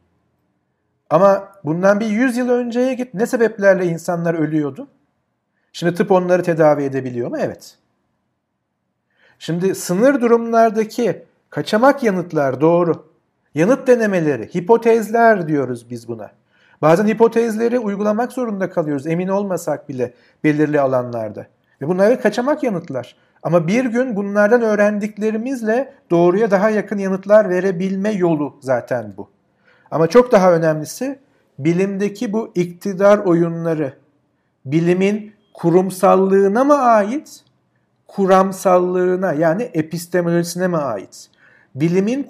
Ama 1.11 1.47
bundan 1.63 1.99
bir 1.99 2.05
100 2.05 2.37
yıl 2.37 2.49
önceye 2.49 2.93
git 2.93 3.13
ne 3.13 3.25
sebeplerle 3.25 3.85
insanlar 3.85 4.33
ölüyordu? 4.33 4.87
Şimdi 5.73 5.95
tıp 5.95 6.11
onları 6.11 6.43
tedavi 6.43 6.83
edebiliyor 6.83 7.29
mu? 7.29 7.37
Evet. 7.39 7.77
Şimdi 9.39 9.75
sınır 9.75 10.21
durumlardaki 10.21 11.25
kaçamak 11.49 12.03
yanıtlar 12.03 12.61
doğru. 12.61 13.11
Yanıt 13.55 13.87
denemeleri, 13.87 14.55
hipotezler 14.55 15.47
diyoruz 15.47 15.89
biz 15.89 16.07
buna. 16.07 16.31
Bazen 16.81 17.07
hipotezleri 17.07 17.79
uygulamak 17.79 18.31
zorunda 18.31 18.69
kalıyoruz 18.69 19.07
emin 19.07 19.27
olmasak 19.27 19.89
bile 19.89 20.13
belirli 20.43 20.81
alanlarda. 20.81 21.47
Ve 21.81 21.87
bunlar 21.87 22.21
kaçamak 22.21 22.63
yanıtlar. 22.63 23.15
Ama 23.43 23.67
bir 23.67 23.85
gün 23.85 24.15
bunlardan 24.15 24.61
öğrendiklerimizle 24.61 25.93
doğruya 26.11 26.51
daha 26.51 26.69
yakın 26.69 26.97
yanıtlar 26.97 27.49
verebilme 27.49 28.11
yolu 28.11 28.59
zaten 28.61 29.13
bu. 29.17 29.29
Ama 29.91 30.07
çok 30.07 30.31
daha 30.31 30.53
önemlisi 30.53 31.19
bilimdeki 31.59 32.33
bu 32.33 32.51
iktidar 32.55 33.17
oyunları 33.17 33.93
bilimin 34.65 35.33
kurumsallığına 35.53 36.63
mı 36.63 36.73
ait 36.73 37.43
kuramsallığına 38.07 39.33
yani 39.33 39.63
epistemolojisine 39.63 40.67
mi 40.67 40.77
ait? 40.77 41.27
Bilimin 41.75 42.23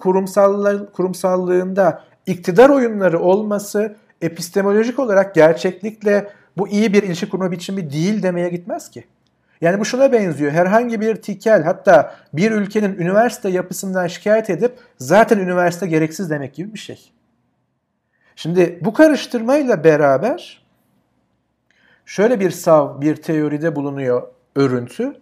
kurumsallığında 0.94 2.04
iktidar 2.26 2.70
oyunları 2.70 3.20
olması 3.20 3.96
epistemolojik 4.22 5.00
olarak 5.00 5.36
gerçeklikle 5.36 6.32
bu 6.58 6.68
iyi 6.68 6.94
bir 6.94 7.04
ilişki 7.04 7.30
kurma 7.30 7.52
biçimi 7.52 7.92
değil 7.92 8.24
demeye 8.24 8.50
gitmez 8.50 8.92
ki. 8.92 9.04
Yani 9.62 9.80
bu 9.80 9.86
şuna 9.86 10.12
benziyor. 10.12 10.52
Herhangi 10.52 11.02
bir 11.02 11.16
tikel 11.16 11.64
hatta 11.64 12.16
bir 12.34 12.52
ülkenin 12.52 12.96
üniversite 12.96 13.50
yapısından 13.50 14.08
şikayet 14.08 14.50
edip 14.50 14.78
zaten 14.98 15.40
üniversite 15.40 15.88
gereksiz 15.88 16.30
demek 16.30 16.54
gibi 16.54 16.74
bir 16.74 16.80
şey. 16.80 17.12
Şimdi 18.36 18.80
bu 18.82 18.94
karıştırmayla 18.94 19.84
beraber 19.84 20.66
şöyle 22.06 22.40
bir 22.40 22.52
sav, 22.52 23.02
bir 23.02 23.16
teoride 23.16 23.76
bulunuyor 23.76 24.28
örüntü. 24.56 25.14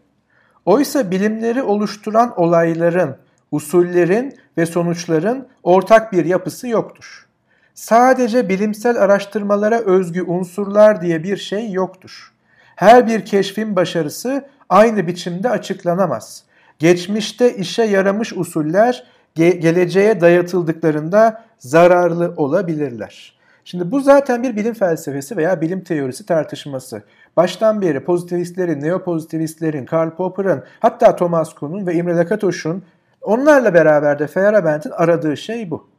Oysa 0.66 1.12
bilimleri 1.12 1.64
oluşturan 1.64 2.40
olayların, 2.40 3.18
usullerin 3.52 4.38
ve 4.58 4.66
sonuçların 4.66 5.48
ortak 5.64 6.14
bir 6.14 6.26
yapısı 6.26 6.68
yoktur. 6.68 7.28
Sadece 7.74 8.50
bilimsel 8.50 8.98
araştırmalara 8.98 9.80
özgü 9.80 10.24
unsurlar 10.24 11.02
diye 11.02 11.24
bir 11.24 11.38
şey 11.38 11.72
yoktur. 11.72 12.34
Her 12.76 13.08
bir 13.08 13.26
keşfin 13.26 13.76
başarısı 13.76 14.50
aynı 14.70 15.08
biçimde 15.08 15.50
açıklanamaz. 15.50 16.44
Geçmişte 16.80 17.56
işe 17.56 17.84
yaramış 17.84 18.34
usuller 18.34 19.04
ge- 19.36 19.58
geleceğe 19.58 20.22
dayatıldıklarında 20.22 21.44
zararlı 21.58 22.34
olabilirler. 22.38 23.40
Şimdi 23.66 23.92
bu 23.92 24.00
zaten 24.00 24.44
bir 24.44 24.56
bilim 24.56 24.74
felsefesi 24.74 25.38
veya 25.38 25.62
bilim 25.62 25.84
teorisi 25.84 26.26
tartışması. 26.26 27.04
Baştan 27.38 27.82
beri 27.82 28.04
pozitivistlerin, 28.04 28.82
neopozitivistlerin, 28.82 29.86
Karl 29.86 30.10
Popper'ın, 30.10 30.64
hatta 30.80 31.16
Thomas 31.16 31.54
Kuhn'un 31.54 31.88
ve 31.88 31.94
Imre 31.94 32.16
Lakatoş'un 32.16 32.84
onlarla 33.22 33.74
beraber 33.74 34.20
de 34.20 34.28
Feyerabend'in 34.28 34.92
aradığı 34.92 35.38
şey 35.38 35.72
bu. 35.72 35.90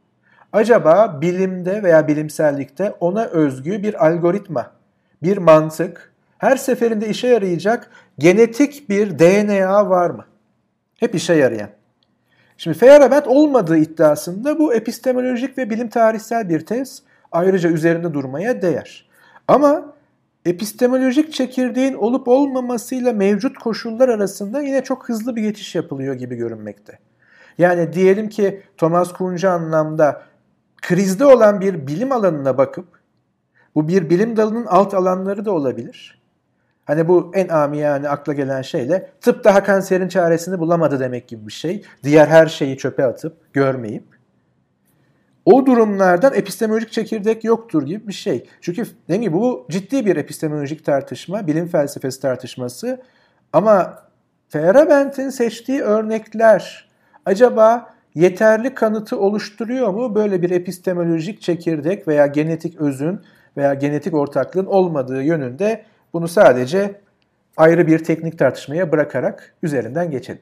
Acaba 0.53 1.21
bilimde 1.21 1.83
veya 1.83 2.07
bilimsellikte 2.07 2.93
ona 2.99 3.25
özgü 3.25 3.83
bir 3.83 4.05
algoritma, 4.05 4.71
bir 5.23 5.37
mantık, 5.37 6.13
her 6.37 6.57
seferinde 6.57 7.07
işe 7.07 7.27
yarayacak 7.27 7.89
genetik 8.19 8.89
bir 8.89 9.19
DNA 9.19 9.89
var 9.89 10.09
mı? 10.09 10.25
Hep 10.99 11.15
işe 11.15 11.33
yarayan. 11.33 11.69
Şimdi 12.63 12.77
Feyerabend 12.77 13.25
olmadığı 13.25 13.77
iddiasında 13.77 14.59
bu 14.59 14.73
epistemolojik 14.73 15.57
ve 15.57 15.69
bilim 15.69 15.89
tarihsel 15.89 16.49
bir 16.49 16.65
tez 16.65 17.03
ayrıca 17.31 17.69
üzerinde 17.69 18.13
durmaya 18.13 18.61
değer. 18.61 19.09
Ama 19.47 19.93
epistemolojik 20.45 21.33
çekirdeğin 21.33 21.93
olup 21.93 22.27
olmamasıyla 22.27 23.13
mevcut 23.13 23.57
koşullar 23.57 24.09
arasında 24.09 24.61
yine 24.61 24.83
çok 24.83 25.09
hızlı 25.09 25.35
bir 25.35 25.41
geçiş 25.41 25.75
yapılıyor 25.75 26.15
gibi 26.15 26.35
görünmekte. 26.35 26.99
Yani 27.57 27.93
diyelim 27.93 28.29
ki 28.29 28.63
Thomas 28.77 29.13
Kuhn'cu 29.13 29.49
anlamda 29.49 30.23
krizde 30.81 31.25
olan 31.25 31.61
bir 31.61 31.87
bilim 31.87 32.11
alanına 32.11 32.57
bakıp 32.57 32.87
bu 33.75 33.87
bir 33.87 34.09
bilim 34.09 34.37
dalının 34.37 34.65
alt 34.65 34.93
alanları 34.93 35.45
da 35.45 35.51
olabilir. 35.51 36.20
Hani 36.91 37.07
bu 37.07 37.31
en 37.33 37.47
amiyane 37.47 38.09
akla 38.09 38.33
gelen 38.33 38.61
şeyle 38.61 39.09
tıp 39.21 39.43
daha 39.43 39.63
kanserin 39.63 40.07
çaresini 40.07 40.59
bulamadı 40.59 40.99
demek 40.99 41.27
gibi 41.27 41.47
bir 41.47 41.51
şey. 41.51 41.83
Diğer 42.03 42.27
her 42.27 42.47
şeyi 42.47 42.77
çöpe 42.77 43.05
atıp 43.05 43.53
görmeyip 43.53 44.03
o 45.45 45.65
durumlardan 45.65 46.33
epistemolojik 46.33 46.91
çekirdek 46.91 47.43
yoktur 47.43 47.85
gibi 47.85 48.07
bir 48.07 48.13
şey. 48.13 48.47
Çünkü 48.61 48.85
dediğim 49.03 49.21
gibi 49.21 49.33
bu 49.33 49.67
ciddi 49.69 50.05
bir 50.05 50.15
epistemolojik 50.15 50.85
tartışma, 50.85 51.47
bilim 51.47 51.67
felsefesi 51.67 52.21
tartışması. 52.21 53.01
Ama 53.53 54.03
Feyerabend'in 54.49 55.29
seçtiği 55.29 55.81
örnekler 55.81 56.89
acaba 57.25 57.93
yeterli 58.15 58.73
kanıtı 58.73 59.19
oluşturuyor 59.19 59.89
mu 59.89 60.15
böyle 60.15 60.41
bir 60.41 60.49
epistemolojik 60.49 61.41
çekirdek 61.41 62.07
veya 62.07 62.27
genetik 62.27 62.81
özün 62.81 63.21
veya 63.57 63.73
genetik 63.73 64.13
ortaklığın 64.13 64.65
olmadığı 64.65 65.23
yönünde 65.23 65.90
bunu 66.13 66.27
sadece 66.27 67.01
ayrı 67.57 67.87
bir 67.87 68.03
teknik 68.03 68.39
tartışmaya 68.39 68.91
bırakarak 68.91 69.53
üzerinden 69.63 70.11
geçelim. 70.11 70.41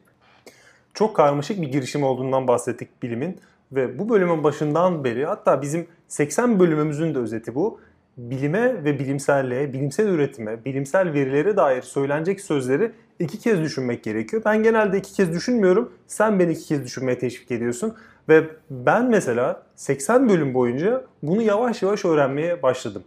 Çok 0.93 1.15
karmaşık 1.15 1.61
bir 1.61 1.67
girişim 1.67 2.03
olduğundan 2.03 2.47
bahsettik 2.47 3.03
bilimin 3.03 3.39
ve 3.71 3.99
bu 3.99 4.09
bölümün 4.09 4.43
başından 4.43 5.03
beri 5.03 5.25
hatta 5.25 5.61
bizim 5.61 5.87
80 6.07 6.59
bölümümüzün 6.59 7.15
de 7.15 7.19
özeti 7.19 7.55
bu. 7.55 7.79
Bilime 8.17 8.83
ve 8.83 8.99
bilimselliğe, 8.99 9.73
bilimsel 9.73 10.07
üretime, 10.07 10.65
bilimsel 10.65 11.13
verilere 11.13 11.57
dair 11.57 11.81
söylenecek 11.81 12.41
sözleri 12.41 12.91
iki 13.19 13.39
kez 13.39 13.61
düşünmek 13.61 14.03
gerekiyor. 14.03 14.41
Ben 14.45 14.63
genelde 14.63 14.97
iki 14.97 15.13
kez 15.13 15.31
düşünmüyorum. 15.33 15.93
Sen 16.07 16.39
beni 16.39 16.51
iki 16.51 16.67
kez 16.67 16.83
düşünmeye 16.83 17.19
teşvik 17.19 17.51
ediyorsun. 17.51 17.95
Ve 18.29 18.43
ben 18.69 19.05
mesela 19.05 19.63
80 19.75 20.29
bölüm 20.29 20.53
boyunca 20.53 21.03
bunu 21.23 21.41
yavaş 21.41 21.81
yavaş 21.81 22.05
öğrenmeye 22.05 22.63
başladım. 22.63 23.03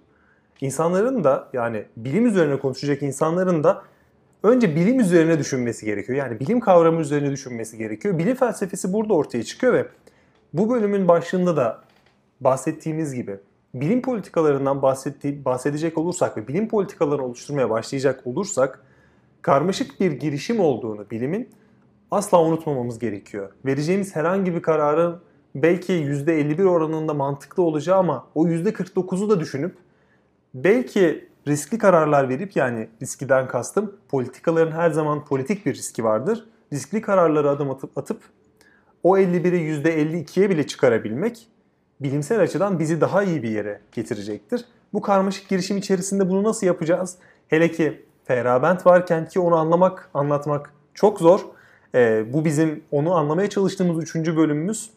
İnsanların 0.62 1.24
da 1.24 1.48
yani 1.52 1.84
bilim 1.96 2.26
üzerine 2.26 2.58
konuşacak 2.58 3.02
insanların 3.02 3.64
da 3.64 3.82
önce 4.42 4.76
bilim 4.76 5.00
üzerine 5.00 5.38
düşünmesi 5.38 5.86
gerekiyor. 5.86 6.18
Yani 6.18 6.40
bilim 6.40 6.60
kavramı 6.60 7.00
üzerine 7.00 7.30
düşünmesi 7.30 7.78
gerekiyor. 7.78 8.18
Bilim 8.18 8.34
felsefesi 8.34 8.92
burada 8.92 9.14
ortaya 9.14 9.42
çıkıyor 9.42 9.72
ve 9.72 9.86
bu 10.52 10.70
bölümün 10.70 11.08
başlığında 11.08 11.56
da 11.56 11.80
bahsettiğimiz 12.40 13.14
gibi 13.14 13.36
bilim 13.74 14.02
politikalarından 14.02 14.82
bahsetti, 14.82 15.44
bahsedecek 15.44 15.98
olursak 15.98 16.36
ve 16.36 16.48
bilim 16.48 16.68
politikalarını 16.68 17.24
oluşturmaya 17.24 17.70
başlayacak 17.70 18.26
olursak 18.26 18.84
karmaşık 19.42 20.00
bir 20.00 20.12
girişim 20.12 20.60
olduğunu 20.60 21.10
bilimin 21.10 21.48
asla 22.10 22.42
unutmamamız 22.42 22.98
gerekiyor. 22.98 23.50
Vereceğimiz 23.64 24.16
herhangi 24.16 24.54
bir 24.54 24.62
kararın 24.62 25.20
belki 25.54 25.92
%51 25.92 26.64
oranında 26.64 27.14
mantıklı 27.14 27.62
olacağı 27.62 27.98
ama 27.98 28.26
o 28.34 28.46
%49'u 28.46 29.30
da 29.30 29.40
düşünüp 29.40 29.81
belki 30.54 31.28
riskli 31.48 31.78
kararlar 31.78 32.28
verip 32.28 32.56
yani 32.56 32.88
riskiden 33.02 33.48
kastım 33.48 33.96
politikaların 34.08 34.72
her 34.72 34.90
zaman 34.90 35.24
politik 35.24 35.66
bir 35.66 35.74
riski 35.74 36.04
vardır. 36.04 36.48
Riskli 36.72 37.00
kararları 37.00 37.50
adım 37.50 37.70
atıp, 37.70 37.98
atıp 37.98 38.20
o 39.02 39.18
51'i 39.18 39.82
%52'ye 39.82 40.50
bile 40.50 40.66
çıkarabilmek 40.66 41.48
bilimsel 42.00 42.40
açıdan 42.40 42.78
bizi 42.78 43.00
daha 43.00 43.22
iyi 43.22 43.42
bir 43.42 43.50
yere 43.50 43.80
getirecektir. 43.92 44.64
Bu 44.92 45.00
karmaşık 45.00 45.48
girişim 45.48 45.76
içerisinde 45.76 46.28
bunu 46.28 46.42
nasıl 46.42 46.66
yapacağız? 46.66 47.16
Hele 47.48 47.70
ki 47.70 48.02
Ferabent 48.24 48.86
varken 48.86 49.28
ki 49.28 49.40
onu 49.40 49.56
anlamak, 49.56 50.10
anlatmak 50.14 50.72
çok 50.94 51.18
zor. 51.20 51.40
Ee, 51.94 52.24
bu 52.32 52.44
bizim 52.44 52.84
onu 52.90 53.14
anlamaya 53.14 53.50
çalıştığımız 53.50 54.02
üçüncü 54.02 54.36
bölümümüz 54.36 54.90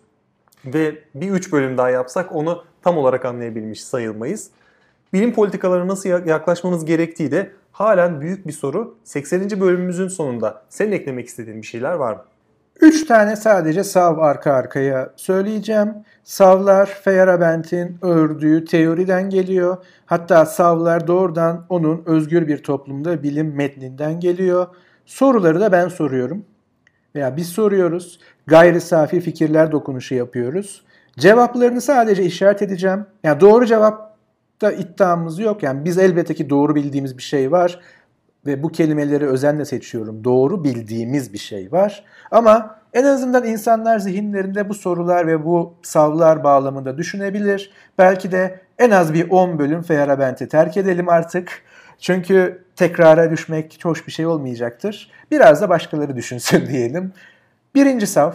ve 0.66 0.97
bir 1.16 1.32
üç 1.32 1.51
bölüm 1.51 1.78
daha 1.78 1.89
yapsak 1.89 2.36
onu 2.36 2.64
tam 2.82 2.97
olarak 2.97 3.26
anlayabilmiş 3.26 3.84
sayılmayız. 3.84 4.49
Bilim 5.16 5.34
politikalarına 5.34 5.88
nasıl 5.88 6.09
yaklaşmanız 6.09 6.86
gerektiği 6.86 7.32
de 7.32 7.51
halen 7.72 8.22
büyük 8.22 8.47
bir 8.47 8.51
soru. 8.51 8.97
80. 9.03 9.61
bölümümüzün 9.61 10.07
sonunda 10.07 10.61
senin 10.70 10.91
eklemek 10.91 11.28
istediğin 11.28 11.61
bir 11.61 11.68
şeyler 11.68 11.93
var 11.93 12.13
mı? 12.13 12.22
Üç 12.82 13.05
tane 13.05 13.36
sadece 13.36 13.84
sav 13.84 14.18
arka 14.18 14.53
arkaya 14.53 15.13
söyleyeceğim. 15.16 15.93
Savlar 16.24 16.86
Feyerabend'in 16.86 17.97
ördüğü 18.01 18.66
teoriden 18.66 19.30
geliyor. 19.30 19.78
Hatta 20.05 20.45
savlar 20.45 21.07
doğrudan 21.07 21.66
onun 21.70 22.03
özgür 22.05 22.47
bir 22.47 22.63
toplumda 22.63 23.24
bilim 23.24 23.55
metninden 23.55 24.20
geliyor. 24.20 24.68
Soruları 25.05 25.59
da 25.59 25.72
ben 25.72 25.88
soruyorum. 25.88 26.45
Veya 27.16 27.38
biz 27.38 27.47
soruyoruz. 27.47 28.20
Gayri 28.47 28.82
safi 28.82 29.20
fikirler 29.20 29.72
dokunuşu 29.72 30.16
yapıyoruz. 30.16 30.86
Cevaplarını 31.20 31.82
sadece 31.82 32.24
işaret 32.24 32.61
edeceğim. 32.61 33.05
Yani 33.24 33.39
doğru 33.39 33.66
cevapta 34.60 34.82
iddiamız 34.82 35.39
yok. 35.39 35.64
Yani 35.64 35.86
biz 35.86 35.97
elbette 35.97 36.34
ki 36.34 36.49
doğru 36.49 36.76
bildiğimiz 36.76 37.18
bir 37.18 37.24
şey 37.24 37.51
var 37.51 37.80
ve 38.45 38.64
bu 38.64 38.70
kelimeleri 38.70 39.28
özenle 39.28 39.66
seçiyorum. 39.66 40.24
Doğru 40.24 40.64
bildiğimiz 40.64 41.34
bir 41.34 41.38
şey 41.38 41.72
var. 41.72 42.03
Ama 42.32 42.80
en 42.93 43.03
azından 43.03 43.45
insanlar 43.45 43.99
zihinlerinde 43.99 44.70
bu 44.70 44.74
sorular 44.74 45.28
ve 45.28 45.45
bu 45.45 45.74
savlar 45.84 46.43
bağlamında 46.43 46.97
düşünebilir. 46.97 47.72
Belki 47.97 48.32
de 48.32 48.60
en 48.80 48.91
az 48.91 49.14
bir 49.14 49.30
10 49.30 49.60
bölüm 49.60 49.82
Feyerabend'i 49.82 50.47
terk 50.47 50.78
edelim 50.78 51.10
artık. 51.10 51.62
Çünkü 51.99 52.64
tekrara 52.76 53.32
düşmek 53.32 53.80
hoş 53.84 54.08
bir 54.08 54.12
şey 54.12 54.26
olmayacaktır. 54.26 55.12
Biraz 55.32 55.62
da 55.62 55.70
başkaları 55.70 56.16
düşünsün 56.16 56.68
diyelim. 56.72 57.14
Birinci 57.76 58.08
sav, 58.08 58.32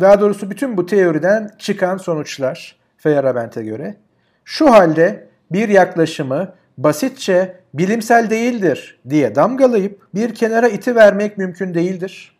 daha 0.00 0.20
doğrusu 0.20 0.50
bütün 0.50 0.76
bu 0.76 0.86
teoriden 0.86 1.50
çıkan 1.58 1.96
sonuçlar 1.96 2.76
Feyerabend'e 2.96 3.62
göre. 3.62 3.96
Şu 4.44 4.70
halde 4.70 5.31
bir 5.52 5.68
yaklaşımı 5.68 6.52
basitçe 6.78 7.56
bilimsel 7.74 8.30
değildir 8.30 9.00
diye 9.08 9.34
damgalayıp 9.34 10.02
bir 10.14 10.34
kenara 10.34 10.68
iti 10.68 10.96
vermek 10.96 11.38
mümkün 11.38 11.74
değildir. 11.74 12.36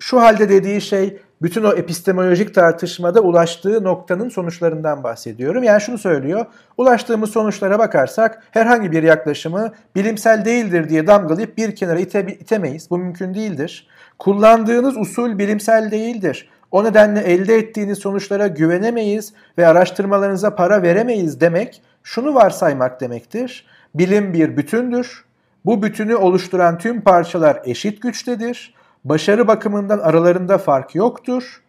Şu 0.00 0.20
halde 0.20 0.48
dediği 0.48 0.80
şey 0.80 1.18
bütün 1.42 1.64
o 1.64 1.72
epistemolojik 1.72 2.54
tartışmada 2.54 3.20
ulaştığı 3.20 3.84
noktanın 3.84 4.28
sonuçlarından 4.28 5.04
bahsediyorum. 5.04 5.62
Yani 5.62 5.80
şunu 5.80 5.98
söylüyor. 5.98 6.46
Ulaştığımız 6.76 7.30
sonuçlara 7.30 7.78
bakarsak 7.78 8.42
herhangi 8.50 8.92
bir 8.92 9.02
yaklaşımı 9.02 9.72
bilimsel 9.96 10.44
değildir 10.44 10.88
diye 10.88 11.06
damgalayıp 11.06 11.58
bir 11.58 11.76
kenara 11.76 11.98
ite, 11.98 12.26
itemeyiz. 12.40 12.90
Bu 12.90 12.98
mümkün 12.98 13.34
değildir. 13.34 13.88
Kullandığınız 14.18 14.96
usul 14.96 15.38
bilimsel 15.38 15.90
değildir. 15.90 16.48
O 16.70 16.84
nedenle 16.84 17.20
elde 17.20 17.56
ettiğiniz 17.56 17.98
sonuçlara 17.98 18.46
güvenemeyiz 18.46 19.32
ve 19.58 19.66
araştırmalarınıza 19.66 20.54
para 20.54 20.82
veremeyiz 20.82 21.40
demek 21.40 21.82
şunu 22.04 22.34
varsaymak 22.34 23.00
demektir. 23.00 23.66
Bilim 23.94 24.34
bir 24.34 24.56
bütündür. 24.56 25.24
Bu 25.64 25.82
bütünü 25.82 26.14
oluşturan 26.14 26.78
tüm 26.78 27.00
parçalar 27.00 27.62
eşit 27.64 28.02
güçtedir. 28.02 28.74
Başarı 29.04 29.48
bakımından 29.48 29.98
aralarında 29.98 30.58
fark 30.58 30.94
yoktur 30.94 31.62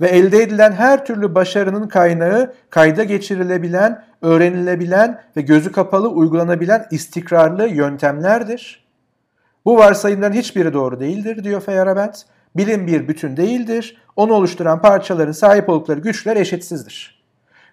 ve 0.00 0.08
elde 0.08 0.42
edilen 0.42 0.72
her 0.72 1.06
türlü 1.06 1.34
başarının 1.34 1.88
kaynağı 1.88 2.54
kayda 2.70 3.04
geçirilebilen, 3.04 4.04
öğrenilebilen 4.22 5.22
ve 5.36 5.40
gözü 5.40 5.72
kapalı 5.72 6.08
uygulanabilen 6.08 6.86
istikrarlı 6.90 7.68
yöntemlerdir. 7.68 8.84
Bu 9.64 9.76
varsayımların 9.76 10.32
hiçbiri 10.32 10.72
doğru 10.72 11.00
değildir 11.00 11.44
diyor 11.44 11.60
Feyerabend. 11.60 12.14
Bilim 12.56 12.86
bir 12.86 13.08
bütün 13.08 13.36
değildir. 13.36 14.02
Onu 14.16 14.32
oluşturan 14.32 14.80
parçaların 14.80 15.32
sahip 15.32 15.68
oldukları 15.68 16.00
güçler 16.00 16.36
eşitsizdir. 16.36 17.22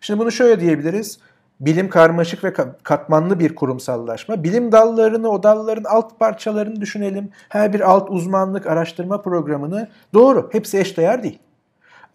Şimdi 0.01 0.19
bunu 0.19 0.31
şöyle 0.31 0.59
diyebiliriz 0.59 1.19
bilim 1.59 1.89
karmaşık 1.89 2.43
ve 2.43 2.53
katmanlı 2.83 3.39
bir 3.39 3.55
kurumsallaşma. 3.55 4.43
Bilim 4.43 4.71
dallarını, 4.71 5.29
o 5.29 5.43
dalların 5.43 5.83
alt 5.83 6.19
parçalarını 6.19 6.81
düşünelim. 6.81 7.29
Her 7.49 7.73
bir 7.73 7.79
alt 7.79 8.09
uzmanlık 8.09 8.67
araştırma 8.67 9.21
programını 9.21 9.89
doğru, 10.13 10.49
hepsi 10.51 10.79
eşdeğer 10.79 11.23
değil. 11.23 11.39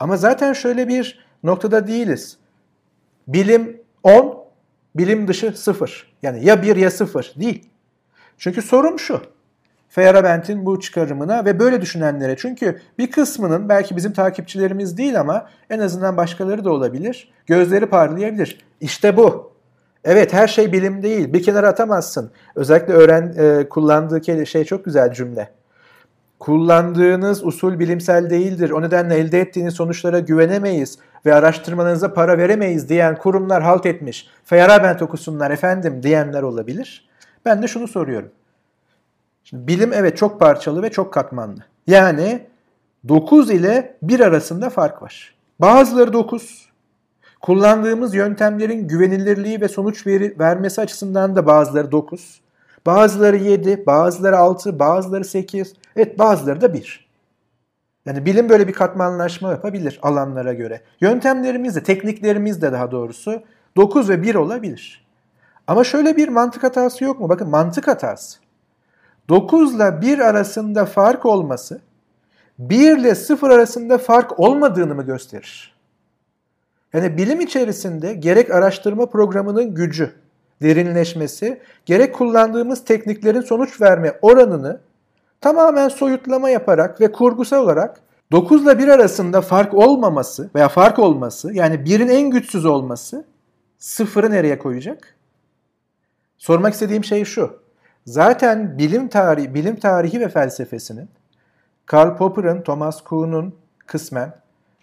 Ama 0.01 0.16
zaten 0.16 0.53
şöyle 0.53 0.88
bir 0.88 1.26
noktada 1.43 1.86
değiliz. 1.86 2.38
Bilim 3.28 3.82
10, 4.03 4.45
bilim 4.97 5.28
dışı 5.28 5.53
0. 5.53 6.12
Yani 6.22 6.45
ya 6.45 6.62
1 6.62 6.76
ya 6.76 6.91
0 6.91 7.34
değil. 7.36 7.68
Çünkü 8.38 8.62
sorum 8.62 8.99
şu. 8.99 9.22
Feyerabend'in 9.91 10.66
bu 10.66 10.80
çıkarımına 10.80 11.45
ve 11.45 11.59
böyle 11.59 11.80
düşünenlere. 11.80 12.36
Çünkü 12.36 12.80
bir 12.99 13.11
kısmının 13.11 13.68
belki 13.68 13.97
bizim 13.97 14.12
takipçilerimiz 14.12 14.97
değil 14.97 15.20
ama 15.20 15.47
en 15.70 15.78
azından 15.78 16.16
başkaları 16.16 16.64
da 16.64 16.72
olabilir. 16.72 17.32
Gözleri 17.47 17.86
parlayabilir. 17.86 18.64
İşte 18.80 19.16
bu. 19.16 19.53
Evet 20.05 20.32
her 20.32 20.49
şey 20.49 20.72
bilim 20.72 21.03
değil. 21.03 21.32
Bir 21.32 21.43
kenara 21.43 21.68
atamazsın. 21.68 22.30
Özellikle 22.55 22.93
öğren 22.93 23.34
e, 23.38 23.68
kullandığı 23.68 24.47
şey 24.47 24.64
çok 24.64 24.84
güzel 24.84 25.12
cümle. 25.12 25.49
Kullandığınız 26.38 27.45
usul 27.45 27.78
bilimsel 27.78 28.30
değildir. 28.30 28.70
O 28.70 28.82
nedenle 28.82 29.14
elde 29.14 29.41
ettiğiniz 29.41 29.74
sonuçlara 29.74 30.18
güvenemeyiz 30.18 30.99
ve 31.26 31.34
araştırmanıza 31.34 32.14
para 32.14 32.38
veremeyiz 32.38 32.88
diyen 32.88 33.16
kurumlar 33.16 33.62
halt 33.62 33.86
etmiş. 33.86 34.28
Feyerabend 34.45 35.01
okusunlar 35.01 35.51
efendim 35.51 36.03
diyenler 36.03 36.43
olabilir. 36.43 37.09
Ben 37.45 37.62
de 37.62 37.68
şunu 37.68 37.88
soruyorum. 37.88 38.30
Şimdi 39.45 39.66
bilim 39.66 39.93
evet 39.93 40.16
çok 40.16 40.41
parçalı 40.41 40.82
ve 40.82 40.91
çok 40.91 41.12
katmanlı. 41.12 41.64
Yani 41.86 42.47
9 43.09 43.51
ile 43.51 43.97
1 44.03 44.20
arasında 44.20 44.70
fark 44.70 45.03
var. 45.03 45.34
Bazıları 45.61 46.12
9. 46.12 46.70
Kullandığımız 47.41 48.14
yöntemlerin 48.14 48.88
güvenilirliği 48.88 49.61
ve 49.61 49.68
sonuç 49.68 50.07
veri, 50.07 50.38
vermesi 50.38 50.80
açısından 50.80 51.36
da 51.36 51.47
bazıları 51.47 51.93
9. 51.93 52.41
Bazıları 52.86 53.36
7, 53.36 53.86
bazıları 53.86 54.38
6, 54.38 54.78
bazıları 54.78 55.24
8. 55.24 55.74
Evet 55.97 56.18
bazıları 56.18 56.61
da 56.61 56.74
1. 56.74 57.11
Yani 58.07 58.26
bilim 58.26 58.49
böyle 58.49 58.68
bir 58.68 58.72
katmanlaşma 58.72 59.51
yapabilir 59.51 59.99
alanlara 60.03 60.53
göre. 60.53 60.80
Yöntemlerimiz 61.01 61.76
de, 61.76 61.82
tekniklerimiz 61.82 62.62
de 62.62 62.72
daha 62.72 62.91
doğrusu 62.91 63.43
9 63.76 64.09
ve 64.09 64.22
1 64.22 64.34
olabilir. 64.34 65.07
Ama 65.66 65.84
şöyle 65.84 66.16
bir 66.16 66.28
mantık 66.28 66.62
hatası 66.62 67.05
yok 67.05 67.20
mu? 67.20 67.28
Bakın 67.28 67.49
mantık 67.49 67.88
hatası. 67.88 68.38
9 69.31 69.74
ile 69.74 70.01
1 70.01 70.18
arasında 70.18 70.87
fark 70.87 71.26
olması 71.26 71.81
1 72.59 72.99
ile 72.99 73.14
0 73.14 73.51
arasında 73.51 73.99
fark 73.99 74.41
olmadığını 74.41 74.95
mı 74.95 75.03
gösterir? 75.03 75.74
Yani 76.93 77.16
bilim 77.16 77.41
içerisinde 77.41 78.14
gerek 78.14 78.51
araştırma 78.51 79.07
programının 79.07 79.74
gücü, 79.74 80.12
derinleşmesi, 80.62 81.61
gerek 81.87 82.14
kullandığımız 82.14 82.85
tekniklerin 82.85 83.41
sonuç 83.41 83.81
verme 83.81 84.18
oranını 84.22 84.81
tamamen 85.41 85.89
soyutlama 85.89 86.51
yaparak 86.51 87.01
ve 87.01 87.12
kurgusal 87.12 87.62
olarak 87.62 88.01
9 88.33 88.62
ile 88.62 88.78
1 88.78 88.89
arasında 88.89 89.41
fark 89.41 89.74
olmaması 89.74 90.51
veya 90.55 90.68
fark 90.68 90.99
olması 90.99 91.53
yani 91.53 91.74
1'in 91.74 92.09
en 92.09 92.31
güçsüz 92.31 92.64
olması 92.64 93.24
sıfırı 93.78 94.31
nereye 94.31 94.59
koyacak? 94.59 95.14
Sormak 96.39 96.72
istediğim 96.74 97.05
şey 97.05 97.24
şu. 97.24 97.70
Zaten 98.11 98.79
bilim 98.79 99.09
tarihi, 99.09 99.55
bilim 99.55 99.77
tarihi 99.77 100.21
ve 100.21 100.29
felsefesinin 100.29 101.09
Karl 101.87 102.17
Popper'ın, 102.17 102.63
Thomas 102.63 103.05
Kuhn'un 103.05 103.55
kısmen 103.87 104.35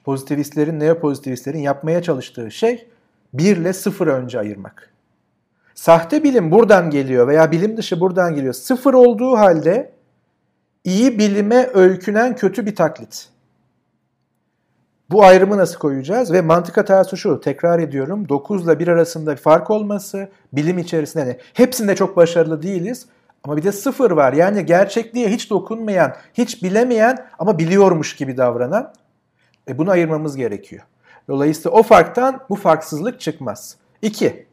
pozitivistlerin, 0.04 0.80
neopozitivistlerin 0.80 1.60
yapmaya 1.60 2.02
çalıştığı 2.02 2.52
şey 2.52 2.88
1 3.34 3.58
ile 3.58 3.74
0 3.74 4.08
önce 4.08 4.40
ayırmak. 4.40 4.94
Sahte 5.76 6.24
bilim 6.24 6.52
buradan 6.52 6.90
geliyor 6.90 7.28
veya 7.28 7.52
bilim 7.52 7.78
dışı 7.78 8.00
buradan 8.00 8.36
geliyor. 8.36 8.54
Sıfır 8.54 8.94
olduğu 8.94 9.38
halde 9.38 9.92
iyi 10.84 11.20
bilime 11.20 11.70
öykünen 11.74 12.36
kötü 12.36 12.66
bir 12.66 12.76
taklit. 12.76 13.30
Bu 15.10 15.24
ayrımı 15.24 15.58
nasıl 15.58 15.80
koyacağız? 15.80 16.34
Ve 16.34 16.42
mantık 16.42 16.78
hatası 16.78 17.18
şu, 17.18 17.42
tekrar 17.42 17.80
ediyorum. 17.80 18.30
9 18.30 18.66
ile 18.66 18.80
1 18.80 18.88
arasında 18.88 19.32
bir 19.32 19.42
fark 19.42 19.70
olması, 19.70 20.30
bilim 20.54 20.78
içerisinde 20.78 21.24
hani 21.24 21.38
hepsinde 21.54 21.96
çok 21.96 22.18
başarılı 22.18 22.62
değiliz. 22.62 23.06
Ama 23.48 23.58
bir 23.58 23.64
de 23.64 23.72
sıfır 23.72 24.12
var. 24.12 24.34
Yani 24.34 24.66
gerçekliğe 24.66 25.30
hiç 25.30 25.50
dokunmayan, 25.50 26.14
hiç 26.34 26.64
bilemeyen 26.64 27.26
ama 27.40 27.60
biliyormuş 27.60 28.16
gibi 28.16 28.38
davranan. 28.38 28.94
E 29.70 29.78
bunu 29.78 29.92
ayırmamız 29.92 30.36
gerekiyor. 30.36 30.84
Dolayısıyla 31.28 31.72
o 31.78 31.84
farktan 31.84 32.40
bu 32.50 32.56
farksızlık 32.56 33.20
çıkmaz. 33.20 33.78
2. 34.02 34.46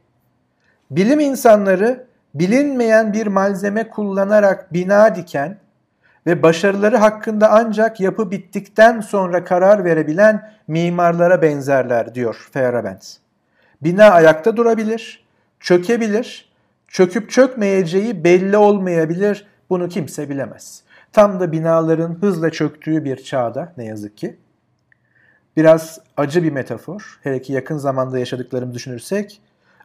Bilim 0.90 1.20
insanları 1.20 2.06
bilinmeyen 2.34 3.12
bir 3.12 3.26
malzeme 3.26 3.88
kullanarak 3.88 4.72
bina 4.72 5.14
diken 5.14 5.58
ve 6.26 6.42
başarıları 6.42 6.96
hakkında 6.96 7.50
ancak 7.50 8.00
yapı 8.00 8.30
bittikten 8.30 9.00
sonra 9.00 9.44
karar 9.44 9.84
verebilen 9.84 10.52
mimarlara 10.68 11.42
benzerler 11.42 12.14
diyor 12.14 12.48
Feyerabend. 12.52 13.02
Bina 13.82 14.10
ayakta 14.10 14.56
durabilir, 14.56 15.24
çökebilir, 15.60 16.53
çöküp 16.94 17.30
çökmeyeceği 17.30 18.24
belli 18.24 18.56
olmayabilir, 18.56 19.46
bunu 19.70 19.88
kimse 19.88 20.30
bilemez. 20.30 20.82
Tam 21.12 21.40
da 21.40 21.52
binaların 21.52 22.18
hızla 22.20 22.50
çöktüğü 22.50 23.04
bir 23.04 23.16
çağda 23.16 23.72
ne 23.76 23.84
yazık 23.84 24.16
ki. 24.16 24.36
Biraz 25.56 26.00
acı 26.16 26.42
bir 26.42 26.52
metafor, 26.52 27.18
hele 27.22 27.42
ki 27.42 27.52
yakın 27.52 27.76
zamanda 27.76 28.18
yaşadıklarımı 28.18 28.74
düşünürsek. 28.74 29.40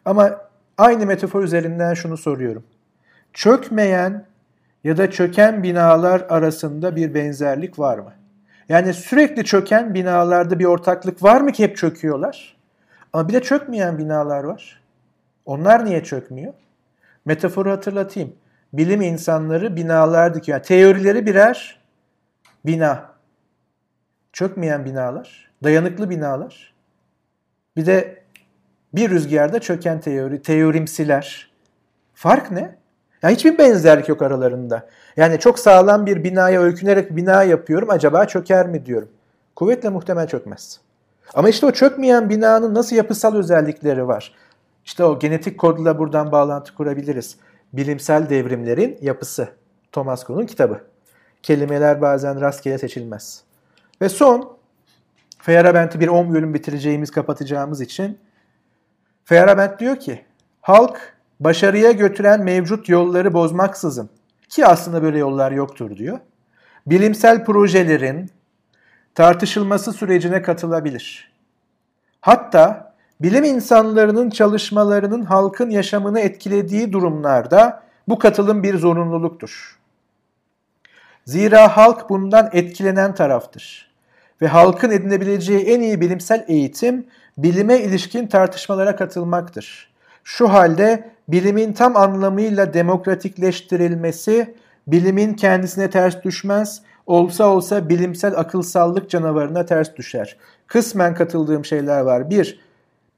Ama 0.05 0.41
aynı 0.77 1.05
metafor 1.05 1.43
üzerinden 1.43 1.93
şunu 1.93 2.17
soruyorum. 2.17 2.63
Çökmeyen 3.33 4.25
ya 4.83 4.97
da 4.97 5.11
çöken 5.11 5.63
binalar 5.63 6.25
arasında 6.29 6.95
bir 6.95 7.13
benzerlik 7.13 7.79
var 7.79 7.99
mı? 7.99 8.13
Yani 8.69 8.93
sürekli 8.93 9.43
çöken 9.43 9.93
binalarda 9.93 10.59
bir 10.59 10.65
ortaklık 10.65 11.23
var 11.23 11.41
mı 11.41 11.51
ki 11.51 11.63
hep 11.63 11.77
çöküyorlar? 11.77 12.57
Ama 13.13 13.27
bir 13.27 13.33
de 13.33 13.41
çökmeyen 13.41 13.97
binalar 13.97 14.43
var. 14.43 14.81
Onlar 15.45 15.85
niye 15.85 16.03
çökmüyor? 16.03 16.53
Metaforu 17.25 17.71
hatırlatayım. 17.71 18.35
Bilim 18.73 19.01
insanları 19.01 19.75
binalar 19.75 20.33
dikiyor. 20.33 20.55
Yani 20.57 20.65
teorileri 20.65 21.25
birer 21.25 21.79
bina. 22.65 23.09
Çökmeyen 24.33 24.85
binalar, 24.85 25.51
dayanıklı 25.63 26.09
binalar. 26.09 26.73
Bir 27.77 27.85
de 27.85 28.23
bir 28.93 29.09
rüzgarda 29.09 29.59
çöken 29.59 29.99
teori, 30.01 30.41
teorimsiler. 30.41 31.51
Fark 32.13 32.51
ne? 32.51 32.75
Yani 33.21 33.35
hiçbir 33.35 33.57
benzerlik 33.57 34.09
yok 34.09 34.21
aralarında. 34.21 34.87
Yani 35.17 35.39
çok 35.39 35.59
sağlam 35.59 36.05
bir 36.05 36.23
binaya 36.23 36.61
öykünerek 36.61 37.15
bina 37.15 37.43
yapıyorum 37.43 37.89
acaba 37.89 38.25
çöker 38.25 38.67
mi 38.67 38.85
diyorum. 38.85 39.09
Kuvvetle 39.55 39.89
muhtemel 39.89 40.27
çökmez. 40.27 40.79
Ama 41.33 41.49
işte 41.49 41.65
o 41.65 41.71
çökmeyen 41.71 42.29
binanın 42.29 42.73
nasıl 42.73 42.95
yapısal 42.95 43.35
özellikleri 43.35 44.07
var? 44.07 44.33
İşte 44.89 45.03
o 45.03 45.19
genetik 45.19 45.57
kodla 45.57 45.99
buradan 45.99 46.31
bağlantı 46.31 46.73
kurabiliriz. 46.73 47.37
Bilimsel 47.73 48.29
devrimlerin 48.29 48.97
yapısı. 49.01 49.49
Thomas 49.91 50.23
Kuhn'un 50.23 50.45
kitabı. 50.45 50.81
Kelimeler 51.43 52.01
bazen 52.01 52.41
rastgele 52.41 52.77
seçilmez. 52.77 53.43
Ve 54.01 54.09
son, 54.09 54.57
Feyerabend'i 55.41 55.99
bir 55.99 56.07
10 56.07 56.33
bölüm 56.33 56.53
bitireceğimiz, 56.53 57.11
kapatacağımız 57.11 57.81
için 57.81 58.19
Feyerabend 59.25 59.79
diyor 59.79 59.95
ki, 59.95 60.25
halk 60.61 61.17
başarıya 61.39 61.91
götüren 61.91 62.43
mevcut 62.43 62.89
yolları 62.89 63.33
bozmaksızın 63.33 64.09
ki 64.49 64.65
aslında 64.65 65.03
böyle 65.03 65.17
yollar 65.17 65.51
yoktur 65.51 65.97
diyor. 65.97 66.19
Bilimsel 66.87 67.45
projelerin 67.45 68.29
tartışılması 69.15 69.93
sürecine 69.93 70.41
katılabilir. 70.41 71.33
Hatta 72.21 72.88
bilim 73.21 73.43
insanlarının 73.43 74.29
çalışmalarının 74.29 75.23
halkın 75.23 75.69
yaşamını 75.69 76.19
etkilediği 76.19 76.93
durumlarda 76.93 77.83
bu 78.07 78.19
katılım 78.19 78.63
bir 78.63 78.77
zorunluluktur. 78.77 79.79
Zira 81.25 81.77
halk 81.77 82.09
bundan 82.09 82.49
etkilenen 82.53 83.15
taraftır 83.15 83.89
ve 84.41 84.47
halkın 84.47 84.91
edinebileceği 84.91 85.59
en 85.59 85.81
iyi 85.81 86.01
bilimsel 86.01 86.45
eğitim 86.47 87.05
bilime 87.37 87.79
ilişkin 87.79 88.27
tartışmalara 88.27 88.95
katılmaktır. 88.95 89.89
Şu 90.23 90.49
halde 90.49 91.09
bilimin 91.27 91.73
tam 91.73 91.97
anlamıyla 91.97 92.73
demokratikleştirilmesi 92.73 94.55
bilimin 94.87 95.33
kendisine 95.33 95.89
ters 95.89 96.23
düşmez, 96.23 96.81
olsa 97.05 97.47
olsa 97.47 97.89
bilimsel 97.89 98.37
akılsallık 98.37 99.09
canavarına 99.09 99.65
ters 99.65 99.95
düşer. 99.95 100.37
Kısmen 100.67 101.15
katıldığım 101.15 101.65
şeyler 101.65 102.01
var. 102.01 102.29
Bir, 102.29 102.59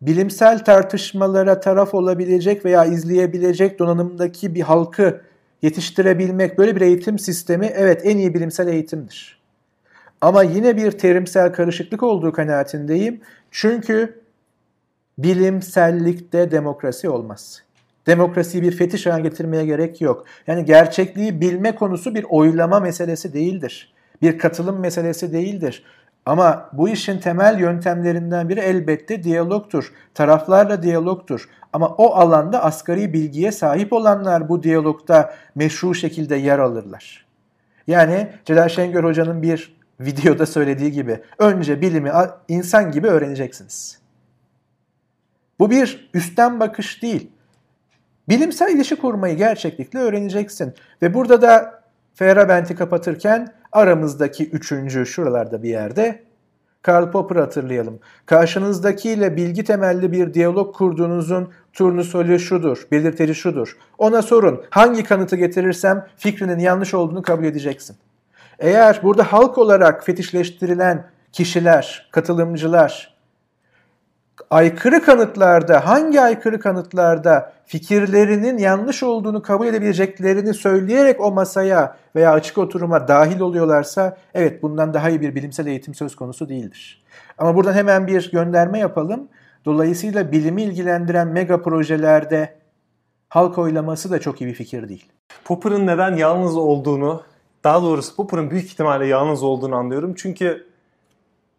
bilimsel 0.01 0.65
tartışmalara 0.65 1.59
taraf 1.59 1.93
olabilecek 1.93 2.65
veya 2.65 2.85
izleyebilecek 2.85 3.79
donanımdaki 3.79 4.55
bir 4.55 4.61
halkı 4.61 5.21
yetiştirebilmek, 5.61 6.57
böyle 6.57 6.75
bir 6.75 6.81
eğitim 6.81 7.19
sistemi 7.19 7.65
evet 7.65 8.01
en 8.03 8.17
iyi 8.17 8.33
bilimsel 8.33 8.67
eğitimdir. 8.67 9.41
Ama 10.21 10.43
yine 10.43 10.77
bir 10.77 10.91
terimsel 10.91 11.53
karışıklık 11.53 12.03
olduğu 12.03 12.31
kanaatindeyim. 12.31 13.21
Çünkü 13.51 14.21
bilimsellikte 15.17 16.51
demokrasi 16.51 17.09
olmaz. 17.09 17.63
Demokrasiyi 18.07 18.63
bir 18.63 18.71
fetiş 18.71 19.05
haline 19.05 19.29
getirmeye 19.29 19.65
gerek 19.65 20.01
yok. 20.01 20.25
Yani 20.47 20.65
gerçekliği 20.65 21.41
bilme 21.41 21.75
konusu 21.75 22.15
bir 22.15 22.25
oylama 22.29 22.79
meselesi 22.79 23.33
değildir. 23.33 23.93
Bir 24.21 24.37
katılım 24.37 24.79
meselesi 24.79 25.33
değildir. 25.33 25.83
Ama 26.25 26.69
bu 26.73 26.89
işin 26.89 27.19
temel 27.19 27.59
yöntemlerinden 27.59 28.49
biri 28.49 28.59
elbette 28.59 29.23
diyalogtur. 29.23 29.93
Taraflarla 30.13 30.83
diyalogtur. 30.83 31.49
Ama 31.73 31.87
o 31.87 32.15
alanda 32.15 32.63
asgari 32.63 33.13
bilgiye 33.13 33.51
sahip 33.51 33.93
olanlar 33.93 34.49
bu 34.49 34.63
diyalogda 34.63 35.33
meşru 35.55 35.95
şekilde 35.95 36.35
yer 36.35 36.59
alırlar. 36.59 37.25
Yani 37.87 38.27
Celal 38.45 38.69
Şengör 38.69 39.03
Hoca'nın 39.03 39.41
bir 39.41 39.77
videoda 39.99 40.45
söylediği 40.45 40.91
gibi 40.91 41.21
önce 41.39 41.81
bilimi 41.81 42.11
insan 42.47 42.91
gibi 42.91 43.07
öğreneceksiniz. 43.07 43.99
Bu 45.59 45.71
bir 45.71 46.09
üstten 46.13 46.59
bakış 46.59 47.01
değil. 47.01 47.31
Bilimsel 48.29 48.75
ilişki 48.75 48.95
kurmayı 48.95 49.37
gerçeklikle 49.37 49.99
öğreneceksin. 49.99 50.73
Ve 51.01 51.13
burada 51.13 51.41
da 51.41 51.81
Feyerabend'i 52.13 52.75
kapatırken 52.75 53.53
aramızdaki 53.71 54.49
üçüncü 54.49 55.05
şuralarda 55.05 55.63
bir 55.63 55.69
yerde 55.69 56.23
Karl 56.81 57.11
Popper 57.11 57.35
hatırlayalım. 57.35 57.99
Karşınızdakiyle 58.25 59.35
bilgi 59.35 59.63
temelli 59.63 60.11
bir 60.11 60.33
diyalog 60.33 60.75
kurduğunuzun 60.75 61.49
turnusolü 61.73 62.39
şudur, 62.39 62.87
belirteci 62.91 63.35
şudur. 63.35 63.77
Ona 63.97 64.21
sorun, 64.21 64.63
hangi 64.69 65.03
kanıtı 65.03 65.35
getirirsem 65.35 66.07
fikrinin 66.17 66.59
yanlış 66.59 66.93
olduğunu 66.93 67.21
kabul 67.21 67.43
edeceksin. 67.43 67.95
Eğer 68.59 68.99
burada 69.03 69.23
halk 69.23 69.57
olarak 69.57 70.05
fetişleştirilen 70.05 71.07
kişiler, 71.31 72.09
katılımcılar 72.11 73.10
aykırı 74.51 75.01
kanıtlarda, 75.03 75.87
hangi 75.87 76.21
aykırı 76.21 76.59
kanıtlarda 76.59 77.53
fikirlerinin 77.65 78.57
yanlış 78.57 79.03
olduğunu 79.03 79.41
kabul 79.41 79.67
edebileceklerini 79.67 80.53
söyleyerek 80.53 81.21
o 81.21 81.31
masaya 81.31 81.97
veya 82.15 82.31
açık 82.31 82.57
oturuma 82.57 83.07
dahil 83.07 83.39
oluyorlarsa 83.39 84.17
evet 84.33 84.63
bundan 84.63 84.93
daha 84.93 85.09
iyi 85.09 85.21
bir 85.21 85.35
bilimsel 85.35 85.67
eğitim 85.67 85.93
söz 85.93 86.15
konusu 86.15 86.49
değildir. 86.49 87.03
Ama 87.37 87.55
buradan 87.55 87.73
hemen 87.73 88.07
bir 88.07 88.31
gönderme 88.31 88.79
yapalım. 88.79 89.27
Dolayısıyla 89.65 90.31
bilimi 90.31 90.63
ilgilendiren 90.63 91.27
mega 91.27 91.61
projelerde 91.61 92.55
halk 93.29 93.57
oylaması 93.57 94.11
da 94.11 94.19
çok 94.19 94.41
iyi 94.41 94.47
bir 94.47 94.53
fikir 94.53 94.89
değil. 94.89 95.05
Popper'ın 95.45 95.87
neden 95.87 96.15
yalnız 96.15 96.57
olduğunu, 96.57 97.23
daha 97.63 97.81
doğrusu 97.81 98.15
Popper'ın 98.15 98.51
büyük 98.51 98.65
ihtimalle 98.65 99.07
yalnız 99.07 99.43
olduğunu 99.43 99.75
anlıyorum. 99.75 100.13
Çünkü 100.17 100.70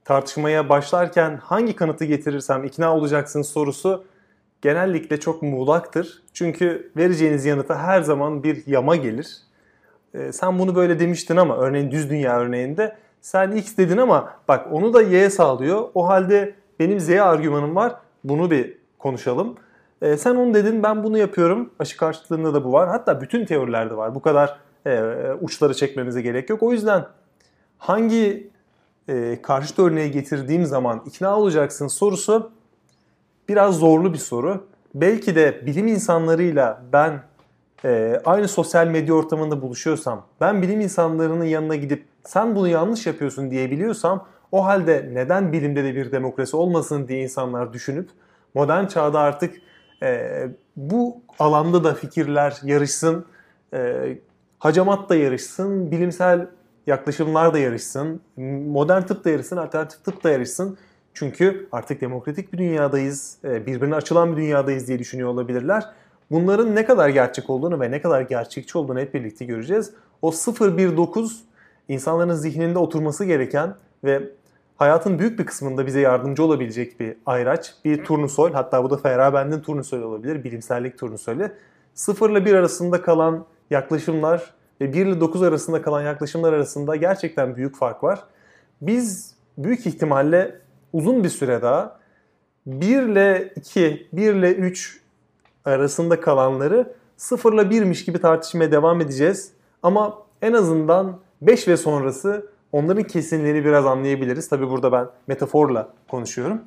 tartışmaya 0.04 0.68
başlarken 0.68 1.36
hangi 1.36 1.76
kanıtı 1.76 2.04
getirirsem 2.04 2.64
ikna 2.64 2.96
olacaksın 2.96 3.42
sorusu 3.42 4.04
genellikle 4.62 5.20
çok 5.20 5.42
muğlaktır. 5.42 6.22
Çünkü 6.32 6.90
vereceğiniz 6.96 7.44
yanıta 7.44 7.78
her 7.78 8.02
zaman 8.02 8.42
bir 8.42 8.66
yama 8.66 8.96
gelir. 8.96 9.36
Ee, 10.14 10.32
sen 10.32 10.58
bunu 10.58 10.74
böyle 10.74 11.00
demiştin 11.00 11.36
ama 11.36 11.56
örneğin 11.56 11.90
düz 11.90 12.10
dünya 12.10 12.38
örneğinde 12.38 12.96
sen 13.20 13.50
X 13.50 13.76
dedin 13.76 13.96
ama 13.96 14.32
bak 14.48 14.72
onu 14.72 14.94
da 14.94 15.02
Y 15.02 15.30
sağlıyor. 15.30 15.88
O 15.94 16.08
halde 16.08 16.54
benim 16.78 17.00
Z 17.00 17.10
argümanım 17.10 17.76
var. 17.76 17.94
Bunu 18.24 18.50
bir 18.50 18.78
konuşalım. 18.98 19.56
Ee, 20.02 20.16
sen 20.16 20.34
onu 20.34 20.54
dedin 20.54 20.82
ben 20.82 21.04
bunu 21.04 21.18
yapıyorum. 21.18 21.70
Aşı 21.78 21.96
karşıtlığında 21.96 22.54
da 22.54 22.64
bu 22.64 22.72
var. 22.72 22.88
Hatta 22.88 23.20
bütün 23.20 23.44
teorilerde 23.44 23.96
var. 23.96 24.14
Bu 24.14 24.22
kadar 24.22 24.58
e, 24.86 25.02
uçları 25.40 25.74
çekmemize 25.74 26.22
gerek 26.22 26.50
yok. 26.50 26.62
O 26.62 26.72
yüzden 26.72 27.04
hangi 27.78 28.50
e, 29.08 29.42
karşıt 29.42 29.78
örneği 29.78 30.10
getirdiğim 30.10 30.66
zaman 30.66 31.02
ikna 31.06 31.38
olacaksın 31.38 31.86
sorusu 31.86 32.50
biraz 33.48 33.76
zorlu 33.76 34.12
bir 34.12 34.18
soru. 34.18 34.66
Belki 34.94 35.34
de 35.34 35.66
bilim 35.66 35.86
insanlarıyla 35.86 36.82
ben 36.92 37.22
e, 37.84 38.20
aynı 38.24 38.48
sosyal 38.48 38.86
medya 38.86 39.14
ortamında 39.14 39.62
buluşuyorsam, 39.62 40.26
ben 40.40 40.62
bilim 40.62 40.80
insanlarının 40.80 41.44
yanına 41.44 41.76
gidip 41.76 42.04
sen 42.24 42.56
bunu 42.56 42.68
yanlış 42.68 43.06
yapıyorsun 43.06 43.50
diyebiliyorsam 43.50 44.26
o 44.52 44.64
halde 44.64 45.10
neden 45.12 45.52
bilimde 45.52 45.84
de 45.84 45.94
bir 45.94 46.12
demokrasi 46.12 46.56
olmasın 46.56 47.08
diye 47.08 47.22
insanlar 47.22 47.72
düşünüp 47.72 48.08
modern 48.54 48.86
çağda 48.86 49.20
artık 49.20 49.54
e, 50.02 50.48
bu 50.76 51.16
alanda 51.38 51.84
da 51.84 51.94
fikirler 51.94 52.56
yarışsın, 52.62 53.24
e, 53.74 54.08
hacamat 54.58 55.08
da 55.08 55.14
yarışsın, 55.14 55.90
bilimsel 55.90 56.46
yaklaşımlar 56.86 57.54
da 57.54 57.58
yarışsın, 57.58 58.20
modern 58.66 59.02
tıp 59.02 59.24
da 59.24 59.30
yarışsın, 59.30 59.56
alternatif 59.56 60.04
tıp 60.04 60.24
da 60.24 60.30
yarışsın. 60.30 60.78
Çünkü 61.14 61.68
artık 61.72 62.00
demokratik 62.00 62.52
bir 62.52 62.58
dünyadayız, 62.58 63.38
e, 63.44 63.66
birbirine 63.66 63.94
açılan 63.94 64.32
bir 64.32 64.36
dünyadayız 64.36 64.88
diye 64.88 64.98
düşünüyor 64.98 65.28
olabilirler. 65.28 65.84
Bunların 66.30 66.74
ne 66.74 66.84
kadar 66.84 67.08
gerçek 67.08 67.50
olduğunu 67.50 67.80
ve 67.80 67.90
ne 67.90 68.02
kadar 68.02 68.20
gerçekçi 68.20 68.78
olduğunu 68.78 68.98
hep 68.98 69.14
birlikte 69.14 69.44
göreceğiz. 69.44 69.92
O 70.22 70.32
019 70.32 71.44
insanların 71.88 72.34
zihninde 72.34 72.78
oturması 72.78 73.24
gereken 73.24 73.74
ve 74.04 74.22
hayatın 74.76 75.18
büyük 75.18 75.38
bir 75.38 75.46
kısmında 75.46 75.86
bize 75.86 76.00
yardımcı 76.00 76.44
olabilecek 76.44 77.00
bir 77.00 77.16
ayraç, 77.26 77.74
bir 77.84 78.04
turnusol. 78.04 78.52
Hatta 78.52 78.84
bu 78.84 78.90
da 78.90 78.96
Feyerabend'in 78.96 79.60
turnusol 79.60 80.02
olabilir, 80.02 80.44
bilimsellik 80.44 80.98
turnusolü. 80.98 81.52
0 81.94 82.30
ile 82.30 82.44
1 82.44 82.54
arasında 82.54 83.02
kalan 83.02 83.44
yaklaşımlar 83.70 84.54
ve 84.82 84.92
1 84.92 85.06
ile 85.06 85.20
9 85.20 85.42
arasında 85.42 85.82
kalan 85.82 86.02
yaklaşımlar 86.02 86.52
arasında 86.52 86.96
gerçekten 86.96 87.56
büyük 87.56 87.76
fark 87.76 88.04
var. 88.04 88.24
Biz 88.80 89.34
büyük 89.58 89.86
ihtimalle 89.86 90.58
uzun 90.92 91.24
bir 91.24 91.28
süre 91.28 91.62
daha 91.62 91.98
1 92.66 93.02
ile 93.02 93.52
2, 93.56 94.08
1 94.12 94.34
ile 94.34 94.54
3 94.54 95.00
arasında 95.64 96.20
kalanları 96.20 96.92
0 97.16 97.52
ile 97.52 97.60
1'miş 97.60 98.04
gibi 98.04 98.20
tartışmaya 98.20 98.72
devam 98.72 99.00
edeceğiz. 99.00 99.52
Ama 99.82 100.18
en 100.42 100.52
azından 100.52 101.18
5 101.42 101.68
ve 101.68 101.76
sonrası 101.76 102.46
onların 102.72 103.02
kesinliğini 103.02 103.64
biraz 103.64 103.86
anlayabiliriz. 103.86 104.48
Tabi 104.48 104.70
burada 104.70 104.92
ben 104.92 105.06
metaforla 105.26 105.88
konuşuyorum. 106.10 106.60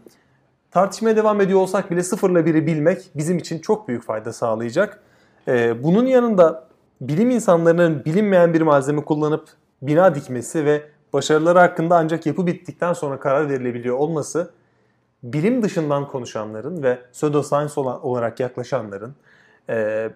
Tartışmaya 0.72 1.16
devam 1.16 1.42
ediyor 1.42 1.60
olsak 1.60 1.92
bile 1.92 2.04
0 2.04 2.30
ile 2.30 2.40
1'i 2.40 2.68
bilmek 2.68 3.10
bizim 3.16 3.38
için 3.38 3.60
çok 3.60 3.88
büyük 3.88 4.04
fayda 4.04 4.34
sağlayacak. 4.34 5.00
Ee, 5.48 5.84
bunun 5.84 6.06
yanında 6.06 6.68
bilim 7.08 7.30
insanlarının 7.30 8.06
bilinmeyen 8.06 8.54
bir 8.54 8.62
malzeme 8.62 9.06
kullanıp 9.06 9.48
bina 9.82 10.16
dikmesi 10.16 10.66
ve 10.66 10.84
başarıları 11.14 11.60
hakkında 11.60 11.98
ancak 11.98 12.26
yapı 12.26 12.48
bittikten 12.48 12.94
sonra 12.94 13.20
karar 13.20 13.50
verilebiliyor 13.50 13.98
olması 13.98 14.52
bilim 15.24 15.64
dışından 15.64 16.08
konuşanların 16.08 16.84
ve 16.84 17.00
pseudoscience 17.14 17.74
olarak 17.80 18.40
yaklaşanların, 18.40 19.16
e, 19.70 20.10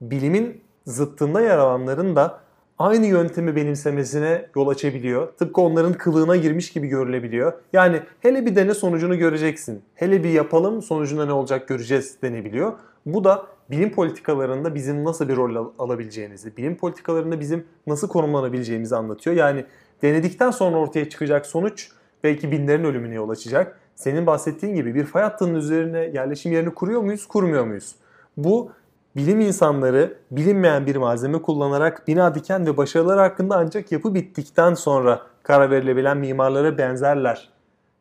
bilimin 0.00 0.60
zıttında 0.86 1.40
yer 1.40 1.58
alanların 1.58 2.16
da 2.16 2.40
aynı 2.78 3.06
yöntemi 3.06 3.56
benimsemesine 3.56 4.46
yol 4.56 4.68
açabiliyor. 4.68 5.32
Tıpkı 5.38 5.60
onların 5.60 5.92
kılığına 5.92 6.36
girmiş 6.36 6.72
gibi 6.72 6.86
görülebiliyor. 6.86 7.52
Yani 7.72 8.00
hele 8.20 8.46
bir 8.46 8.56
dene 8.56 8.74
sonucunu 8.74 9.18
göreceksin. 9.18 9.82
Hele 9.94 10.24
bir 10.24 10.30
yapalım 10.30 10.82
sonucunda 10.82 11.26
ne 11.26 11.32
olacak 11.32 11.68
göreceğiz 11.68 12.22
denebiliyor. 12.22 12.72
Bu 13.06 13.24
da 13.24 13.46
bilim 13.70 13.92
politikalarında 13.92 14.74
bizim 14.74 15.04
nasıl 15.04 15.28
bir 15.28 15.36
rol 15.36 15.72
alabileceğimizi, 15.78 16.56
bilim 16.56 16.76
politikalarında 16.76 17.40
bizim 17.40 17.64
nasıl 17.86 18.08
konumlanabileceğimizi 18.08 18.96
anlatıyor. 18.96 19.36
Yani 19.36 19.64
denedikten 20.02 20.50
sonra 20.50 20.76
ortaya 20.76 21.08
çıkacak 21.08 21.46
sonuç 21.46 21.90
belki 22.24 22.52
binlerin 22.52 22.84
ölümüne 22.84 23.14
yol 23.14 23.30
açacak. 23.30 23.78
Senin 23.94 24.26
bahsettiğin 24.26 24.74
gibi 24.74 24.94
bir 24.94 25.04
fay 25.04 25.22
hattının 25.22 25.54
üzerine 25.54 25.98
yerleşim 25.98 26.52
yerini 26.52 26.74
kuruyor 26.74 27.02
muyuz, 27.02 27.26
kurmuyor 27.26 27.64
muyuz? 27.64 27.94
Bu 28.36 28.70
bilim 29.16 29.40
insanları 29.40 30.18
bilinmeyen 30.30 30.86
bir 30.86 30.96
malzeme 30.96 31.42
kullanarak 31.42 32.08
bina 32.08 32.34
diken 32.34 32.66
ve 32.66 32.76
başarılar 32.76 33.18
hakkında 33.18 33.56
ancak 33.56 33.92
yapı 33.92 34.14
bittikten 34.14 34.74
sonra 34.74 35.20
karar 35.42 35.70
verilebilen 35.70 36.16
mimarlara 36.16 36.78
benzerler 36.78 37.48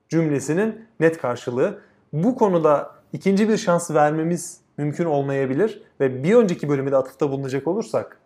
cümlesinin 0.09 0.85
net 0.99 1.17
karşılığı. 1.17 1.79
Bu 2.13 2.35
konuda 2.35 2.91
ikinci 3.13 3.49
bir 3.49 3.57
şans 3.57 3.91
vermemiz 3.91 4.60
mümkün 4.77 5.05
olmayabilir 5.05 5.83
ve 5.99 6.23
bir 6.23 6.35
önceki 6.35 6.69
bölümde 6.69 6.97
atıfta 6.97 7.31
bulunacak 7.31 7.67
olursak 7.67 8.17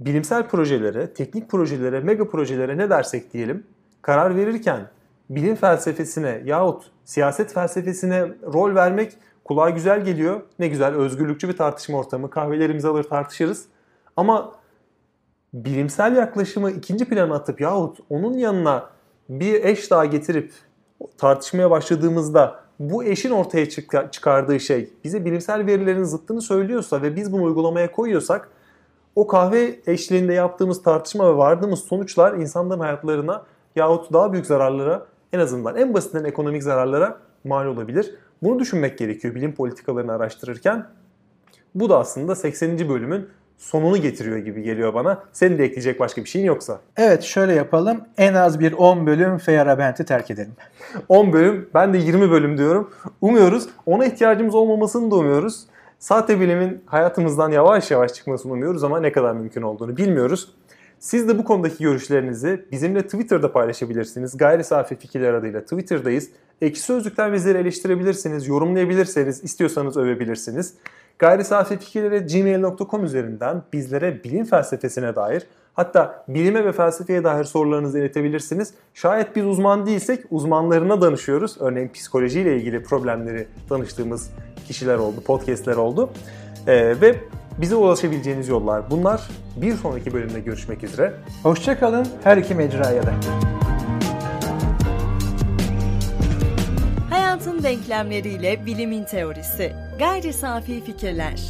bilimsel 0.00 0.48
projelere, 0.48 1.12
teknik 1.12 1.50
projelere, 1.50 2.00
mega 2.00 2.30
projelere 2.30 2.76
ne 2.76 2.90
dersek 2.90 3.32
diyelim 3.32 3.66
karar 4.02 4.36
verirken 4.36 4.88
bilim 5.30 5.56
felsefesine 5.56 6.42
yahut 6.44 6.84
siyaset 7.04 7.52
felsefesine 7.52 8.28
rol 8.52 8.74
vermek 8.74 9.12
kulağa 9.44 9.70
güzel 9.70 10.04
geliyor. 10.04 10.40
Ne 10.58 10.68
güzel 10.68 10.94
özgürlükçü 10.94 11.48
bir 11.48 11.56
tartışma 11.56 11.98
ortamı. 11.98 12.30
Kahvelerimizi 12.30 12.88
alır 12.88 13.04
tartışırız. 13.04 13.64
Ama 14.16 14.52
bilimsel 15.54 16.16
yaklaşımı 16.16 16.70
ikinci 16.70 17.04
plana 17.04 17.34
atıp 17.34 17.60
yahut 17.60 17.98
onun 18.10 18.32
yanına 18.32 18.90
bir 19.28 19.64
eş 19.64 19.90
daha 19.90 20.04
getirip 20.04 20.52
tartışmaya 21.18 21.70
başladığımızda 21.70 22.61
bu 22.90 23.04
eşin 23.04 23.30
ortaya 23.30 23.68
çıkardığı 24.10 24.60
şey 24.60 24.90
bize 25.04 25.24
bilimsel 25.24 25.66
verilerin 25.66 26.04
zıttını 26.04 26.42
söylüyorsa 26.42 27.02
ve 27.02 27.16
biz 27.16 27.32
bunu 27.32 27.42
uygulamaya 27.42 27.92
koyuyorsak 27.92 28.48
o 29.16 29.26
kahve 29.26 29.80
eşliğinde 29.86 30.32
yaptığımız 30.32 30.82
tartışma 30.82 31.32
ve 31.32 31.36
vardığımız 31.36 31.80
sonuçlar 31.80 32.32
insanların 32.32 32.80
hayatlarına 32.80 33.42
yahut 33.76 34.12
daha 34.12 34.32
büyük 34.32 34.46
zararlara 34.46 35.06
en 35.32 35.38
azından 35.38 35.76
en 35.76 35.94
basitinden 35.94 36.24
ekonomik 36.24 36.62
zararlara 36.62 37.18
mal 37.44 37.66
olabilir. 37.66 38.14
Bunu 38.42 38.58
düşünmek 38.58 38.98
gerekiyor 38.98 39.34
bilim 39.34 39.54
politikalarını 39.54 40.12
araştırırken. 40.12 40.86
Bu 41.74 41.88
da 41.88 41.98
aslında 41.98 42.34
80. 42.34 42.88
bölümün 42.88 43.28
sonunu 43.62 43.96
getiriyor 43.96 44.38
gibi 44.38 44.62
geliyor 44.62 44.94
bana. 44.94 45.24
Senin 45.32 45.58
de 45.58 45.64
ekleyecek 45.64 46.00
başka 46.00 46.24
bir 46.24 46.28
şeyin 46.28 46.46
yoksa. 46.46 46.80
Evet 46.96 47.22
şöyle 47.22 47.54
yapalım. 47.54 48.00
En 48.18 48.34
az 48.34 48.60
bir 48.60 48.72
10 48.72 49.06
bölüm 49.06 49.38
Feyerabend'i 49.38 50.04
terk 50.04 50.30
edelim. 50.30 50.52
10 51.08 51.32
bölüm. 51.32 51.68
Ben 51.74 51.94
de 51.94 51.98
20 51.98 52.30
bölüm 52.30 52.58
diyorum. 52.58 52.90
Umuyoruz. 53.20 53.68
Ona 53.86 54.04
ihtiyacımız 54.04 54.54
olmamasını 54.54 55.10
da 55.10 55.16
umuyoruz. 55.16 55.60
Sahte 55.98 56.40
bilimin 56.40 56.82
hayatımızdan 56.86 57.50
yavaş 57.50 57.90
yavaş 57.90 58.12
çıkmasını 58.12 58.52
umuyoruz 58.52 58.84
ama 58.84 59.00
ne 59.00 59.12
kadar 59.12 59.32
mümkün 59.32 59.62
olduğunu 59.62 59.96
bilmiyoruz. 59.96 60.54
Siz 60.98 61.28
de 61.28 61.38
bu 61.38 61.44
konudaki 61.44 61.84
görüşlerinizi 61.84 62.64
bizimle 62.72 63.02
Twitter'da 63.02 63.52
paylaşabilirsiniz. 63.52 64.36
Gayri 64.36 64.64
Safi 64.64 64.96
Fikirler 64.96 65.34
adıyla 65.34 65.60
Twitter'dayız. 65.60 66.28
Ekşi 66.62 66.82
Sözlük'ten 66.82 67.32
bizleri 67.32 67.58
eleştirebilirsiniz, 67.58 68.48
yorumlayabilirseniz, 68.48 69.44
istiyorsanız 69.44 69.96
övebilirsiniz. 69.96 70.74
Gayri 71.18 71.44
Safi 71.44 71.78
Fikirlere 71.78 72.18
gmail.com 72.18 73.04
üzerinden 73.04 73.62
bizlere 73.72 74.24
bilim 74.24 74.44
felsefesine 74.44 75.16
dair 75.16 75.46
hatta 75.74 76.24
bilime 76.28 76.64
ve 76.64 76.72
felsefeye 76.72 77.24
dair 77.24 77.44
sorularınızı 77.44 77.98
iletebilirsiniz. 77.98 78.74
Şayet 78.94 79.36
biz 79.36 79.44
uzman 79.44 79.86
değilsek 79.86 80.24
uzmanlarına 80.30 81.02
danışıyoruz. 81.02 81.56
Örneğin 81.60 81.88
psikolojiyle 81.88 82.56
ilgili 82.56 82.82
problemleri 82.82 83.46
danıştığımız 83.70 84.30
kişiler 84.66 84.96
oldu, 84.96 85.20
podcastler 85.20 85.76
oldu. 85.76 86.10
Ee, 86.66 87.00
ve 87.00 87.16
bize 87.60 87.74
ulaşabileceğiniz 87.74 88.48
yollar 88.48 88.90
bunlar. 88.90 89.28
Bir 89.56 89.74
sonraki 89.74 90.12
bölümde 90.12 90.40
görüşmek 90.40 90.84
üzere. 90.84 91.14
Hoşçakalın 91.42 92.06
her 92.24 92.36
iki 92.36 92.54
mecraya 92.54 93.02
da. 93.02 93.12
Hayatın 97.42 97.62
denklemleriyle 97.62 98.66
bilimin 98.66 99.04
teorisi. 99.04 99.72
Gayri 99.98 100.32
safi 100.32 100.84
fikirler. 100.84 101.40